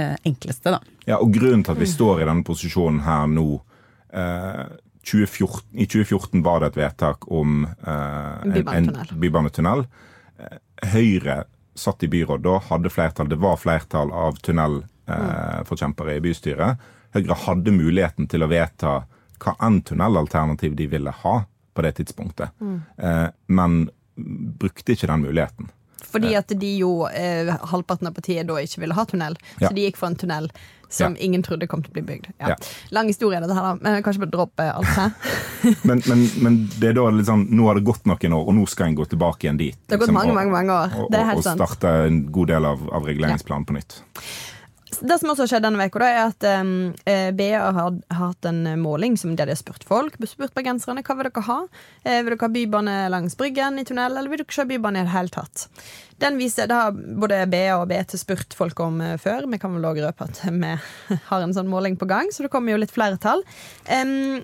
eh, 0.00 0.14
enkleste, 0.24 0.72
da. 0.72 0.80
Ja, 1.04 1.20
og 1.20 1.34
grunnen 1.34 1.64
til 1.64 1.74
at 1.74 1.82
vi 1.82 1.88
står 1.88 2.22
i 2.22 2.28
denne 2.28 2.46
posisjonen 2.46 3.02
her 3.04 3.28
nå 3.30 3.48
eh, 4.16 4.64
2014, 5.04 5.66
I 5.76 5.84
2014 5.92 6.40
var 6.46 6.62
det 6.62 6.72
et 6.72 6.78
vedtak 6.80 7.26
om 7.28 7.66
eh, 7.68 8.62
en, 8.72 8.88
bybanetunnel. 9.20 9.84
Høyre 10.94 11.42
satt 11.74 12.02
i 12.02 12.08
byråd 12.08 12.42
da, 12.44 12.58
hadde 12.70 12.90
flertall. 12.90 13.28
Det 13.28 13.38
var 13.42 13.58
flertall 13.58 14.12
av 14.14 14.38
tunnel 14.44 14.80
eh, 14.82 14.93
forkjempere 15.68 16.16
i 16.16 16.22
bystyret. 16.24 16.84
Høyre 17.14 17.36
hadde 17.44 17.74
muligheten 17.74 18.28
til 18.30 18.42
å 18.42 18.50
vedta 18.50 19.02
hva 19.44 19.54
enn 19.62 19.82
tunnelalternativ 19.86 20.76
de 20.78 20.88
ville 20.90 21.12
ha 21.22 21.34
på 21.74 21.82
det 21.82 21.96
tidspunktet, 21.98 22.54
mm. 22.60 22.76
eh, 22.98 23.26
men 23.46 23.88
brukte 24.60 24.94
ikke 24.94 25.10
den 25.10 25.26
muligheten. 25.26 25.72
Fordi 26.04 26.34
eh. 26.34 26.38
at 26.38 26.54
de 26.60 26.70
jo, 26.78 26.92
eh, 27.10 27.50
halvparten 27.72 28.10
av 28.10 28.14
partiet 28.14 28.46
da 28.46 28.60
ikke 28.62 28.84
ville 28.84 28.94
ha 28.94 29.04
tunnel, 29.10 29.36
ja. 29.58 29.68
så 29.68 29.74
de 29.74 29.88
gikk 29.88 29.98
for 29.98 30.12
en 30.12 30.18
tunnel 30.20 30.48
som 30.94 31.16
ja. 31.16 31.24
ingen 31.26 31.42
trodde 31.42 31.66
kom 31.66 31.82
til 31.82 31.90
å 31.90 31.96
bli 31.96 32.04
bygd. 32.06 32.28
Ja. 32.38 32.54
Lang 32.94 33.08
historie, 33.10 33.40
dette 33.42 33.56
her, 33.56 33.66
da. 33.66 33.74
Men 33.82 34.04
kanskje 34.06 34.22
bare 34.22 34.34
droppe 34.36 34.68
alt 34.70 34.92
her. 34.94 35.10
men, 35.88 36.04
men, 36.06 36.24
men, 36.44 36.58
det 36.78 36.92
er 36.92 36.98
da 37.00 37.08
sånn, 37.26 37.48
nå 37.50 37.66
har 37.66 37.80
det 37.80 37.86
gått 37.88 38.06
noen 38.06 38.36
år, 38.38 38.46
og 38.46 38.58
nå 38.60 38.66
skal 38.70 38.92
en 38.92 38.98
gå 39.00 39.08
tilbake 39.10 39.48
igjen 39.48 39.58
dit. 39.58 39.80
Det 39.80 39.96
har 39.96 40.04
gått 40.04 40.12
liksom, 40.12 40.20
mange, 40.20 40.36
mange, 40.38 40.54
mange 40.54 40.76
år. 40.84 40.98
Og, 41.00 41.08
og, 41.10 41.32
og 41.40 41.46
starte 41.48 41.96
en 42.06 42.22
god 42.30 42.54
del 42.54 42.70
av, 42.70 42.84
av 42.94 43.10
reguleringsplanen 43.10 43.66
på 43.66 43.78
nytt. 43.80 43.98
Det 45.00 45.18
som 45.20 45.30
også 45.32 45.44
har 45.44 45.50
skjedd 45.50 45.64
denne 45.66 45.86
uka, 45.88 46.06
er 46.06 46.20
at 46.28 46.46
eh, 46.46 47.30
BA 47.36 47.60
har, 47.76 47.98
hatt 48.18 48.48
en 48.48 48.62
måling 48.80 49.16
som 49.20 49.34
de 49.34 49.46
har 49.46 49.58
spurt 49.58 49.84
folk. 49.88 50.18
Spurt 50.28 50.54
bergenserne 50.56 51.02
hva 51.04 51.16
vil 51.18 51.28
dere 51.28 51.44
ha. 51.48 51.58
Eh, 52.02 52.20
vil 52.22 52.34
dere 52.34 52.44
ha 52.44 52.50
bybane 52.54 52.96
langs 53.12 53.38
Bryggen 53.38 53.80
i 53.80 53.86
tunnel, 53.88 54.14
eller 54.14 54.30
vil 54.32 54.42
dere 54.42 54.48
ikke 54.48 54.62
ha 54.62 54.70
bybane 54.70 55.02
i 55.02 55.08
det 55.08 55.14
hele 55.14 55.34
tatt? 55.34 55.66
Den 56.22 56.38
viser, 56.38 56.68
Det 56.70 56.78
har 56.78 56.94
både 56.94 57.40
BA 57.50 57.74
og 57.78 57.88
BT 57.90 58.16
spurt 58.20 58.54
folk 58.54 58.78
om 58.84 59.00
uh, 59.02 59.16
før. 59.18 59.48
Vi 59.50 59.58
kan 59.58 59.74
vel 59.74 59.88
òg 59.88 59.98
røpe 60.04 60.28
at 60.28 60.44
vi 60.46 60.74
har 61.30 61.42
en 61.42 61.56
sånn 61.56 61.70
måling 61.70 61.98
på 61.98 62.08
gang, 62.10 62.30
så 62.30 62.46
det 62.46 62.52
kommer 62.52 62.74
jo 62.74 62.80
litt 62.84 62.94
flere 62.94 63.18
tall. 63.18 63.42
Uh, 63.88 64.38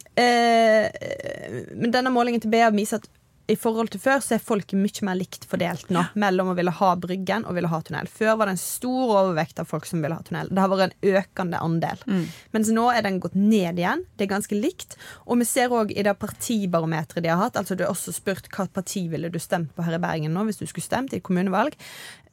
men 1.76 1.94
denne 1.94 2.11
målingen 2.14 2.42
til 2.42 2.51
BA 2.53 2.72
viser 2.74 2.98
at 2.98 3.11
i 3.51 3.57
forhold 3.59 3.92
til 3.92 4.03
før 4.03 4.22
så 4.24 4.36
er 4.36 4.44
folk 4.44 4.74
mye 4.78 5.07
mer 5.07 5.18
likt 5.18 5.46
fordelt 5.51 5.90
nå 5.92 6.05
mellom 6.20 6.53
å 6.53 6.57
ville 6.59 6.72
ha 6.74 6.90
Bryggen 7.01 7.46
og 7.48 7.57
ville 7.57 7.70
ha 7.70 7.80
tunnel. 7.84 8.09
Før 8.11 8.36
var 8.38 8.48
det 8.48 8.57
en 8.57 8.62
stor 8.62 9.14
overvekt 9.20 9.61
av 9.62 9.68
folk 9.70 9.88
som 9.88 10.03
ville 10.05 10.16
ha 10.16 10.24
tunnel. 10.26 10.51
Det 10.51 10.62
har 10.62 10.72
vært 10.72 10.94
en 10.94 11.16
økende 11.20 11.62
andel. 11.64 12.05
Mm. 12.07 12.24
Mens 12.57 12.72
nå 12.74 12.86
er 12.92 13.05
den 13.07 13.20
gått 13.22 13.36
ned 13.38 13.80
igjen. 13.80 14.05
Det 14.16 14.26
er 14.26 14.32
ganske 14.34 14.59
likt. 14.59 14.96
Og 15.26 15.40
vi 15.42 15.48
ser 15.48 15.74
òg 15.74 15.94
i 15.94 16.05
det 16.07 16.16
partibarometeret 16.20 17.24
de 17.24 17.32
har 17.32 17.42
hatt, 17.42 17.59
altså 17.61 17.76
du 17.76 17.84
har 17.86 17.94
også 17.94 18.14
spurt 18.14 18.51
hva 18.55 18.68
parti 18.70 19.07
ville 19.11 19.30
du 19.32 19.38
stemt 19.42 19.74
på 19.74 19.86
her 19.86 19.98
i 19.98 20.03
Bergen 20.03 20.34
nå 20.36 20.44
hvis 20.48 20.61
du 20.61 20.66
skulle 20.68 20.86
stemt 20.86 21.14
i 21.16 21.22
kommunevalg 21.24 21.76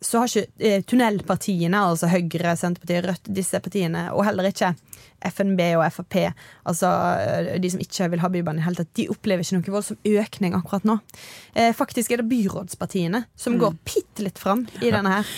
så 0.01 0.21
har 0.21 0.29
ikke 0.29 0.61
eh, 0.61 0.83
tunnelpartiene, 0.85 1.79
altså 1.89 2.09
Høyre, 2.11 2.53
Senterpartiet, 2.59 3.05
Rødt, 3.07 3.31
disse 3.33 3.59
partiene, 3.63 4.07
og 4.13 4.25
heller 4.27 4.49
ikke 4.51 4.75
FNB 5.25 5.61
og 5.77 5.85
Frp, 5.95 6.17
altså 6.69 6.89
eh, 7.21 7.53
de 7.61 7.71
som 7.73 7.81
ikke 7.83 8.09
vil 8.13 8.23
ha 8.23 8.31
Bybanen 8.33 8.61
i 8.61 8.65
hele 8.65 8.81
tatt, 8.81 8.93
de 8.99 9.07
opplever 9.13 9.45
ikke 9.45 9.57
noen 9.57 9.77
voldsom 9.77 10.01
økning 10.05 10.57
akkurat 10.57 10.87
nå. 10.87 10.99
Eh, 11.55 11.71
faktisk 11.77 12.13
er 12.13 12.21
det 12.21 12.29
byrådspartiene 12.31 13.23
som 13.35 13.55
mm. 13.55 13.61
går 13.63 13.79
bitte 13.87 14.27
litt 14.27 14.41
fram 14.41 14.67
i 14.81 14.91
denne 14.93 15.19
her. 15.19 15.37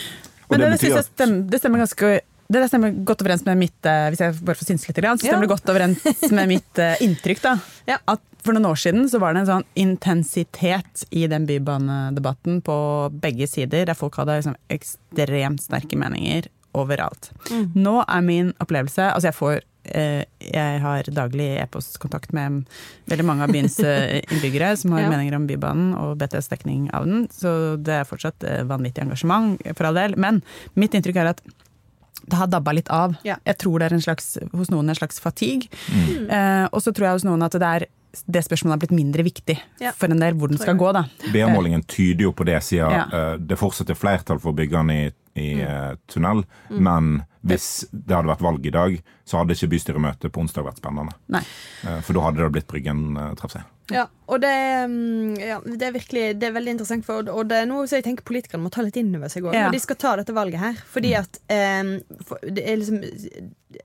Men 0.49 0.65
det, 0.65 0.73
det, 0.81 0.91
det, 0.95 1.05
stemmer, 1.05 1.45
det 1.49 1.61
stemmer 1.61 1.85
ganske 1.85 2.19
det 2.49 2.63
stemmer 2.65 2.95
godt 3.05 3.21
overens 3.21 3.43
med 3.45 3.59
mitt 3.59 3.85
eh, 3.85 4.07
hvis 4.09 4.23
jeg 4.23 4.37
bare 4.41 4.57
får 4.57 4.71
synse 4.71 4.89
litt, 4.89 5.03
så 5.05 5.17
stemmer 5.21 5.45
det 5.45 5.51
godt 5.51 5.69
overens 5.69 6.23
med 6.33 6.49
mitt 6.49 6.81
uh, 6.81 6.95
inntrykk. 7.05 7.43
da, 7.43 7.51
ja. 7.91 7.99
At 8.09 8.23
For 8.41 8.55
noen 8.55 8.69
år 8.71 8.79
siden 8.79 9.05
så 9.11 9.19
var 9.21 9.35
det 9.35 9.43
en 9.43 9.49
sånn 9.49 9.65
intensitet 9.77 11.03
i 11.11 11.27
den 11.29 11.45
bybanedebatten 11.45 12.63
på 12.65 12.77
begge 13.21 13.45
sider, 13.51 13.83
der 13.85 13.97
folk 13.99 14.17
hadde 14.17 14.39
liksom 14.39 14.55
ekstremt 14.73 15.61
sterke 15.61 15.99
meninger 15.99 16.47
overalt. 16.77 17.31
Mm. 17.49 17.71
Nå 17.75 17.95
er 18.03 18.21
min 18.25 18.53
opplevelse 18.61 19.07
Altså, 19.09 19.29
jeg 19.29 19.37
får 19.37 19.55
uh, 19.95 20.23
Jeg 20.43 20.81
har 20.83 21.09
daglig 21.15 21.47
e-postkontakt 21.63 22.33
med 22.37 22.67
veldig 23.09 23.25
mange 23.25 23.47
av 23.47 23.53
byens 23.53 23.79
innbyggere 24.33 24.75
som 24.77 24.93
har 24.93 25.07
ja. 25.07 25.13
meninger 25.13 25.37
om 25.39 25.47
Bybanen 25.49 25.95
og 25.97 26.19
BTS 26.21 26.51
dekning 26.51 26.89
av 26.93 27.07
den, 27.09 27.25
så 27.33 27.75
det 27.79 28.01
er 28.01 28.09
fortsatt 28.09 28.45
vanvittig 28.69 29.07
engasjement, 29.07 29.57
for 29.73 29.89
all 29.89 29.97
del. 29.97 30.13
Men 30.19 30.43
mitt 30.77 30.93
inntrykk 30.93 31.23
er 31.23 31.33
at 31.33 31.43
det 32.29 32.35
har 32.35 32.47
dabba 32.47 32.73
litt 32.75 32.89
av. 32.93 33.15
Ja. 33.25 33.37
Jeg 33.47 33.57
tror 33.63 33.79
det 33.79 33.89
er 33.89 33.95
en 33.97 34.03
slags, 34.03 34.35
hos 34.53 34.69
noen 34.73 34.91
en 34.91 34.97
slags 34.97 35.21
fatigue. 35.23 35.69
Mm. 35.89 36.27
Eh, 36.29 36.65
og 36.69 36.83
så 36.83 36.93
tror 36.93 37.09
jeg 37.09 37.19
hos 37.19 37.25
noen 37.27 37.45
at 37.45 37.55
det, 37.55 37.69
er, 37.69 37.85
det 38.25 38.43
spørsmålet 38.45 38.75
har 38.75 38.83
blitt 38.83 38.95
mindre 38.97 39.25
viktig 39.25 39.55
ja. 39.81 39.93
for 39.97 40.11
en 40.11 40.21
del 40.21 40.37
hvor 40.37 40.51
den 40.51 40.61
skal 40.61 40.77
gå. 40.79 40.91
da. 40.95 41.05
BA-målingen 41.33 41.85
tyder 41.89 42.27
jo 42.27 42.33
på 42.35 42.45
det, 42.49 42.59
siden 42.65 42.93
ja. 42.93 43.23
det 43.39 43.59
fortsatt 43.59 43.93
er 43.93 43.99
flertall 43.99 44.41
for 44.43 44.57
byggene 44.57 44.99
i, 44.99 45.09
i 45.39 45.49
mm. 45.57 45.65
uh, 45.65 45.97
tunnel. 46.11 46.43
Mm. 46.69 46.83
Men 46.85 47.09
hvis 47.49 47.87
det 47.91 48.15
hadde 48.15 48.31
vært 48.33 48.43
valg 48.43 48.65
i 48.67 48.75
dag, 48.75 48.99
så 49.23 49.39
hadde 49.39 49.55
ikke 49.55 49.71
bystyremøtet 49.73 50.33
på 50.35 50.43
onsdag 50.43 50.67
vært 50.67 50.81
spennende. 50.81 51.15
Nei. 51.31 51.45
for 52.03 52.17
da 52.17 52.25
hadde 52.25 52.43
det 52.43 52.49
blitt 52.57 52.67
Bryggen 52.67 53.13
traff 53.39 53.55
seg. 53.55 53.63
Ja, 53.89 54.05
og 54.29 54.41
det, 54.41 54.53
mm, 54.89 55.37
ja, 55.41 55.57
det, 55.65 55.81
er 55.85 55.93
virkelig 55.95 56.25
det 56.39 56.49
er 56.49 56.53
veldig 56.53 56.75
interessant. 56.75 57.05
For, 57.05 57.25
og 57.33 57.49
det 57.49 57.63
er 57.63 57.69
noe 57.69 57.87
som 57.89 57.97
jeg 57.97 58.05
tenker 58.05 58.25
politikerne 58.27 58.63
må 58.63 58.71
ta 58.73 58.83
litt 58.85 58.97
inn 59.01 59.11
over 59.17 59.31
seg 59.31 59.47
òg, 59.47 59.55
ja. 59.57 59.67
når 59.67 59.77
de 59.77 59.81
skal 59.83 59.99
ta 60.01 60.11
dette 60.19 60.35
valget 60.35 60.61
her. 60.61 60.81
Fordi 60.93 61.13
at 61.17 61.39
eh, 61.51 61.95
for, 62.27 62.43
liksom, 62.45 63.01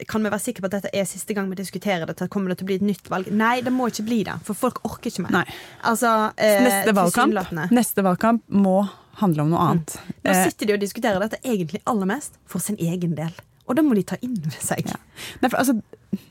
Kan 0.09 0.25
vi 0.25 0.33
være 0.33 0.41
sikre 0.43 0.65
på 0.65 0.71
at 0.71 0.77
dette 0.79 0.93
er 0.97 1.09
siste 1.09 1.37
gang 1.37 1.49
vi 1.51 1.61
diskuterer 1.61 2.07
dette? 2.09 2.29
Kommer 2.33 2.53
det 2.53 2.61
til 2.61 2.69
å 2.69 2.73
bli 2.73 2.81
et 2.81 2.89
nytt 2.91 3.09
valg? 3.13 3.31
Nei, 3.33 3.57
det 3.65 3.73
må 3.75 3.89
ikke 3.93 4.07
bli 4.09 4.23
det. 4.29 4.37
For 4.47 4.59
folk 4.59 4.83
orker 4.89 5.13
ikke 5.13 5.27
mer. 5.27 5.57
Altså, 5.85 6.13
eh, 6.37 6.61
neste, 6.65 6.97
valgkamp, 6.97 7.65
neste 7.73 8.05
valgkamp 8.05 8.45
må 8.53 8.83
handle 9.21 9.47
om 9.47 9.53
noe 9.55 9.65
annet. 9.65 9.97
Mm. 9.97 10.15
Nå 10.27 10.33
eh, 10.35 10.45
sitter 10.49 10.71
de 10.71 10.77
og 10.77 10.85
diskuterer 10.85 11.23
dette 11.23 11.41
egentlig 11.43 11.83
aller 11.91 12.11
mest 12.11 12.39
for 12.51 12.65
sin 12.65 12.79
egen 12.83 13.17
del. 13.19 13.35
Og 13.65 13.79
det 13.79 13.85
må 13.87 13.97
de 13.97 14.05
ta 14.05 14.19
inn 14.25 14.37
ved 14.37 14.61
seg. 14.61 14.85
Ja. 14.91 14.99
Nei, 15.41 15.49
for, 15.49 15.61
altså, 15.63 15.79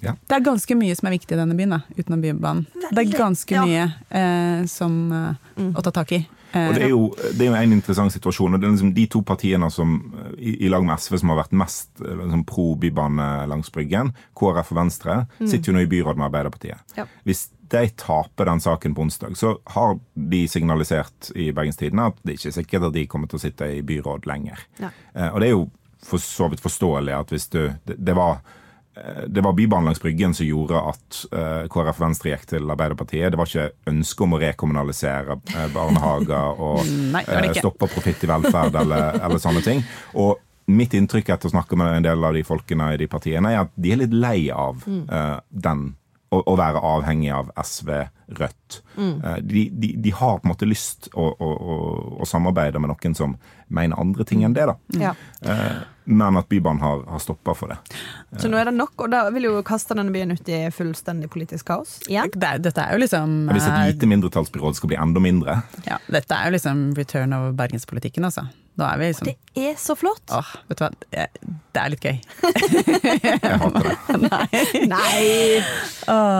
ja. 0.03 0.13
Det 0.15 0.37
er 0.37 0.45
ganske 0.45 0.77
mye 0.77 0.95
som 0.97 1.09
er 1.09 1.15
viktig 1.15 1.33
i 1.33 1.39
denne 1.39 1.57
byen, 1.57 1.73
da, 1.75 1.81
utenom 1.97 2.21
Bybanen. 2.23 2.67
Det 2.83 2.93
er 2.93 3.09
ganske 3.17 3.55
ja. 3.55 3.63
mye 3.65 3.87
eh, 4.13 4.65
som, 4.69 4.99
eh, 5.11 5.49
mm. 5.57 5.73
å 5.73 5.85
ta 5.85 5.93
tak 5.95 6.13
i. 6.15 6.21
Og 6.53 6.75
det 6.75 6.83
er, 6.85 6.91
jo, 6.91 7.07
det 7.33 7.41
er, 7.41 7.49
jo, 7.49 7.55
en 7.57 7.75
interessant 7.75 8.13
situasjon. 8.13 8.53
og 8.53 8.61
det 8.61 8.67
er 8.67 8.75
liksom 8.75 8.93
De 8.93 9.07
to 9.09 9.23
partiene 9.25 9.69
som, 9.73 9.95
i, 10.37 10.55
i, 10.65 10.69
lag 10.69 10.85
med 10.85 11.01
SV 11.01 11.17
som 11.21 11.33
har 11.33 11.41
vært 11.41 11.57
mest 11.63 12.03
eh, 12.03 12.13
liksom, 12.19 12.45
pro 12.49 12.67
bybane 12.79 13.29
langs 13.49 13.73
Bryggen, 13.73 14.13
KrF 14.37 14.73
og 14.75 14.79
Venstre, 14.83 15.17
mm. 15.39 15.47
sitter 15.49 15.71
jo 15.71 15.77
nå 15.77 15.83
i 15.85 15.89
byråd 15.89 16.19
med 16.19 16.29
Arbeiderpartiet. 16.29 16.95
Ja. 16.99 17.07
Hvis 17.25 17.47
de 17.73 17.87
taper 17.97 18.49
den 18.51 18.61
saken 18.61 18.93
på 18.93 19.05
onsdag, 19.07 19.37
så 19.39 19.55
har 19.73 19.95
de 20.13 20.43
signalisert 20.47 21.31
i 21.35 21.49
Bergens 21.55 21.79
Tidende 21.79 22.11
at 22.11 22.19
det 22.21 22.37
ikke 22.37 22.51
er 22.51 22.57
sikkert 22.59 22.89
at 22.89 22.97
de 22.97 23.07
kommer 23.09 23.31
til 23.31 23.39
å 23.39 23.45
sitte 23.47 23.69
i 23.73 23.81
byråd 23.85 24.27
lenger. 24.29 24.61
Ja. 24.81 24.93
Eh, 25.15 25.29
og 25.31 25.41
det 25.41 25.49
er 25.49 25.55
jo 25.55 25.63
for 26.03 26.21
så 26.21 26.49
vidt 26.51 26.61
forståelig 26.61 27.15
at 27.15 27.31
hvis 27.31 27.47
du 27.47 27.61
Det, 27.87 27.95
det 27.97 28.15
var 28.17 28.43
det 29.27 29.41
var 29.41 29.53
Bybanen 29.53 29.85
langs 29.85 30.01
Bryggen 30.01 30.33
som 30.33 30.45
gjorde 30.45 30.77
at 30.77 31.19
uh, 31.33 31.65
KrF 31.71 31.99
Venstre 32.01 32.33
gikk 32.33 32.45
til 32.51 32.69
Arbeiderpartiet. 32.69 33.31
Det 33.33 33.39
var 33.39 33.49
ikke 33.49 33.89
ønske 33.89 34.25
om 34.25 34.35
å 34.35 34.41
rekommunalisere 34.43 35.37
uh, 35.39 35.65
barnehager 35.73 36.61
og 36.67 36.83
uh, 36.83 37.49
stoppe 37.57 37.89
profitt 37.89 38.25
i 38.25 38.29
velferd 38.29 38.77
eller, 38.83 39.17
eller, 39.17 39.41
sånne 39.41 39.63
ting. 39.65 39.81
Og 40.21 40.37
mitt 40.69 40.93
inntrykk 40.93 41.33
etter 41.33 41.49
å 41.49 41.55
snakke 41.55 41.79
med 41.79 41.97
en 41.97 42.05
del 42.05 42.23
av 42.23 42.37
de 42.37 42.45
folkene 42.45 42.93
i 42.93 43.01
de 43.01 43.09
partiene, 43.09 43.51
er 43.51 43.65
at 43.65 43.73
de 43.75 43.95
er 43.95 44.03
litt 44.05 44.13
lei 44.15 44.37
av 44.53 44.85
den 44.85 45.89
å, 46.33 46.39
å, 46.39 46.53
være 46.57 46.81
avhengig 46.87 47.33
av 47.35 47.49
SV, 47.59 47.91
Rødt. 48.33 48.77
Mm. 48.95 49.17
De, 49.45 49.65
de, 49.69 49.89
de, 50.01 50.13
har 50.15 50.39
på 50.39 50.47
en 50.47 50.53
måte 50.53 50.65
lyst 50.65 51.09
å, 51.11 51.27
å, 51.27 51.49
å, 52.23 52.25
samarbeide 52.25 52.79
med 52.81 52.89
noen 52.89 53.17
som 53.17 53.35
mener 53.75 53.99
andre 53.99 54.27
ting 54.27 54.45
enn 54.45 54.55
det. 54.55 54.69
da. 54.69 54.77
Ja. 55.01 55.15
Men 56.03 56.37
at 56.37 56.49
Bybanen 56.49 56.81
har, 56.83 57.03
har 57.07 57.19
stoppa 57.19 57.53
for 57.55 57.71
det. 57.71 57.77
Så 58.41 58.49
nå 58.51 58.57
er 58.59 58.67
det 58.67 58.75
nok, 58.75 58.95
og 59.05 59.11
da 59.13 59.23
vil 59.31 59.47
jo 59.47 59.61
kaste 59.65 59.95
denne 59.95 60.11
byen 60.11 60.35
ut 60.35 60.49
i 60.51 60.65
fullstendig 60.73 61.29
politisk 61.31 61.69
kaos 61.69 61.99
igjen? 62.09 62.33
Det, 62.33 62.55
dette 62.65 62.83
er 62.83 62.97
jo 62.97 63.03
liksom 63.05 63.37
Hvis 63.53 63.69
et 63.69 63.93
lite 63.93 64.09
mindretallsbyråd 64.11 64.79
skal 64.79 64.91
bli 64.91 64.99
enda 64.99 65.23
mindre? 65.23 65.61
Ja, 65.87 66.01
dette 66.11 66.35
er 66.35 66.49
jo 66.49 66.57
liksom 66.57 66.89
return 66.99 67.35
of 67.37 67.53
bergenspolitikken, 67.59 68.27
altså. 68.27 68.49
Da 68.73 68.87
er 68.89 68.97
vi 68.97 69.07
liksom 69.11 69.27
Det 69.53 69.65
er 69.69 69.75
så 69.77 69.93
flott! 69.95 70.23
Åh, 70.33 70.53
vet 70.67 70.79
du 70.79 70.81
hva, 70.81 70.89
det 71.73 71.81
er 71.81 71.91
litt 71.93 72.05
gøy. 72.05 72.15
jeg 73.21 73.59
hater 73.61 73.85
det. 73.85 73.93
Nei! 74.23 74.87
Nei. 74.89 75.19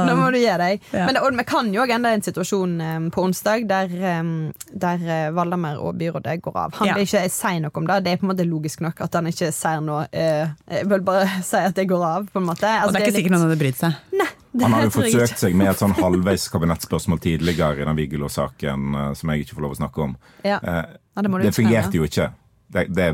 Nå 0.07 0.15
må 0.17 0.31
du 0.34 0.39
gi 0.39 0.49
deg. 0.61 0.88
Ja. 0.93 1.05
Men 1.05 1.17
det, 1.17 1.21
vi 1.38 1.45
kan 1.49 1.69
jo 1.75 1.86
enda 1.86 1.95
ende 1.97 2.13
i 2.15 2.17
en 2.17 2.25
situasjon 2.25 2.73
um, 2.81 3.07
på 3.13 3.27
onsdag 3.27 3.67
der, 3.69 3.93
um, 4.21 4.31
der 4.73 5.05
Valdamer 5.38 5.77
og 5.81 5.99
byrådet 6.01 6.39
går 6.45 6.57
av. 6.57 6.73
Han 6.79 6.89
ja. 6.89 6.97
blir 6.97 7.05
ikke 7.05 7.22
si 7.32 7.53
noe 7.63 7.71
om 7.80 7.88
det. 7.89 7.99
Det 8.05 8.13
er 8.13 8.21
på 8.21 8.28
en 8.28 8.32
måte 8.34 8.45
logisk 8.47 8.84
nok 8.84 9.01
at 9.05 9.17
han 9.19 9.30
ikke 9.30 9.51
sier 9.55 9.84
noe. 9.86 10.05
Uh, 10.11 10.53
jeg 10.74 10.89
vil 10.91 11.03
bare 11.05 11.28
si 11.51 11.61
at 11.61 11.76
det 11.78 11.88
går 11.89 12.05
av, 12.07 12.30
på 12.32 12.41
en 12.41 12.47
måte. 12.49 12.69
Altså, 12.69 12.91
og 12.91 12.95
det 12.97 13.01
er 13.01 13.07
ikke 13.07 13.19
sikkert 13.19 13.36
noen 13.36 13.45
hadde 13.47 13.59
brydd 13.61 13.80
seg. 13.80 13.99
Nei. 14.19 14.30
Han 14.61 14.76
har 14.76 14.86
jo 14.86 14.93
forsøkt 14.93 15.39
seg 15.41 15.55
med 15.57 15.71
et 15.71 15.80
sånn 15.82 15.95
halvveis 15.97 16.45
kabinettspørsmål 16.53 17.21
tidligere 17.24 17.82
i 17.82 17.88
den 17.88 17.97
Vigelo-saken 17.97 18.97
uh, 18.99 19.09
som 19.17 19.34
jeg 19.34 19.45
ikke 19.47 19.57
får 19.57 19.65
lov 19.65 19.76
å 19.76 19.80
snakke 19.82 20.05
om. 20.05 20.15
Ja. 20.45 20.59
Uh, 20.61 20.84
ja, 20.93 21.26
det, 21.26 21.32
det 21.47 21.53
fungerte 21.57 21.97
jo 21.97 22.09
ikke. 22.09 22.30
Det, 22.74 22.88
det, 22.89 23.07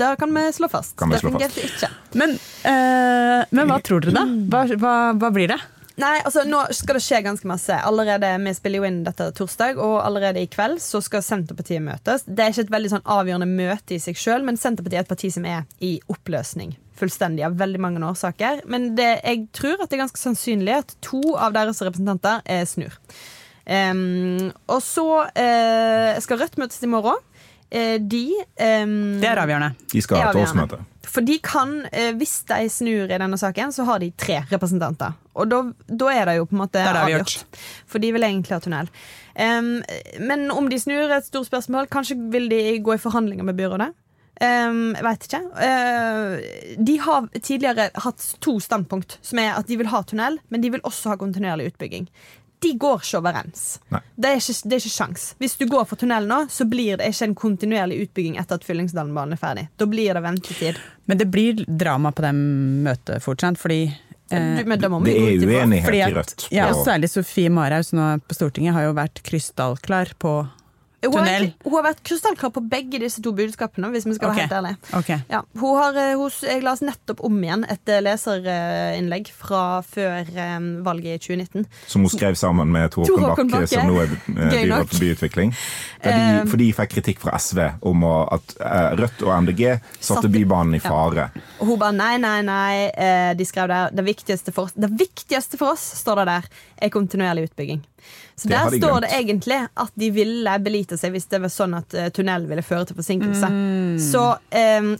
da 0.00 0.14
kan 0.16 0.32
vi 0.32 0.44
slå 0.56 0.68
fast. 0.72 0.96
Vi 1.00 1.12
det 1.12 1.20
fungerte 1.24 1.64
ikke. 1.64 1.90
Men, 2.16 2.36
uh, 2.64 3.40
men, 3.50 3.64
hva 3.68 3.80
tror 3.84 4.04
dere, 4.04 4.14
da? 4.16 4.24
Hva, 4.52 4.62
hva, 4.80 4.94
hva 5.20 5.32
blir 5.32 5.52
det? 5.52 5.58
Nei, 5.96 6.16
altså 6.28 6.42
Nå 6.44 6.60
skal 6.76 6.98
det 6.98 7.04
skje 7.06 7.22
ganske 7.24 7.48
masse. 7.48 7.76
Allerede, 7.88 8.28
Vi 8.44 8.54
spiller 8.54 8.82
jo 8.82 8.88
inn 8.88 9.02
dette 9.06 9.30
torsdag, 9.36 9.78
og 9.80 10.00
allerede 10.04 10.42
i 10.42 10.50
kveld 10.50 10.80
så 10.84 11.00
skal 11.04 11.24
Senterpartiet 11.24 11.84
møtes. 11.84 12.26
Det 12.28 12.44
er 12.44 12.52
ikke 12.52 12.66
et 12.66 12.74
veldig 12.74 12.90
sånn 12.92 13.06
avgjørende 13.16 13.48
møte 13.48 13.96
i 13.96 14.02
seg 14.02 14.18
sjøl, 14.20 14.44
men 14.44 14.60
Senterpartiet 14.60 15.00
er 15.00 15.06
et 15.06 15.14
parti 15.14 15.30
som 15.32 15.48
er 15.48 15.64
i 15.80 15.96
oppløsning. 16.12 16.76
Fullstendig 17.00 17.46
av 17.48 17.56
veldig 17.60 17.80
mange 17.80 18.04
årsaker. 18.04 18.62
Men 18.68 18.90
det, 18.96 19.08
jeg 19.24 19.46
tror 19.56 19.80
at 19.80 19.88
det 19.88 19.96
er 19.96 20.04
ganske 20.04 20.20
sannsynlig 20.20 20.76
at 20.76 20.94
to 21.04 21.22
av 21.32 21.56
deres 21.56 21.80
representanter 21.84 22.44
er 22.44 22.68
snur. 22.68 23.00
Um, 23.66 24.52
og 24.70 24.78
så 24.84 25.08
uh, 25.26 26.12
skal 26.22 26.38
Rødt 26.44 26.60
møtes 26.60 26.84
i 26.84 26.90
morgen. 26.92 27.24
Uh, 27.74 27.96
de 27.98 28.26
um, 28.84 29.16
Det 29.20 29.30
er 29.30 29.42
avgjørende. 29.42 29.72
De 29.92 30.02
skal 30.04 30.22
ha 30.22 30.30
et 30.30 30.42
årsmøte. 30.42 30.82
For 31.16 31.24
de 31.24 31.38
kan, 31.40 31.86
eh, 31.92 32.12
hvis 32.18 32.42
de 32.48 32.66
snur 32.68 33.08
i 33.08 33.18
denne 33.18 33.38
saken, 33.40 33.72
så 33.72 33.86
har 33.88 34.02
de 34.02 34.10
tre 34.20 34.42
representanter. 34.50 35.14
Og 35.38 35.48
da, 35.48 35.62
da 35.88 36.10
er 36.12 36.28
det 36.28 36.34
jo 36.36 36.48
på 36.50 36.56
en 36.56 36.60
måte 36.60 36.82
avgjort. 36.82 37.38
For 37.88 38.02
de 38.02 38.10
vil 38.12 38.26
egentlig 38.26 38.52
ha 38.52 38.60
tunnel. 38.60 38.90
Um, 39.32 39.78
men 40.20 40.50
om 40.52 40.68
de 40.68 40.80
snur, 40.80 41.06
er 41.06 41.18
et 41.20 41.28
stort 41.28 41.48
spørsmål. 41.48 41.88
Kanskje 41.92 42.18
vil 42.32 42.50
de 42.52 42.60
gå 42.84 42.96
i 42.96 43.00
forhandlinger 43.00 43.48
med 43.48 43.56
byrådet. 43.56 43.92
Um, 44.36 44.92
jeg 44.92 45.06
veit 45.06 45.28
ikke. 45.28 45.42
Uh, 45.56 46.82
de 46.84 46.96
har 47.06 47.28
tidligere 47.38 47.88
hatt 48.04 48.26
to 48.44 48.58
standpunkt, 48.60 49.16
som 49.24 49.40
er 49.40 49.54
at 49.56 49.70
de 49.70 49.78
vil 49.80 49.88
ha 49.92 50.02
tunnel, 50.04 50.36
men 50.52 50.64
de 50.64 50.74
vil 50.74 50.84
også 50.84 51.14
ha 51.14 51.20
kontinuerlig 51.20 51.70
utbygging. 51.72 52.10
De 52.62 52.72
går 52.80 53.02
ikke 53.04 53.18
overens. 53.20 53.64
Nei. 53.92 54.00
Det 54.16 54.30
er 54.30 54.40
ikke, 54.40 54.54
det 54.64 54.76
er 54.76 54.82
ikke 54.82 54.94
sjans. 54.94 55.26
Hvis 55.42 55.56
du 55.60 55.66
går 55.68 55.84
for 55.90 56.00
tunnel 56.00 56.26
nå, 56.28 56.38
så 56.52 56.64
blir 56.68 56.96
det 57.00 57.10
ikke 57.12 57.28
en 57.28 57.36
kontinuerlig 57.42 57.98
utbygging 58.06 58.38
etter 58.40 58.60
at 58.60 58.64
Fyllingsdalen-banen 58.66 59.36
er 59.36 59.40
ferdig. 59.40 59.66
Da 59.76 59.88
blir 59.90 60.16
det 60.16 60.22
ventetid. 60.24 60.80
Men 61.06 61.20
det 61.20 61.28
blir 61.32 61.64
drama 61.68 62.12
på 62.16 62.24
det 62.24 62.32
møtet 62.34 63.22
fortsatt, 63.24 63.60
fordi 63.60 63.82
eh, 63.86 64.62
Det 64.64 64.84
er 64.84 64.90
uenighet 64.90 65.94
i 65.94 66.14
Rødt. 66.16 66.46
ja, 66.54 66.70
Særlig 66.80 67.12
Sofie 67.12 67.52
Marhaug 67.52 67.84
som 67.86 68.00
nå 68.00 68.08
er 68.14 68.24
på 68.24 68.38
Stortinget 68.38 68.74
har 68.74 68.88
jo 68.88 68.96
vært 68.96 69.22
krystallklar 69.26 70.16
på 70.18 70.38
Hun 71.04 71.12
har, 71.18 71.26
tunnel. 71.26 71.50
hun 71.64 71.74
har 71.76 71.84
vært 71.90 72.00
krystallklar 72.08 72.50
på 72.56 72.62
begge 72.66 72.98
disse 73.02 73.20
to 73.22 73.30
budskapene, 73.36 73.90
hvis 73.92 74.06
vi 74.08 74.14
skal 74.16 74.30
Ok. 74.30 74.36
være 74.36 74.46
helt 74.46 74.56
ærlige. 74.56 74.76
okay. 74.98 75.18
Ja, 75.30 75.42
hun 75.60 75.76
har, 75.76 75.98
eh, 76.00 76.14
hun, 76.16 76.30
jeg 76.42 76.62
las 76.64 76.80
nettopp 76.80 77.20
om 77.24 77.36
igjen 77.44 77.66
et 77.68 77.88
eh, 77.88 78.00
leserinnlegg 78.00 79.30
fra 79.30 79.82
før 79.86 80.24
eh, 80.24 80.56
valget 80.86 81.20
i 81.20 81.36
2019. 81.36 81.66
Som 81.86 82.06
hun 82.06 82.10
skrev 82.10 82.34
sammen 82.34 82.72
med 82.72 82.90
Tor 82.90 83.04
Håkon 83.04 83.50
Bakke, 83.50 83.50
Bakke. 83.50 83.66
som 83.68 83.86
nå 83.86 84.00
er 84.02 84.16
byråd 84.26 84.88
for 84.88 85.04
byutvikling. 85.04 85.54
De, 86.06 86.16
for 86.46 86.56
de 86.56 86.72
fikk 86.72 86.92
kritikk 86.96 87.20
fra 87.20 87.36
SV 87.38 87.60
om 87.86 88.04
at 88.06 88.56
Rødt 88.96 89.22
og 89.26 89.32
MDG 89.42 89.80
satte 90.00 90.28
Bybanen 90.32 90.76
i 90.76 90.80
ja. 90.80 90.88
fare. 90.88 91.28
Og 91.60 91.72
hun 91.72 91.80
bare 91.80 91.96
nei, 91.96 92.14
nei, 92.22 92.40
nei. 92.46 92.88
Eh, 92.92 93.32
de 93.36 93.46
skrev 93.48 93.68
der 93.70 93.94
det 93.96 94.04
viktigste, 94.06 94.54
for, 94.54 94.72
det 94.74 94.90
viktigste 94.96 95.58
for 95.60 95.74
oss, 95.74 95.84
står 96.00 96.22
det 96.22 96.26
der, 96.30 96.48
er 96.82 96.92
kontinuerlig 96.92 97.48
utbygging. 97.50 97.82
Så 98.36 98.48
Det 98.48 98.54
der 98.56 98.70
de 98.70 98.80
står 98.82 99.00
det 99.06 99.10
egentlig 99.16 99.58
at 99.74 99.92
de 99.94 100.10
ville 100.14 100.58
belite 100.62 100.98
seg 101.00 101.14
hvis 101.14 101.28
det 101.32 101.40
var 101.42 101.52
sånn 101.52 101.74
at 101.78 101.88
tunnelen 101.88 102.14
tunnel 102.16 102.46
ville 102.50 102.64
føre 102.66 102.86
til 102.88 102.98
forsinkelse. 102.98 103.50
Så 104.02 104.24
um, 104.36 104.92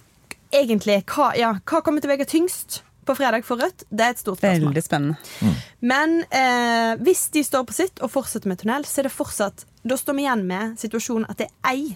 egentlig, 0.55 1.03
hva, 1.11 1.31
ja, 1.39 1.55
hva 1.67 1.83
kommer 1.85 2.03
til 2.03 2.11
å 2.11 2.15
veie 2.15 2.29
tyngst 2.29 2.81
på 3.07 3.15
fredag 3.19 3.45
for 3.47 3.61
Rødt? 3.63 3.85
Det 3.91 4.05
er 4.05 4.15
et 4.15 4.23
stort 4.23 4.41
spørsmål. 4.41 4.73
Veldig 4.73 4.85
spennende. 4.85 5.53
Men 5.81 6.19
eh, 6.35 6.97
hvis 7.07 7.29
de 7.35 7.45
står 7.47 7.67
på 7.69 7.77
sitt 7.77 8.03
og 8.03 8.11
fortsetter 8.15 8.51
med 8.51 8.63
tunnel, 8.63 8.87
så 8.89 9.03
er 9.03 9.09
det 9.09 9.15
fortsatt 9.15 9.67
Da 9.87 9.99
står 9.99 10.17
vi 10.19 10.25
igjen 10.25 10.43
med 10.49 10.75
situasjonen 10.81 11.29
at 11.31 11.39
det 11.43 11.51
er 11.51 11.71
ei 11.75 11.87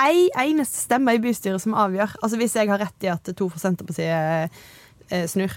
ei 0.00 0.30
eneste 0.46 0.78
stemme 0.86 1.12
i 1.12 1.20
bystyret 1.20 1.60
som 1.60 1.74
avgjør. 1.76 2.14
Altså 2.24 2.38
Hvis 2.40 2.54
jeg 2.56 2.70
har 2.70 2.80
rett 2.80 3.04
i 3.04 3.10
at 3.12 3.32
to 3.36 3.48
fra 3.52 3.60
Senterpartiet 3.60 4.60
eh, 5.10 5.26
snur. 5.28 5.52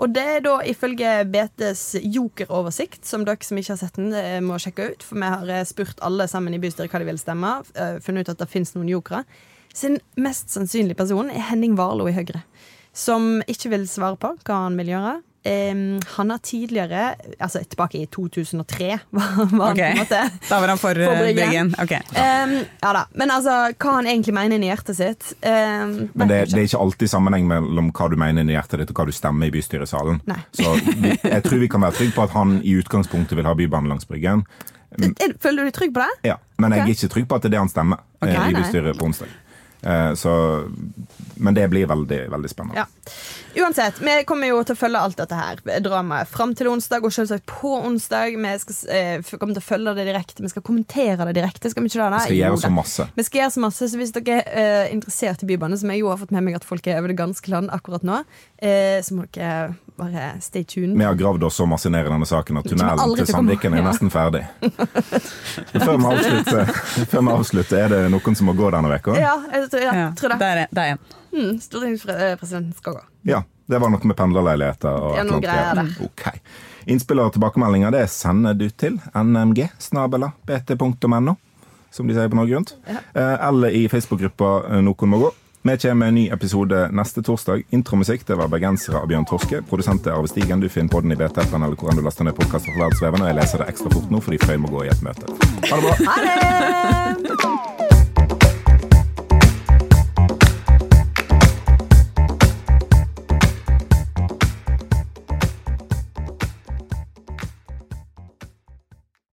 Og 0.00 0.08
det 0.16 0.22
er 0.24 0.40
da 0.44 0.54
ifølge 0.64 1.10
BTs 1.28 1.82
jokeroversikt, 2.00 3.04
som 3.04 3.26
dere 3.28 3.44
som 3.44 3.58
ikke 3.60 3.74
har 3.74 3.80
sett 3.82 3.98
den, 4.00 4.14
eh, 4.16 4.40
må 4.40 4.56
sjekke 4.56 4.94
ut. 4.94 5.02
For 5.04 5.20
vi 5.20 5.28
har 5.28 5.52
eh, 5.52 5.64
spurt 5.68 6.00
alle 6.00 6.24
sammen 6.30 6.56
i 6.56 6.60
bystyret 6.62 6.88
hva 6.90 7.02
de 7.02 7.08
vil 7.10 7.20
stemme. 7.20 7.50
eh, 7.76 7.98
Funnet 8.00 8.24
ut 8.24 8.32
at 8.32 8.38
det 8.40 8.48
fins 8.48 8.72
noen 8.74 8.88
jokere. 8.88 9.24
Sin 9.76 9.98
mest 10.16 10.48
sannsynlige 10.50 10.96
person 10.96 11.28
er 11.30 11.50
Henning 11.50 11.76
Warloe 11.76 12.10
i 12.10 12.16
Høyre. 12.16 12.42
Som 12.96 13.42
ikke 13.46 13.70
vil 13.70 13.86
svare 13.86 14.16
på 14.16 14.32
hva 14.40 14.62
han 14.64 14.80
vil 14.80 14.94
gjøre. 14.94 15.20
Em, 15.42 16.00
han 16.16 16.30
har 16.30 16.38
tidligere, 16.44 17.14
altså 17.40 17.62
tilbake 17.64 17.96
i 18.02 18.06
2003, 18.12 18.88
var, 19.10 19.28
var 19.56 19.70
han 19.70 19.76
på 19.78 19.84
en 19.86 19.96
måte 20.02 20.18
Da 20.50 20.58
var 20.60 20.68
han 20.68 20.80
for, 20.82 20.92
For 21.00 21.14
eh, 21.16 21.30
Bryggen. 21.32 21.70
Okay. 21.80 22.00
Um, 22.12 22.52
ja 22.82 22.90
da, 22.92 23.06
Men 23.16 23.32
altså, 23.32 23.54
hva 23.72 23.94
han 23.96 24.10
egentlig 24.10 24.34
mener 24.36 24.58
inni 24.60 24.68
hjertet 24.68 24.98
sitt 24.98 25.30
um, 25.40 25.94
Men 26.12 26.28
det, 26.28 26.42
det 26.52 26.58
er 26.60 26.68
ikke 26.68 26.82
alltid 26.84 27.12
sammenheng 27.14 27.48
mellom 27.48 27.88
hva 27.96 28.10
du 28.12 28.18
mener 28.20 28.44
i 28.44 28.52
hjertet 28.58 28.82
ditt 28.82 28.92
og 28.92 29.00
hva 29.00 29.08
du 29.08 29.14
stemmer 29.16 29.48
i 29.48 29.54
bystyresalen. 29.56 30.20
Nei. 30.28 30.38
Så 30.60 30.74
vi, 30.90 31.14
jeg 31.16 31.42
tror 31.48 31.64
vi 31.64 31.70
kan 31.72 31.86
være 31.88 31.96
trygge 32.02 32.16
på 32.20 32.26
at 32.28 32.36
han 32.36 32.58
i 32.60 32.76
utgangspunktet 32.82 33.40
vil 33.40 33.48
ha 33.48 33.56
Bybanen 33.56 33.88
langs 33.94 34.04
Bryggen. 34.10 34.44
Er- 35.00 35.36
Føler 35.40 35.62
du 35.64 35.70
deg 35.70 35.76
trygg 35.80 35.96
på 35.96 36.04
det? 36.04 36.12
Ja, 36.34 36.36
Men 36.60 36.76
jeg 36.76 36.84
er 36.84 36.92
ikke 36.98 37.08
trygg 37.16 37.28
på 37.32 37.40
at 37.40 37.46
det 37.46 37.54
er 37.54 37.56
det 37.56 37.64
han 37.64 37.72
stemmer 37.72 38.04
eh, 38.20 38.28
Ok, 38.28 38.34
i 38.34 38.38
nei. 38.44 38.54
bystyret 38.60 38.98
på 39.00 39.08
onsdag. 39.08 39.32
Uh, 39.80 40.12
Så, 40.20 40.32
men 41.40 41.56
det 41.56 41.70
blir 41.72 41.86
veldig, 41.88 42.26
veldig 42.36 42.50
spennende. 42.52 42.82
Ja. 42.84 42.84
Uansett, 43.56 43.98
vi 44.00 44.12
kommer 44.24 44.46
jo 44.46 44.60
til 44.62 44.76
å 44.76 44.78
følge 44.78 45.00
alt 45.02 45.18
dette 45.18 45.34
her 45.34 45.58
dramaet 45.82 46.28
fram 46.30 46.52
til 46.54 46.68
onsdag, 46.70 47.02
og 47.02 47.14
selvsagt 47.14 47.46
på 47.50 47.72
onsdag. 47.80 48.36
Vi 48.38 48.52
skal, 48.62 48.76
eh, 48.94 49.38
kommer 49.40 49.56
til 49.58 49.62
å 49.62 49.66
følge 49.66 49.94
det 49.98 50.06
direkte. 50.06 50.42
Vi 50.42 50.52
skal 50.52 50.62
kommentere 50.62 51.26
det 51.26 51.34
direkte. 51.34 51.70
Skal 51.70 51.82
vi 51.82 51.90
ikke 51.90 51.98
det? 51.98 52.10
da? 52.10 52.18
Vi 52.18 52.30
skal 52.30 52.36
gjøre 52.36 52.60
så 52.62 52.70
masse. 52.70 53.08
Vi 53.16 53.26
skal 53.26 53.40
gjøre 53.40 53.54
så 53.56 53.64
masse, 53.66 53.90
så 53.90 53.98
hvis 53.98 54.14
dere 54.14 54.38
er 54.46 54.86
eh, 54.86 54.94
interessert 54.94 55.42
i 55.42 55.46
Bybane, 55.50 55.78
som 55.78 55.90
jeg 55.90 56.04
jo 56.04 56.08
har 56.12 56.20
fått 56.22 56.30
med 56.30 56.46
meg 56.46 56.60
at 56.60 56.64
folk 56.64 56.86
er 56.86 57.00
over 57.00 57.08
det 57.08 57.18
ganske 57.18 57.50
land 57.50 57.70
akkurat 57.74 58.06
nå, 58.06 58.22
eh, 58.62 59.02
så 59.02 59.18
må 59.18 59.26
dere 59.32 59.74
bare 59.98 60.40
stay 60.40 60.64
tuned. 60.64 60.96
Vi 60.96 61.04
har 61.04 61.14
gravd 61.14 61.42
oss 61.44 61.58
så 61.58 61.66
masse 61.66 61.90
ned 61.90 62.06
i 62.06 62.08
denne 62.08 62.26
saken 62.26 62.62
at 62.62 62.70
tunnelen 62.70 63.16
til 63.18 63.26
Sandviken 63.26 63.74
er 63.74 63.82
nesten 63.84 64.10
ferdig. 64.14 64.46
Før 65.74 65.96
vi 65.98 66.06
avslutter, 66.14 66.74
før 67.10 67.24
vi 67.26 67.32
avslutter, 67.34 67.78
er 67.84 67.88
det 67.88 68.02
noen 68.14 68.36
som 68.38 68.48
må 68.48 68.54
gå 68.56 68.70
denne 68.72 68.94
uka? 68.94 69.16
Ja, 69.18 69.36
jeg 69.52 69.70
tror, 69.72 69.82
ja, 69.84 69.96
Ja, 70.04 70.12
tror 70.16 70.34
det. 70.34 70.38
Der 70.40 70.62
er 70.64 70.70
det 70.70 70.92
er. 70.94 71.19
Mm, 71.32 71.60
Stortingspresidenten 71.62 72.72
skal 72.76 72.98
gå. 72.98 73.02
Ja, 73.30 73.42
det 73.70 73.78
var 73.78 73.92
noe 73.92 74.06
med 74.10 74.16
pendlerleiligheter 74.18 74.90
og 74.90 75.20
noe 75.28 75.42
greier 75.44 75.78
annet. 75.78 76.00
Ok. 76.04 76.26
Innspill 76.90 77.20
og 77.22 77.34
tilbakemeldinger 77.36 77.92
det 77.94 78.06
sender 78.10 78.56
du 78.58 78.66
til 78.70 78.96
nmg 79.14 79.66
snabela 79.78 80.32
bt.no, 80.48 81.36
som 81.92 82.08
de 82.08 82.16
sier 82.16 82.32
på 82.32 82.40
Norge 82.40 82.56
Rundt. 82.56 82.74
Ja. 82.88 83.04
Eller 83.50 83.76
i 83.76 83.84
Facebook-gruppa 83.92 84.50
eh, 84.70 84.82
Noen 84.82 85.12
må 85.12 85.22
gå. 85.26 85.30
Vi 85.62 85.76
kommer 85.76 85.94
med 85.94 86.08
en 86.08 86.14
ny 86.14 86.30
episode 86.32 86.86
neste 86.96 87.22
torsdag. 87.22 87.62
Intromusikk 87.70 88.24
det 88.26 88.38
var 88.40 88.48
'Bergensere' 88.48 89.02
av 89.02 89.06
Bjørn 89.10 89.26
Torske. 89.28 89.60
Produsent 89.68 90.06
er 90.06 90.16
Arve 90.16 90.28
Stigen. 90.28 90.60
Du 90.60 90.68
finner 90.68 90.88
podden 90.88 91.12
i 91.12 91.18
BT-appen 91.20 91.62
eller 91.62 91.76
hvor 91.76 91.92
enn 91.92 92.00
du 92.00 92.02
laster 92.02 92.24
ned 92.24 92.34
podkaster 92.34 92.72
fra 92.72 92.86
Verdensveven. 92.86 93.20
Og 93.20 93.28
jeg 93.28 93.36
leser 93.42 93.58
det 93.58 93.68
ekstra 93.68 93.92
fort 93.92 94.10
nå 94.10 94.24
fordi 94.24 94.40
Frøy 94.40 94.56
må 94.56 94.72
gå 94.72 94.86
i 94.86 94.88
et 94.88 95.04
møte. 95.04 95.28
Ha 95.68 95.76
det 95.76 95.84
bra! 95.84 95.94
Ha 96.08 96.20
det! 96.24 97.09